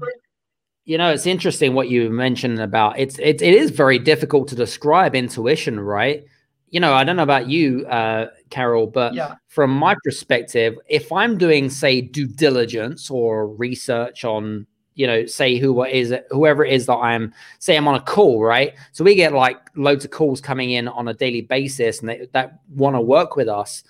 You 0.86 0.96
know, 0.98 1.10
it's 1.10 1.26
interesting 1.26 1.74
what 1.74 1.88
you 1.88 2.08
mentioned 2.10 2.60
about 2.60 2.98
it's 2.98 3.18
it, 3.18 3.42
it 3.42 3.54
is 3.54 3.70
very 3.70 3.98
difficult 3.98 4.48
to 4.48 4.54
describe 4.54 5.14
intuition, 5.14 5.78
right? 5.78 6.24
you 6.70 6.80
know, 6.80 6.92
I 6.92 7.04
don't 7.04 7.16
know 7.16 7.22
about 7.22 7.48
you, 7.48 7.86
uh, 7.86 8.28
Karel, 8.50 8.86
but 8.86 9.14
yeah. 9.14 9.36
from 9.48 9.70
my 9.70 9.96
perspective, 10.04 10.76
if 10.88 11.12
I'm 11.12 11.38
doing, 11.38 11.70
say, 11.70 12.00
due 12.00 12.26
diligence 12.26 13.08
or 13.08 13.48
research 13.48 14.24
on, 14.24 14.66
you 14.94 15.06
know, 15.06 15.26
say 15.26 15.58
who 15.58 15.84
is 15.84 16.10
it, 16.10 16.26
whoever 16.30 16.64
it 16.64 16.72
is 16.72 16.86
that 16.86 16.96
I'm, 16.96 17.32
say 17.60 17.76
I'm 17.76 17.86
on 17.86 17.94
a 17.94 18.00
call, 18.00 18.42
right? 18.42 18.74
So 18.92 19.04
we 19.04 19.14
get 19.14 19.32
like 19.32 19.58
loads 19.76 20.04
of 20.04 20.10
calls 20.10 20.40
coming 20.40 20.70
in 20.72 20.88
on 20.88 21.08
a 21.08 21.14
daily 21.14 21.42
basis, 21.42 22.00
and 22.00 22.08
they, 22.08 22.28
that 22.32 22.60
want 22.68 22.96
to 22.96 23.00
work 23.00 23.36
with 23.36 23.48
us. 23.48 23.84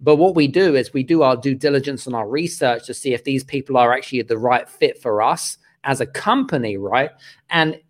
But 0.00 0.16
what 0.16 0.34
we 0.34 0.48
do 0.48 0.74
is 0.74 0.92
we 0.92 1.02
do 1.02 1.22
our 1.22 1.36
due 1.36 1.54
diligence 1.54 2.06
and 2.06 2.16
our 2.16 2.28
research 2.28 2.86
to 2.86 2.94
see 2.94 3.12
if 3.12 3.24
these 3.24 3.44
people 3.44 3.76
are 3.76 3.92
actually 3.92 4.22
the 4.22 4.38
right 4.38 4.68
fit 4.68 5.00
for 5.00 5.22
us 5.22 5.58
as 5.84 6.00
a 6.00 6.06
company, 6.06 6.76
right? 6.76 7.10
And 7.50 7.80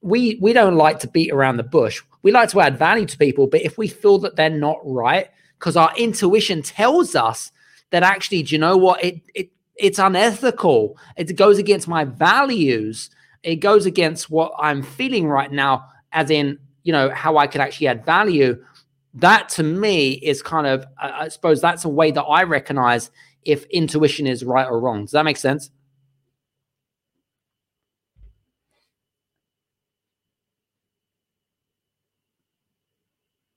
we 0.00 0.38
we 0.40 0.52
don't 0.52 0.76
like 0.76 1.00
to 1.00 1.08
beat 1.08 1.32
around 1.32 1.56
the 1.56 1.62
bush. 1.62 2.02
We 2.22 2.32
like 2.32 2.50
to 2.50 2.60
add 2.60 2.78
value 2.78 3.06
to 3.06 3.18
people, 3.18 3.46
but 3.46 3.62
if 3.62 3.78
we 3.78 3.88
feel 3.88 4.18
that 4.18 4.36
they're 4.36 4.50
not 4.50 4.78
right, 4.84 5.28
because 5.58 5.76
our 5.76 5.92
intuition 5.96 6.62
tells 6.62 7.14
us 7.14 7.52
that 7.90 8.02
actually, 8.02 8.42
do 8.42 8.54
you 8.54 8.58
know 8.58 8.76
what? 8.76 9.02
It 9.04 9.20
it 9.34 9.50
it's 9.76 9.98
unethical. 9.98 10.96
It 11.16 11.36
goes 11.36 11.58
against 11.58 11.88
my 11.88 12.04
values. 12.04 13.10
It 13.42 13.56
goes 13.56 13.86
against 13.86 14.30
what 14.30 14.52
I'm 14.58 14.82
feeling 14.82 15.28
right 15.28 15.52
now, 15.52 15.88
as 16.12 16.30
in, 16.30 16.58
you 16.82 16.92
know, 16.92 17.10
how 17.10 17.36
I 17.36 17.46
could 17.46 17.60
actually 17.60 17.88
add 17.88 18.04
value. 18.04 18.62
That 19.14 19.48
to 19.50 19.62
me 19.62 20.12
is 20.12 20.42
kind 20.42 20.66
of, 20.66 20.84
I 20.98 21.28
suppose 21.28 21.60
that's 21.60 21.84
a 21.84 21.88
way 21.88 22.10
that 22.10 22.22
I 22.22 22.42
recognize 22.42 23.10
if 23.44 23.64
intuition 23.66 24.26
is 24.26 24.44
right 24.44 24.66
or 24.66 24.80
wrong. 24.80 25.02
Does 25.02 25.12
that 25.12 25.24
make 25.24 25.36
sense? 25.36 25.70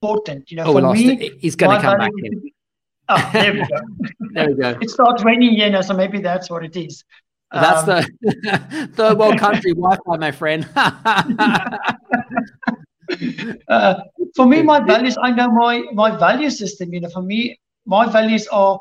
Important. 0.02 0.50
You 0.52 0.58
know, 0.58 0.64
oh, 0.66 0.74
for 0.74 0.94
me, 0.94 1.12
it. 1.14 1.40
he's 1.40 1.56
going 1.56 1.76
to 1.76 1.82
come 1.82 1.98
back 1.98 2.12
in. 2.24 2.52
oh, 3.10 3.30
there 3.34 3.54
we 3.54 3.60
go. 3.60 3.66
there 4.34 4.48
we 4.48 4.54
go. 4.56 4.78
it 4.82 4.90
starts 4.90 5.24
raining 5.24 5.56
here 5.56 5.70
now, 5.70 5.82
so 5.82 5.94
maybe 5.94 6.20
that's 6.22 6.50
what 6.50 6.64
it 6.64 6.76
is. 6.76 7.04
That's 7.52 7.88
um, 7.88 8.06
the 8.22 8.90
third 8.96 9.18
world 9.18 9.40
country 9.40 9.74
Wi-Fi, 9.74 10.18
my 10.18 10.32
friend. 10.32 10.70
uh, 13.68 13.96
for 14.36 14.46
me, 14.46 14.62
my 14.62 14.80
values, 14.80 15.18
I 15.22 15.32
know 15.32 15.50
my 15.52 15.84
my 15.94 16.16
value 16.18 16.52
system. 16.52 16.94
You 16.94 17.02
know, 17.02 17.10
for 17.10 17.24
me, 17.24 17.60
my 17.86 18.06
values 18.06 18.48
are 18.50 18.80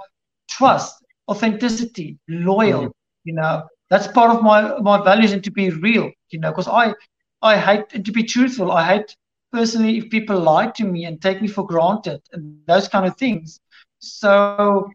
trust, 0.50 1.02
authenticity, 1.28 2.18
loyal. 2.28 2.88
Mm. 2.88 2.92
You 3.24 3.34
know, 3.34 3.62
that's 3.88 4.06
part 4.08 4.30
of 4.30 4.42
my 4.42 4.78
my 4.80 5.02
values 5.02 5.32
and 5.32 5.42
to 5.44 5.50
be 5.50 5.70
real. 5.70 6.10
You 6.28 6.40
know, 6.40 6.50
because 6.50 6.68
I 6.68 6.92
I 7.40 7.56
hate 7.56 7.86
and 7.94 8.04
to 8.04 8.12
be 8.12 8.22
truthful. 8.22 8.70
I 8.70 8.84
hate 8.84 9.16
personally 9.52 9.98
if 9.98 10.10
people 10.10 10.38
lie 10.38 10.68
to 10.72 10.84
me 10.84 11.04
and 11.04 11.20
take 11.20 11.40
me 11.40 11.48
for 11.48 11.66
granted 11.66 12.20
and 12.32 12.58
those 12.66 12.88
kind 12.88 13.06
of 13.06 13.16
things. 13.16 13.60
So 13.98 14.90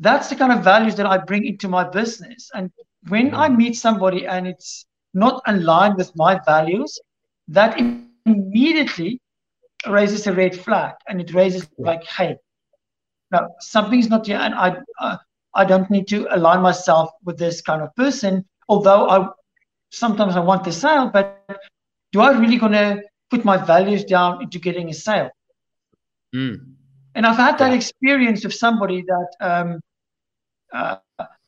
that's 0.00 0.28
the 0.28 0.36
kind 0.36 0.52
of 0.52 0.64
values 0.64 0.96
that 0.96 1.06
I 1.06 1.18
bring 1.18 1.46
into 1.46 1.68
my 1.68 1.88
business. 1.88 2.50
And 2.54 2.70
when 3.08 3.34
I 3.34 3.48
mm. 3.48 3.56
meet 3.56 3.76
somebody 3.76 4.26
and 4.26 4.46
it's 4.46 4.86
not 5.14 5.42
aligned 5.46 5.96
with 5.96 6.10
my 6.16 6.40
values, 6.44 6.98
that 7.48 7.78
immediately 7.78 9.20
raises 9.86 10.26
a 10.26 10.32
red 10.32 10.58
flag 10.58 10.94
and 11.08 11.20
it 11.20 11.34
raises 11.34 11.68
like, 11.78 12.04
hey, 12.04 12.36
now 13.32 13.48
something's 13.60 14.10
not 14.10 14.26
here, 14.26 14.36
and 14.36 14.54
I 14.54 14.76
uh, 15.00 15.16
I 15.54 15.64
don't 15.64 15.90
need 15.90 16.06
to 16.08 16.28
align 16.30 16.60
myself 16.60 17.10
with 17.24 17.38
this 17.38 17.62
kind 17.62 17.82
of 17.82 17.94
person. 17.96 18.44
Although 18.68 19.08
I 19.08 19.28
sometimes 19.90 20.36
I 20.36 20.40
want 20.40 20.64
the 20.64 20.72
sale, 20.72 21.10
but 21.12 21.42
do 22.12 22.20
I 22.20 22.32
really 22.38 22.58
gonna 22.58 23.00
put 23.32 23.44
my 23.44 23.56
values 23.56 24.04
down 24.04 24.42
into 24.42 24.58
getting 24.58 24.90
a 24.90 24.96
sale? 25.06 25.30
Mm. 26.34 26.74
And 27.14 27.26
I've 27.26 27.40
had 27.46 27.56
that 27.58 27.70
yeah. 27.70 27.80
experience 27.80 28.44
of 28.44 28.52
somebody 28.52 29.02
that 29.12 29.30
um, 29.48 29.80
uh, 30.72 30.96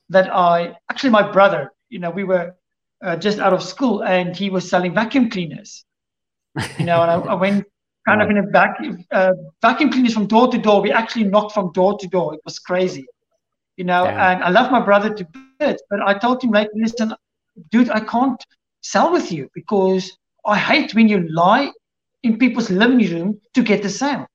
that 0.08 0.28
I 0.34 0.76
actually 0.90 1.10
my 1.10 1.26
brother, 1.36 1.72
you 1.88 1.98
know, 1.98 2.10
we 2.10 2.24
were 2.24 2.54
uh, 3.04 3.16
just 3.16 3.38
out 3.38 3.52
of 3.52 3.62
school 3.62 4.02
and 4.02 4.36
he 4.36 4.48
was 4.50 4.68
selling 4.68 4.94
vacuum 4.94 5.28
cleaners. 5.30 5.84
You 6.78 6.86
know, 6.86 7.02
and 7.02 7.10
I, 7.10 7.16
I 7.32 7.34
went 7.34 7.64
kind 8.08 8.22
of 8.22 8.30
in 8.30 8.38
a 8.38 8.46
vacuum 8.58 9.04
uh, 9.10 9.32
vacuum 9.60 9.90
cleaners 9.90 10.14
from 10.14 10.26
door 10.26 10.46
to 10.52 10.58
door. 10.58 10.80
We 10.80 10.92
actually 10.92 11.24
knocked 11.24 11.52
from 11.52 11.72
door 11.72 11.98
to 11.98 12.06
door. 12.16 12.34
It 12.34 12.40
was 12.44 12.58
crazy, 12.58 13.06
you 13.76 13.84
know. 13.84 14.04
Damn. 14.04 14.20
And 14.20 14.44
I 14.44 14.50
love 14.50 14.70
my 14.70 14.80
brother 14.80 15.10
to 15.14 15.24
bits, 15.58 15.82
but 15.90 16.00
I 16.10 16.12
told 16.24 16.42
him 16.44 16.50
like, 16.50 16.70
listen, 16.74 17.14
dude, 17.70 17.90
I 17.90 18.00
can't 18.00 18.42
sell 18.82 19.10
with 19.12 19.32
you 19.32 19.50
because 19.54 20.04
I 20.46 20.58
hate 20.58 20.94
when 20.94 21.08
you 21.08 21.28
lie 21.28 21.72
in 22.22 22.38
people's 22.38 22.70
living 22.70 22.98
room 23.10 23.40
to 23.54 23.62
get 23.62 23.82
the 23.82 23.88
sale. 23.88 24.26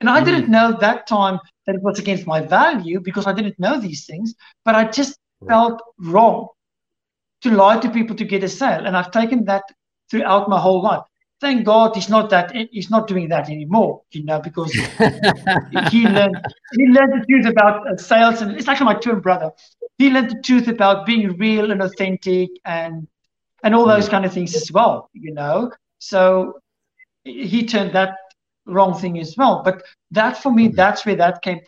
And 0.00 0.10
I 0.10 0.20
mm 0.20 0.24
didn't 0.24 0.50
know 0.50 0.76
that 0.80 1.06
time 1.06 1.38
that 1.66 1.76
it 1.76 1.82
was 1.82 1.98
against 1.98 2.26
my 2.26 2.40
value 2.40 3.00
because 3.00 3.26
I 3.26 3.32
didn't 3.32 3.58
know 3.58 3.80
these 3.80 4.04
things, 4.06 4.34
but 4.64 4.74
I 4.74 4.84
just 4.90 5.18
felt 5.48 5.80
wrong 5.98 6.48
to 7.42 7.50
lie 7.50 7.78
to 7.78 7.90
people 7.90 8.16
to 8.16 8.24
get 8.24 8.42
a 8.42 8.48
sale. 8.48 8.86
And 8.86 8.96
I've 8.96 9.10
taken 9.10 9.44
that 9.46 9.62
throughout 10.10 10.48
my 10.48 10.60
whole 10.60 10.82
life. 10.82 11.02
Thank 11.40 11.64
God 11.64 11.94
he's 11.94 12.08
not 12.08 12.30
that 12.30 12.54
he's 12.72 12.90
not 12.90 13.06
doing 13.06 13.28
that 13.28 13.50
anymore, 13.50 14.02
you 14.12 14.24
know, 14.24 14.40
because 14.40 14.72
he 15.90 16.06
learned 16.06 16.36
he 16.78 16.86
learned 16.86 17.12
the 17.20 17.24
truth 17.28 17.46
about 17.46 17.86
uh, 17.86 17.96
sales 17.96 18.40
and 18.40 18.56
it's 18.56 18.68
actually 18.68 18.86
my 18.86 18.94
twin 18.94 19.20
brother. 19.20 19.50
He 19.98 20.10
learned 20.10 20.30
the 20.30 20.42
truth 20.42 20.68
about 20.68 21.06
being 21.06 21.36
real 21.36 21.70
and 21.70 21.82
authentic 21.82 22.50
and 22.64 23.06
and 23.64 23.74
all 23.74 23.86
those 23.86 24.08
kind 24.08 24.24
of 24.24 24.32
things 24.32 24.54
as 24.54 24.70
well, 24.70 25.10
you 25.14 25.32
know. 25.34 25.72
So 25.98 26.60
he 27.24 27.66
turned 27.66 27.92
that 27.94 28.16
wrong 28.66 28.96
thing 28.96 29.18
as 29.18 29.36
well. 29.36 29.62
But 29.64 29.82
that 30.12 30.40
for 30.40 30.52
me, 30.52 30.66
mm-hmm. 30.66 30.76
that's 30.76 31.04
where 31.04 31.16
that 31.16 31.42
came 31.42 31.60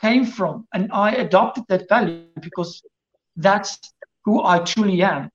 came 0.00 0.26
from, 0.26 0.66
and 0.74 0.90
I 0.92 1.12
adopted 1.12 1.64
that 1.68 1.88
value 1.88 2.24
because 2.40 2.82
that's 3.36 3.78
who 4.24 4.44
I 4.44 4.58
truly 4.58 5.02
am. 5.02 5.30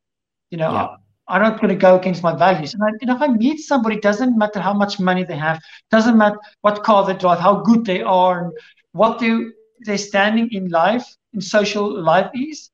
You 0.52 0.58
know, 0.58 0.72
yeah. 0.72 0.88
I, 1.28 1.38
am 1.38 1.44
not 1.44 1.62
going 1.62 1.70
to 1.70 1.76
go 1.76 1.98
against 1.98 2.22
my 2.22 2.36
values. 2.36 2.74
And 2.74 2.84
I, 2.84 2.90
know, 3.06 3.16
if 3.16 3.22
I 3.22 3.28
meet 3.28 3.60
somebody, 3.60 4.00
doesn't 4.00 4.38
matter 4.38 4.60
how 4.60 4.74
much 4.74 5.00
money 5.00 5.24
they 5.24 5.38
have, 5.38 5.60
doesn't 5.90 6.18
matter 6.18 6.38
what 6.62 6.84
car 6.84 7.06
they 7.06 7.14
drive, 7.14 7.40
how 7.40 7.62
good 7.62 7.86
they 7.86 8.02
are, 8.02 8.44
and 8.44 8.54
what 8.92 9.20
they 9.20 9.34
they're 9.82 9.98
standing 9.98 10.50
in 10.52 10.68
life, 10.70 11.06
in 11.34 11.40
social 11.40 11.88
life 12.04 12.30
is. 12.34 12.70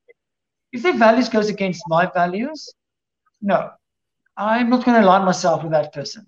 If 0.71 0.81
their 0.81 0.97
values 0.97 1.29
goes 1.29 1.49
against 1.49 1.83
my 1.87 2.09
values, 2.13 2.73
no, 3.45 3.69
I'm 4.37 4.69
not 4.69 4.83
going 4.83 4.99
to 4.99 5.07
align 5.07 5.23
myself 5.23 5.61
with 5.61 5.71
that 5.71 5.93
person. 5.93 6.27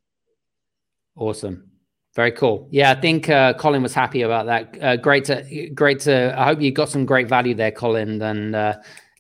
Awesome. 1.16 1.70
Very 2.16 2.32
cool. 2.32 2.68
Yeah, 2.72 2.92
I 2.92 2.96
think 3.02 3.28
uh, 3.28 3.54
Colin 3.56 3.82
was 3.82 3.94
happy 3.94 4.22
about 4.22 4.46
that. 4.46 4.78
Uh, 4.82 4.96
great 4.98 5.26
to, 5.26 5.70
great 5.74 6.00
to. 6.02 6.40
I 6.40 6.46
hope 6.46 6.62
you 6.62 6.72
got 6.72 6.90
some 6.90 7.06
great 7.06 7.28
value 7.28 7.56
there, 7.56 7.72
Colin, 7.72 8.22
and 8.22 8.56
uh, 8.56 8.76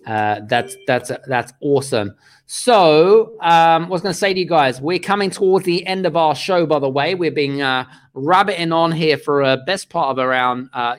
uh 0.05 0.41
that's 0.47 0.77
that's 0.87 1.11
that's 1.27 1.53
awesome. 1.61 2.15
So, 2.45 3.33
um, 3.41 3.85
I 3.85 3.87
was 3.89 4.01
going 4.01 4.13
to 4.13 4.17
say 4.17 4.33
to 4.33 4.39
you 4.39 4.47
guys, 4.47 4.79
we're 4.79 4.99
coming 4.99 5.29
towards 5.29 5.65
the 5.65 5.85
end 5.85 6.05
of 6.05 6.15
our 6.15 6.33
show. 6.33 6.65
By 6.65 6.79
the 6.79 6.89
way, 6.89 7.13
we're 7.13 7.31
being 7.31 7.61
uh, 7.61 7.85
rabbiting 8.13 8.71
on 8.71 8.91
here 8.91 9.17
for 9.17 9.41
a 9.41 9.57
best 9.57 9.89
part 9.89 10.09
of 10.11 10.17
around 10.17 10.69
uh, 10.73 10.95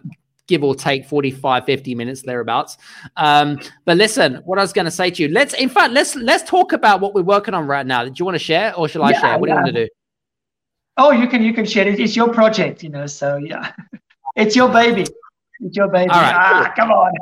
give 0.49 0.65
or 0.65 0.75
take 0.75 1.07
45 1.07 1.65
50 1.65 1.95
minutes 1.95 2.23
thereabouts 2.23 2.77
um, 3.17 3.61
but 3.85 3.97
listen 3.97 4.37
what 4.45 4.59
i 4.59 4.63
was 4.63 4.73
going 4.73 4.87
to 4.87 4.91
say 4.91 5.11
to 5.11 5.23
you 5.23 5.29
let's 5.29 5.55
in 5.55 5.69
fact 5.69 5.93
let's 5.93 6.17
let's 6.17 6.43
talk 6.43 6.73
about 6.73 7.01
what 7.01 7.15
we're 7.15 7.23
working 7.23 7.55
on 7.55 7.67
right 7.67 7.87
now 7.87 8.05
do 8.05 8.13
you 8.17 8.25
want 8.25 8.35
to 8.35 8.41
share 8.43 8.75
or 8.75 8.89
shall 8.89 9.03
i 9.03 9.11
yeah, 9.11 9.21
share 9.21 9.39
what 9.39 9.49
yeah. 9.49 9.55
do 9.55 9.59
you 9.59 9.65
want 9.65 9.75
to 9.77 9.87
do 9.87 9.89
oh, 10.99 11.13
you 11.13 11.27
can 11.27 11.43
you 11.43 11.55
can 11.55 11.65
share 11.65 11.89
it. 11.89 11.99
It's 11.99 12.15
your 12.15 12.33
project, 12.33 12.83
you 12.83 12.91
know. 12.91 13.07
So 13.07 13.37
yeah, 13.37 13.73
it's 14.37 14.55
your 14.55 14.69
baby. 14.69 15.07
It's 15.61 15.77
your 15.77 15.89
baby. 15.89 16.11
All 16.11 16.21
right, 16.21 16.35
ah, 16.35 16.73
come 16.77 16.91
on. 16.91 17.13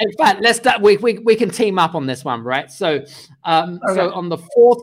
In 0.00 0.12
fact, 0.12 0.40
let's 0.42 0.58
start. 0.58 0.80
We, 0.80 0.96
we 0.96 1.18
we 1.18 1.36
can 1.36 1.50
team 1.50 1.78
up 1.78 1.94
on 1.94 2.06
this 2.06 2.24
one, 2.24 2.42
right? 2.42 2.70
So, 2.70 3.04
um, 3.44 3.80
okay. 3.84 3.94
so 3.94 4.12
on 4.12 4.28
the 4.28 4.38
fourth 4.38 4.82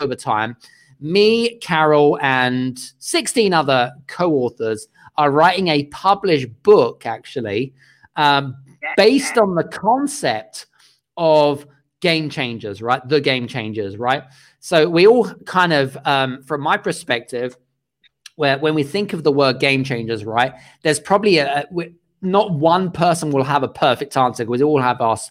over 0.00 0.14
time, 0.14 0.56
me, 1.02 1.58
Karel, 1.58 2.18
and 2.22 2.78
sixteen 2.98 3.52
other 3.52 3.92
co-authors 4.06 4.88
are 5.18 5.30
writing 5.30 5.68
a 5.68 5.84
published 5.84 6.48
book, 6.62 7.04
actually, 7.04 7.74
um, 8.16 8.56
based 8.96 9.36
on 9.36 9.54
the 9.54 9.64
concept 9.64 10.66
of 11.16 11.66
game 12.00 12.30
changers, 12.30 12.80
right? 12.80 13.06
The 13.08 13.20
game 13.20 13.46
changers, 13.46 13.96
right? 13.96 14.24
So 14.60 14.88
we 14.88 15.06
all 15.06 15.28
kind 15.44 15.72
of, 15.72 15.96
um, 16.04 16.42
from 16.42 16.62
my 16.62 16.76
perspective, 16.76 17.56
where 18.36 18.58
when 18.58 18.74
we 18.74 18.82
think 18.82 19.12
of 19.12 19.22
the 19.22 19.32
word 19.32 19.60
game 19.60 19.84
changers, 19.84 20.24
right? 20.24 20.52
There's 20.82 20.98
probably 20.98 21.38
a, 21.38 21.60
a 21.60 21.88
not 22.22 22.52
one 22.52 22.90
person 22.90 23.30
will 23.30 23.42
have 23.42 23.62
a 23.62 23.68
perfect 23.68 24.16
answer 24.16 24.44
because 24.44 24.60
we 24.60 24.64
all 24.64 24.80
have 24.80 25.00
us, 25.00 25.30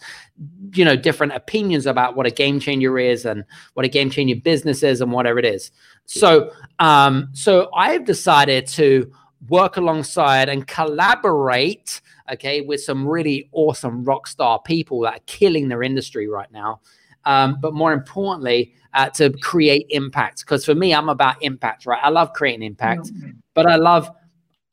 you 0.73 0.83
know, 0.83 0.95
different 0.95 1.33
opinions 1.33 1.85
about 1.85 2.15
what 2.15 2.25
a 2.25 2.31
game 2.31 2.59
changer 2.59 2.99
is 2.99 3.25
and 3.25 3.45
what 3.73 3.85
a 3.85 3.89
game 3.89 4.09
changer 4.09 4.35
business 4.35 4.83
is 4.83 4.99
and 4.99 5.11
whatever 5.11 5.39
it 5.39 5.45
is. 5.45 5.71
So, 6.05 6.51
um, 6.79 7.29
so 7.31 7.69
I've 7.73 8.05
decided 8.05 8.67
to 8.67 9.11
work 9.47 9.77
alongside 9.77 10.49
and 10.49 10.67
collaborate, 10.67 12.01
okay, 12.31 12.61
with 12.61 12.81
some 12.81 13.07
really 13.07 13.49
awesome 13.53 14.03
rock 14.03 14.27
star 14.27 14.61
people 14.61 15.01
that 15.01 15.13
are 15.13 15.23
killing 15.25 15.69
their 15.69 15.83
industry 15.83 16.27
right 16.27 16.51
now. 16.51 16.81
Um, 17.23 17.57
but 17.61 17.73
more 17.73 17.93
importantly, 17.93 18.73
uh, 18.93 19.09
to 19.11 19.31
create 19.39 19.85
impact. 19.89 20.41
Because 20.41 20.65
for 20.65 20.75
me, 20.75 20.93
I'm 20.93 21.07
about 21.07 21.41
impact, 21.41 21.85
right? 21.85 21.99
I 22.03 22.09
love 22.09 22.33
creating 22.33 22.63
impact, 22.63 23.03
mm-hmm. 23.03 23.31
but 23.53 23.65
I 23.65 23.77
love, 23.77 24.09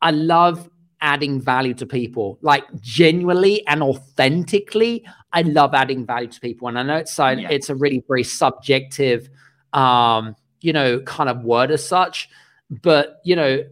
I 0.03 0.11
love 0.11 0.69
adding 1.01 1.41
value 1.41 1.75
to 1.75 1.87
people, 1.87 2.39
like 2.43 2.65
genuinely 2.81 3.67
and 3.67 3.83
authentically. 3.83 5.05
I 5.33 5.43
love 5.43 5.75
adding 5.75 6.07
value 6.07 6.29
to 6.29 6.41
people, 6.41 6.69
and 6.69 6.79
I 6.79 6.83
know 6.83 6.97
it's 6.97 7.15
so 7.15 7.29
yeah. 7.29 7.49
it's 7.51 7.71
a 7.71 7.75
really 7.75 8.03
very 8.07 8.25
subjective, 8.25 9.29
um, 9.73 10.37
you 10.61 10.73
know, 10.73 11.01
kind 11.01 11.29
of 11.29 11.43
word 11.45 11.71
as 11.71 11.87
such, 11.87 12.29
but 12.71 13.21
you 13.25 13.37
know. 13.37 13.65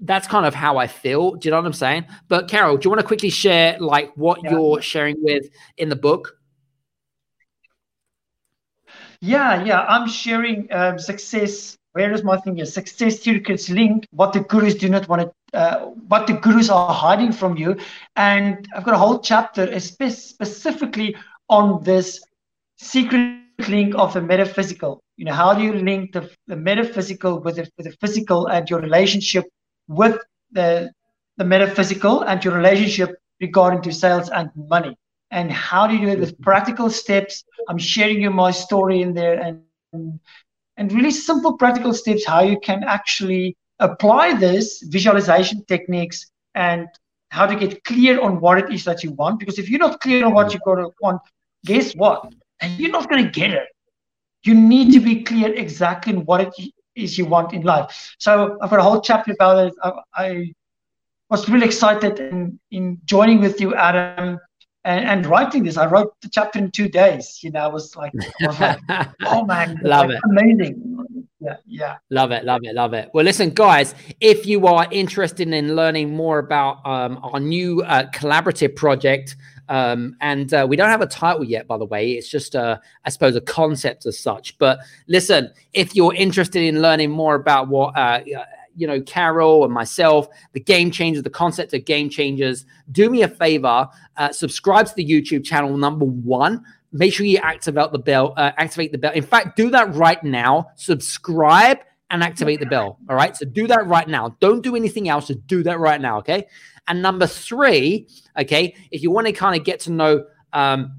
That's 0.00 0.26
kind 0.26 0.44
of 0.44 0.54
how 0.54 0.76
I 0.76 0.86
feel. 0.86 1.36
Do 1.36 1.46
you 1.46 1.50
know 1.50 1.56
what 1.56 1.66
I'm 1.66 1.72
saying? 1.72 2.04
But 2.28 2.48
Karel, 2.48 2.76
do 2.76 2.84
you 2.84 2.90
want 2.90 3.00
to 3.00 3.06
quickly 3.06 3.30
share 3.30 3.78
like 3.78 4.12
what 4.16 4.42
yeah. 4.42 4.50
you're 4.50 4.82
sharing 4.82 5.16
with 5.22 5.48
in 5.78 5.88
the 5.88 5.96
book? 5.96 6.36
Yeah, 9.24 9.64
yeah. 9.64 9.82
I'm 9.82 10.06
sharing 10.06 10.70
um, 10.72 10.98
success. 10.98 11.78
Where 11.92 12.12
is 12.12 12.22
my 12.22 12.36
thing? 12.36 12.62
Success 12.66 13.20
secrets 13.20 13.70
link. 13.70 14.06
What 14.10 14.34
the 14.34 14.40
gurus 14.40 14.74
do 14.74 14.90
not 14.90 15.08
want 15.08 15.22
to. 15.22 15.32
Uh, 15.54 15.80
what 16.08 16.26
the 16.26 16.34
gurus 16.34 16.70
are 16.70 16.92
hiding 16.92 17.32
from 17.32 17.56
you, 17.56 17.76
and 18.16 18.66
I've 18.76 18.84
got 18.84 18.94
a 18.94 18.98
whole 18.98 19.20
chapter 19.20 19.78
spe- 19.80 20.10
specifically 20.10 21.16
on 21.48 21.82
this 21.84 22.20
secret 22.76 23.28
link 23.28 23.58
of 23.58 24.12
the 24.12 24.20
metaphysical. 24.20 25.00
You 25.16 25.24
know, 25.26 25.32
how 25.32 25.54
do 25.54 25.62
you 25.62 25.72
link 25.72 26.12
the, 26.12 26.28
the 26.46 26.56
metaphysical 26.56 27.14
with 27.18 27.32
the, 27.36 27.46
with 27.52 27.62
the 27.62 27.74
physical 27.74 28.28
and 28.28 28.52
your 28.52 28.62
relationship 28.64 29.44
with 29.86 30.18
the 30.52 30.90
the 31.36 31.44
metaphysical 31.44 32.22
and 32.22 32.44
your 32.44 32.54
relationship 32.54 33.16
regarding 33.40 33.82
to 33.82 33.92
sales 33.92 34.28
and 34.30 34.50
money? 34.56 34.96
And 35.30 35.50
how 35.52 35.86
do 35.86 35.94
you 35.94 36.06
do 36.06 36.08
it 36.12 36.20
with 36.20 36.40
practical 36.40 36.90
steps? 36.90 37.44
I'm 37.68 37.78
sharing 37.78 38.20
you 38.20 38.30
my 38.30 38.50
story 38.50 39.02
in 39.02 39.14
there 39.14 39.40
and 39.40 39.64
and 40.38 40.50
really 40.92 41.10
simple 41.10 41.56
practical 41.56 41.92
steps 41.92 42.26
how 42.26 42.42
you 42.42 42.58
can 42.58 42.82
actually 42.84 43.56
apply 43.84 44.34
this 44.34 44.82
visualization 44.82 45.64
techniques 45.66 46.30
and 46.54 46.88
how 47.30 47.46
to 47.46 47.56
get 47.56 47.82
clear 47.84 48.20
on 48.20 48.40
what 48.40 48.58
it 48.58 48.72
is 48.72 48.84
that 48.84 49.02
you 49.02 49.12
want. 49.12 49.40
Because 49.40 49.58
if 49.58 49.68
you're 49.68 49.80
not 49.80 50.00
clear 50.00 50.24
on 50.24 50.32
what 50.32 50.52
you're 50.52 50.62
going 50.64 50.84
to 50.84 50.90
want, 51.00 51.20
guess 51.64 51.92
what? 51.94 52.32
And 52.60 52.78
you're 52.78 52.90
not 52.90 53.08
going 53.08 53.24
to 53.24 53.30
get 53.30 53.50
it. 53.50 53.68
You 54.44 54.54
need 54.54 54.92
to 54.92 55.00
be 55.00 55.22
clear 55.22 55.52
exactly 55.52 56.14
what 56.14 56.40
it 56.40 56.72
is 56.94 57.18
you 57.18 57.26
want 57.26 57.52
in 57.52 57.62
life. 57.62 58.14
So 58.18 58.58
I've 58.60 58.70
got 58.70 58.78
a 58.78 58.82
whole 58.82 59.00
chapter 59.00 59.32
about 59.32 59.66
it. 59.66 59.74
I, 59.82 59.92
I 60.14 60.54
was 61.30 61.48
really 61.48 61.66
excited 61.66 62.20
in, 62.20 62.60
in 62.70 63.00
joining 63.04 63.40
with 63.40 63.60
you, 63.60 63.74
Adam, 63.74 64.38
and, 64.84 65.06
and, 65.06 65.26
writing 65.26 65.64
this. 65.64 65.78
I 65.78 65.86
wrote 65.86 66.14
the 66.20 66.28
chapter 66.28 66.58
in 66.58 66.70
two 66.70 66.88
days. 66.88 67.40
You 67.42 67.50
know, 67.50 67.60
I 67.60 67.66
was 67.68 67.96
like, 67.96 68.12
I 68.42 68.46
was 68.46 68.60
like 68.60 68.80
oh 69.24 69.44
man, 69.44 69.80
love 69.82 70.08
like, 70.08 70.16
it, 70.16 70.22
amazing. 70.30 70.93
Yeah, 71.66 71.96
love 72.10 72.30
it, 72.32 72.44
love 72.44 72.62
it, 72.64 72.74
love 72.74 72.94
it. 72.94 73.10
Well, 73.12 73.24
listen, 73.24 73.50
guys, 73.50 73.94
if 74.20 74.46
you 74.46 74.66
are 74.66 74.86
interested 74.90 75.48
in 75.48 75.76
learning 75.76 76.14
more 76.14 76.38
about 76.38 76.84
um, 76.86 77.18
our 77.22 77.40
new 77.40 77.82
uh, 77.82 78.10
collaborative 78.10 78.76
project. 78.76 79.36
Um, 79.66 80.14
and 80.20 80.52
uh, 80.52 80.66
we 80.68 80.76
don't 80.76 80.90
have 80.90 81.00
a 81.00 81.06
title 81.06 81.42
yet, 81.42 81.66
by 81.66 81.78
the 81.78 81.86
way. 81.86 82.12
It's 82.12 82.28
just, 82.28 82.54
uh, 82.54 82.78
I 83.06 83.08
suppose, 83.08 83.34
a 83.34 83.40
concept 83.40 84.04
as 84.04 84.18
such. 84.18 84.58
But 84.58 84.78
listen, 85.06 85.50
if 85.72 85.96
you're 85.96 86.12
interested 86.14 86.62
in 86.62 86.82
learning 86.82 87.10
more 87.10 87.34
about 87.34 87.68
what 87.68 87.96
uh, 87.96 88.20
you 88.76 88.86
know, 88.86 89.00
Karel 89.02 89.64
and 89.64 89.72
myself, 89.72 90.28
the 90.52 90.60
game 90.60 90.90
changers, 90.90 91.22
the 91.22 91.30
concept 91.30 91.72
of 91.74 91.84
game 91.84 92.10
changers, 92.10 92.66
do 92.92 93.10
me 93.10 93.22
a 93.22 93.28
favor, 93.28 93.88
uh, 94.16 94.32
subscribe 94.32 94.86
to 94.86 94.94
the 94.94 95.06
YouTube 95.06 95.44
channel 95.44 95.76
number 95.76 96.04
one. 96.04 96.64
Make 96.94 97.12
sure 97.12 97.26
you 97.26 97.38
activate 97.38 97.90
the 97.92 97.98
bell. 97.98 98.32
Uh, 98.36 98.52
activate 98.56 98.92
the 98.92 98.98
bell. 98.98 99.12
In 99.12 99.24
fact, 99.24 99.56
do 99.56 99.68
that 99.70 99.94
right 99.94 100.22
now. 100.22 100.68
Subscribe 100.76 101.78
and 102.10 102.22
activate 102.22 102.60
the 102.60 102.66
bell. 102.66 102.98
All 103.10 103.16
right. 103.16 103.36
So 103.36 103.44
do 103.46 103.66
that 103.66 103.86
right 103.86 104.08
now. 104.08 104.36
Don't 104.40 104.62
do 104.62 104.76
anything 104.76 105.08
else. 105.08 105.26
Just 105.26 105.46
do 105.46 105.64
that 105.64 105.80
right 105.80 106.00
now. 106.00 106.18
Okay. 106.18 106.46
And 106.86 107.02
number 107.02 107.26
three, 107.26 108.06
okay, 108.38 108.74
if 108.90 109.02
you 109.02 109.10
want 109.10 109.26
to 109.26 109.32
kind 109.32 109.58
of 109.58 109.64
get 109.64 109.80
to 109.80 109.92
know 109.92 110.24
um, 110.52 110.92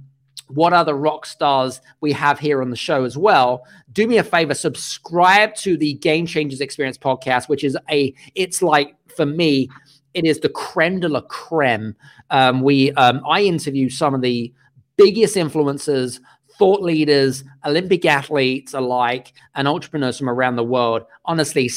what 0.48 0.74
other 0.74 0.96
rock 0.96 1.26
stars 1.26 1.82
we 2.02 2.12
have 2.12 2.40
here 2.40 2.62
on 2.62 2.70
the 2.70 2.76
show 2.76 3.04
as 3.04 3.18
well 3.18 3.66
do 3.92 4.08
me 4.08 4.18
a 4.18 4.24
favor 4.24 4.54
subscribe 4.54 5.56
to 5.56 5.76
the 5.76 5.94
game 5.96 6.26
changers 6.26 6.62
experience 6.62 6.98
podcast 6.98 7.50
which 7.50 7.64
is 7.64 7.78
a 7.90 8.14
it's 8.36 8.62
like 8.62 8.96
for 9.08 9.26
me 9.26 9.70
it 10.14 10.24
is 10.24 10.40
the 10.42 10.50
creme 10.50 11.00
de 11.00 11.10
la 11.10 11.22
creme 11.22 11.96
um, 12.30 12.62
we 12.62 12.92
um, 12.94 13.22
i 13.28 13.42
interview 13.42 13.90
some 13.90 14.14
of 14.14 14.22
the 14.22 14.54
biggest 14.98 15.36
influencers 15.36 16.20
thought 16.58 16.82
leaders 16.82 17.44
olympic 17.66 18.06
athletes 18.06 18.74
alike 18.74 19.34
and 19.56 19.68
entrepreneurs 19.68 20.18
from 20.18 20.30
around 20.30 20.56
the 20.56 20.64
world. 20.64 21.04
Honestly 21.26 21.70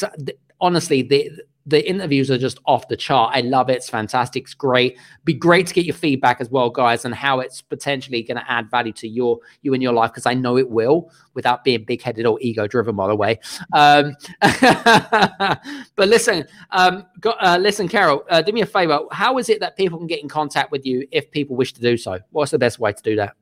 honestly 0.60 1.02
the 1.02 1.30
the 1.68 1.86
interviews 1.86 2.30
are 2.30 2.38
just 2.38 2.58
off 2.64 2.88
the 2.88 2.96
chart. 2.96 3.36
I 3.36 3.42
love 3.42 3.68
it. 3.68 3.74
It's 3.74 3.90
fantastic. 3.90 4.44
It's 4.44 4.54
great. 4.54 4.98
Be 5.24 5.34
great 5.34 5.66
to 5.66 5.74
get 5.74 5.84
your 5.84 5.94
feedback 5.94 6.40
as 6.40 6.48
well, 6.48 6.70
guys, 6.70 7.04
and 7.04 7.14
how 7.14 7.40
it's 7.40 7.60
potentially 7.60 8.22
going 8.22 8.38
to 8.38 8.50
add 8.50 8.70
value 8.70 8.92
to 8.94 9.08
your 9.08 9.38
you 9.60 9.74
and 9.74 9.82
your 9.82 9.92
life 9.92 10.10
because 10.10 10.24
I 10.24 10.32
know 10.32 10.56
it 10.56 10.70
will, 10.70 11.10
without 11.34 11.64
being 11.64 11.84
big 11.84 12.00
headed 12.00 12.24
or 12.24 12.38
ego 12.40 12.66
driven, 12.66 12.96
by 12.96 13.06
the 13.06 13.14
way. 13.14 13.38
Um, 13.74 14.16
but 14.40 16.08
listen, 16.08 16.46
um, 16.70 17.04
go, 17.20 17.30
uh, 17.32 17.58
listen, 17.60 17.86
Karel, 17.86 18.24
uh, 18.30 18.40
do 18.40 18.52
me 18.52 18.62
a 18.62 18.66
favor. 18.66 19.00
How 19.12 19.36
is 19.36 19.50
it 19.50 19.60
that 19.60 19.76
people 19.76 19.98
can 19.98 20.06
get 20.06 20.22
in 20.22 20.28
contact 20.28 20.72
with 20.72 20.86
you 20.86 21.06
if 21.12 21.30
people 21.30 21.54
wish 21.54 21.74
to 21.74 21.82
do 21.82 21.98
so? 21.98 22.18
What's 22.30 22.50
the 22.50 22.58
best 22.58 22.78
way 22.78 22.92
to 22.94 23.02
do 23.02 23.16
that? 23.16 23.34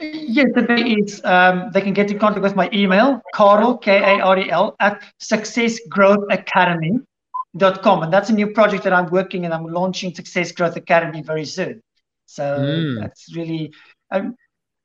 Yes, 0.00 0.48
the 0.54 0.62
way 0.62 0.80
is 0.80 1.20
um, 1.24 1.70
they 1.72 1.82
can 1.82 1.92
get 1.92 2.10
in 2.10 2.18
contact 2.18 2.42
with 2.42 2.56
my 2.56 2.70
email, 2.72 3.20
Karel, 3.34 3.76
K-A-R-E-L, 3.76 4.76
at 4.80 5.02
successgrowthacademy.com. 5.20 8.02
And 8.02 8.12
that's 8.12 8.30
a 8.30 8.32
new 8.32 8.46
project 8.48 8.82
that 8.84 8.94
I'm 8.94 9.10
working 9.10 9.44
and 9.44 9.52
I'm 9.52 9.66
launching 9.66 10.14
Success 10.14 10.52
Growth 10.52 10.76
Academy 10.76 11.20
very 11.22 11.44
soon. 11.44 11.82
So 12.24 12.44
mm. 12.44 12.98
that's 13.00 13.36
really, 13.36 13.74
um, 14.10 14.36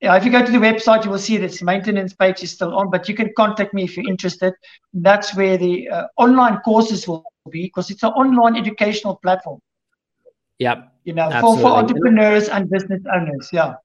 yeah, 0.01 0.17
if 0.17 0.25
you 0.25 0.31
go 0.31 0.45
to 0.45 0.51
the 0.51 0.57
website, 0.57 1.05
you 1.05 1.11
will 1.11 1.17
see 1.17 1.37
this 1.37 1.61
maintenance 1.61 2.13
page 2.13 2.43
is 2.43 2.51
still 2.51 2.75
on, 2.75 2.91
but 2.91 3.07
you 3.07 3.15
can 3.15 3.31
contact 3.37 3.73
me 3.73 3.83
if 3.83 3.95
you're 3.95 4.09
interested. 4.09 4.53
That's 4.93 5.33
where 5.33 5.57
the 5.57 5.87
uh, 5.87 6.07
online 6.17 6.57
courses 6.57 7.07
will 7.07 7.23
be 7.49 7.67
because 7.67 7.89
it's 7.89 8.03
an 8.03 8.09
online 8.09 8.57
educational 8.57 9.15
platform. 9.15 9.61
Yep. 10.59 10.91
You 11.05 11.13
know, 11.13 11.31
for, 11.39 11.57
for 11.57 11.67
entrepreneurs 11.67 12.49
and 12.49 12.69
business 12.69 13.01
owners. 13.13 13.49
Yeah. 13.53 13.75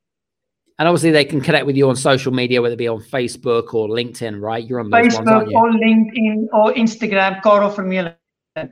And 0.80 0.88
obviously, 0.88 1.10
they 1.10 1.26
can 1.26 1.42
connect 1.42 1.66
with 1.66 1.76
you 1.76 1.90
on 1.90 1.94
social 1.94 2.32
media, 2.32 2.62
whether 2.62 2.72
it 2.72 2.78
be 2.78 2.88
on 2.88 3.02
Facebook 3.02 3.74
or 3.74 3.86
LinkedIn, 3.86 4.40
right? 4.40 4.66
You're 4.66 4.80
on 4.80 4.88
those 4.88 5.08
Facebook 5.08 5.52
ones, 5.52 5.52
or 5.54 5.70
LinkedIn 5.72 6.46
or 6.54 6.72
Instagram, 6.72 7.42
Karel 7.42 7.70
Vermeulen. 7.70 8.16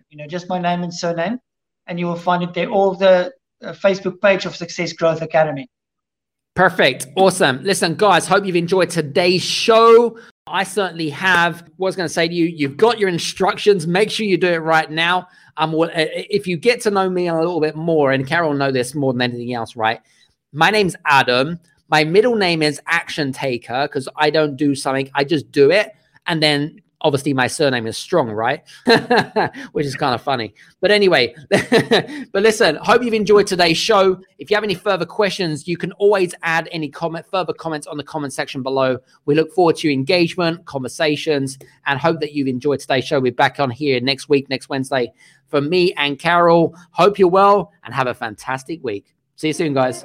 You 0.09 0.16
know, 0.16 0.26
just 0.26 0.48
my 0.48 0.59
name 0.59 0.82
and 0.82 0.92
surname, 0.92 1.38
and 1.86 2.00
you 2.00 2.06
will 2.06 2.16
find 2.16 2.42
it 2.42 2.54
there. 2.54 2.70
All 2.70 2.94
the 2.94 3.30
uh, 3.62 3.72
Facebook 3.72 4.22
page 4.22 4.46
of 4.46 4.56
Success 4.56 4.94
Growth 4.94 5.20
Academy. 5.20 5.68
Perfect. 6.54 7.09
Awesome. 7.14 7.62
Listen, 7.62 7.94
guys, 7.94 8.26
hope 8.26 8.46
you've 8.46 8.56
enjoyed 8.56 8.88
today's 8.88 9.42
show. 9.42 10.18
I 10.46 10.64
certainly 10.64 11.11
have. 11.11 11.68
Was 11.76 11.94
going 11.94 12.09
to 12.09 12.12
say 12.12 12.26
to 12.26 12.34
you, 12.34 12.46
you've 12.46 12.78
got 12.78 12.98
your 12.98 13.11
instructions. 13.11 13.86
Make 13.86 14.11
sure 14.11 14.24
you 14.24 14.38
do 14.38 14.48
it 14.48 14.62
right 14.62 14.90
now. 14.90 15.28
Um, 15.59 15.74
if 15.76 16.46
you 16.46 16.56
get 16.56 16.80
to 16.84 16.90
know 16.90 17.11
me 17.11 17.28
a 17.28 17.34
little 17.34 17.61
bit 17.61 17.76
more, 17.76 18.12
and 18.12 18.26
Karel 18.26 18.54
know 18.54 18.72
this 18.72 18.94
more 18.94 19.12
than 19.12 19.20
anything 19.20 19.52
else, 19.52 19.76
right? 19.76 20.00
My 20.54 20.70
name's 20.70 20.96
Adam. 21.04 21.61
My 21.89 22.05
middle 22.05 22.36
name 22.36 22.62
is 22.62 22.80
Action 22.86 23.32
Taker 23.32 23.89
because 23.89 24.09
I 24.16 24.30
don't 24.30 24.57
do 24.57 24.74
something, 24.74 25.11
I 25.14 25.24
just 25.24 25.51
do 25.51 25.70
it. 25.70 25.93
And 26.26 26.43
then 26.43 26.82
obviously 27.01 27.32
my 27.32 27.47
surname 27.47 27.86
is 27.86 27.97
Strong, 27.97 28.30
right? 28.30 28.62
Which 29.72 29.86
is 29.86 29.95
kind 29.95 30.14
of 30.14 30.22
funny. 30.22 30.55
But 30.80 30.91
anyway, 30.91 31.34
but 31.51 32.43
listen, 32.43 32.76
hope 32.76 33.03
you've 33.03 33.14
enjoyed 33.14 33.47
today's 33.47 33.78
show. 33.78 34.20
If 34.39 34.51
you 34.51 34.57
have 34.57 34.64
any 34.64 34.74
further 34.74 35.07
questions, 35.07 35.66
you 35.66 35.76
can 35.76 35.93
always 35.93 36.34
add 36.43 36.68
any 36.72 36.89
comment, 36.89 37.26
further 37.30 37.53
comments 37.53 37.86
on 37.86 37.97
the 37.97 38.05
comment 38.05 38.32
section 38.32 38.62
below. 38.62 38.99
We 39.24 39.34
look 39.34 39.53
forward 39.53 39.76
to 39.76 39.89
your 39.89 39.95
engagement, 39.95 40.64
conversations, 40.66 41.59
and 41.86 41.99
hope 41.99 42.20
that 42.20 42.32
you've 42.32 42.49
enjoyed 42.49 42.80
today's 42.80 43.05
show. 43.05 43.20
We're 43.20 43.32
back 43.32 43.61
on 43.61 43.70
here 43.70 44.01
next 44.01 44.28
week, 44.28 44.49
next 44.51 44.68
Wednesday 44.68 45.12
for 45.47 45.61
me 45.61 45.93
and 45.95 46.18
Karel. 46.18 46.74
Hope 46.91 47.18
you're 47.18 47.28
well 47.28 47.72
and 47.84 47.95
have 47.95 48.07
a 48.07 48.14
fantastic 48.14 48.82
week. 48.82 49.14
See 49.36 49.49
you 49.49 49.55
soon, 49.55 49.72
guys. 49.72 50.05